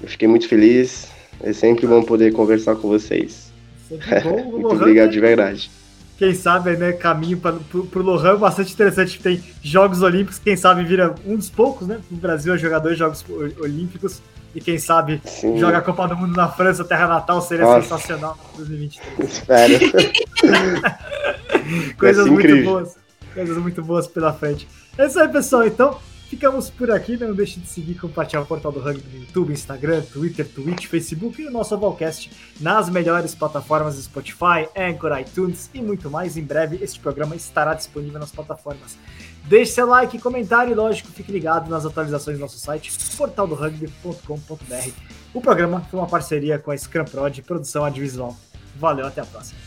Eu 0.01 0.07
fiquei 0.07 0.27
muito 0.27 0.47
feliz. 0.47 1.07
É 1.41 1.53
sempre 1.53 1.85
bom 1.85 2.01
poder 2.01 2.33
conversar 2.33 2.75
com 2.75 2.87
vocês. 2.87 3.51
Sempre 3.87 4.19
bom. 4.21 4.43
Muito 4.57 4.75
obrigado 4.75 5.11
de 5.11 5.19
verdade. 5.19 5.71
Quem 6.17 6.33
sabe, 6.33 6.75
né, 6.77 6.91
caminho 6.93 7.37
para 7.37 7.53
pro 7.69 8.01
Lohan 8.01 8.37
bastante 8.37 8.73
interessante. 8.73 9.19
Tem 9.19 9.43
Jogos 9.61 10.01
Olímpicos, 10.01 10.39
quem 10.39 10.55
sabe 10.55 10.83
vira 10.83 11.13
um 11.25 11.35
dos 11.35 11.49
poucos, 11.49 11.87
né? 11.87 11.99
No 12.09 12.17
Brasil 12.17 12.53
é 12.53 12.57
jogador 12.57 12.89
de 12.93 12.95
Jogos 12.99 13.23
O- 13.29 13.63
Olímpicos. 13.63 14.21
E 14.55 14.61
quem 14.61 14.79
sabe 14.79 15.21
Sim. 15.25 15.57
joga 15.59 15.77
a 15.77 15.81
Copa 15.81 16.07
do 16.07 16.15
Mundo 16.15 16.35
na 16.35 16.47
França, 16.47 16.83
terra 16.83 17.05
natal, 17.07 17.39
seria 17.41 17.65
Nossa. 17.65 17.81
sensacional 17.81 18.35
em 18.55 18.57
2023. 18.57 19.31
Espero. 19.31 19.73
Coisas 21.99 22.25
muito 22.27 22.47
incrível. 22.47 22.71
boas. 22.71 22.95
Coisas 23.35 23.57
muito 23.57 23.83
boas 23.83 24.07
pela 24.07 24.33
frente. 24.33 24.67
É 24.97 25.05
isso 25.05 25.19
aí, 25.19 25.27
pessoal. 25.27 25.67
Então, 25.67 25.99
ficamos 26.29 26.69
por 26.69 26.91
aqui. 26.91 27.17
Não 27.17 27.33
deixe 27.33 27.59
de 27.59 27.67
seguir 27.67 27.93
e 27.93 27.95
compartilhar 27.95 28.41
o 28.41 28.45
portal 28.45 28.71
do 28.71 28.79
Rugby 28.79 29.03
no 29.11 29.19
YouTube, 29.21 29.53
Instagram, 29.53 30.01
Twitter, 30.01 30.47
Twitch, 30.47 30.87
Facebook 30.87 31.41
e 31.41 31.47
o 31.47 31.51
nosso 31.51 31.75
Ovalcast 31.75 32.31
nas 32.59 32.89
melhores 32.89 33.33
plataformas 33.33 33.95
Spotify, 33.95 34.67
Anchor, 34.75 35.19
iTunes 35.19 35.69
e 35.73 35.81
muito 35.81 36.09
mais. 36.09 36.37
Em 36.37 36.43
breve, 36.43 36.79
este 36.81 36.99
programa 36.99 37.35
estará 37.35 37.73
disponível 37.73 38.19
nas 38.19 38.31
plataformas. 38.31 38.97
Deixe 39.45 39.71
seu 39.71 39.87
like, 39.87 40.19
comentário 40.19 40.71
e, 40.71 40.75
lógico, 40.75 41.09
fique 41.09 41.31
ligado 41.31 41.69
nas 41.69 41.85
atualizações 41.85 42.37
do 42.37 42.41
nosso 42.41 42.59
site, 42.59 42.91
portaldorugby.com.br. 43.15 44.91
O 45.33 45.41
programa 45.41 45.81
foi 45.89 45.99
uma 45.99 46.07
parceria 46.07 46.59
com 46.59 46.71
a 46.71 46.77
Scrum 46.77 47.05
Prod, 47.05 47.39
produção 47.43 47.85
audiovisual. 47.85 48.35
Valeu, 48.75 49.07
até 49.07 49.21
a 49.21 49.25
próxima. 49.25 49.66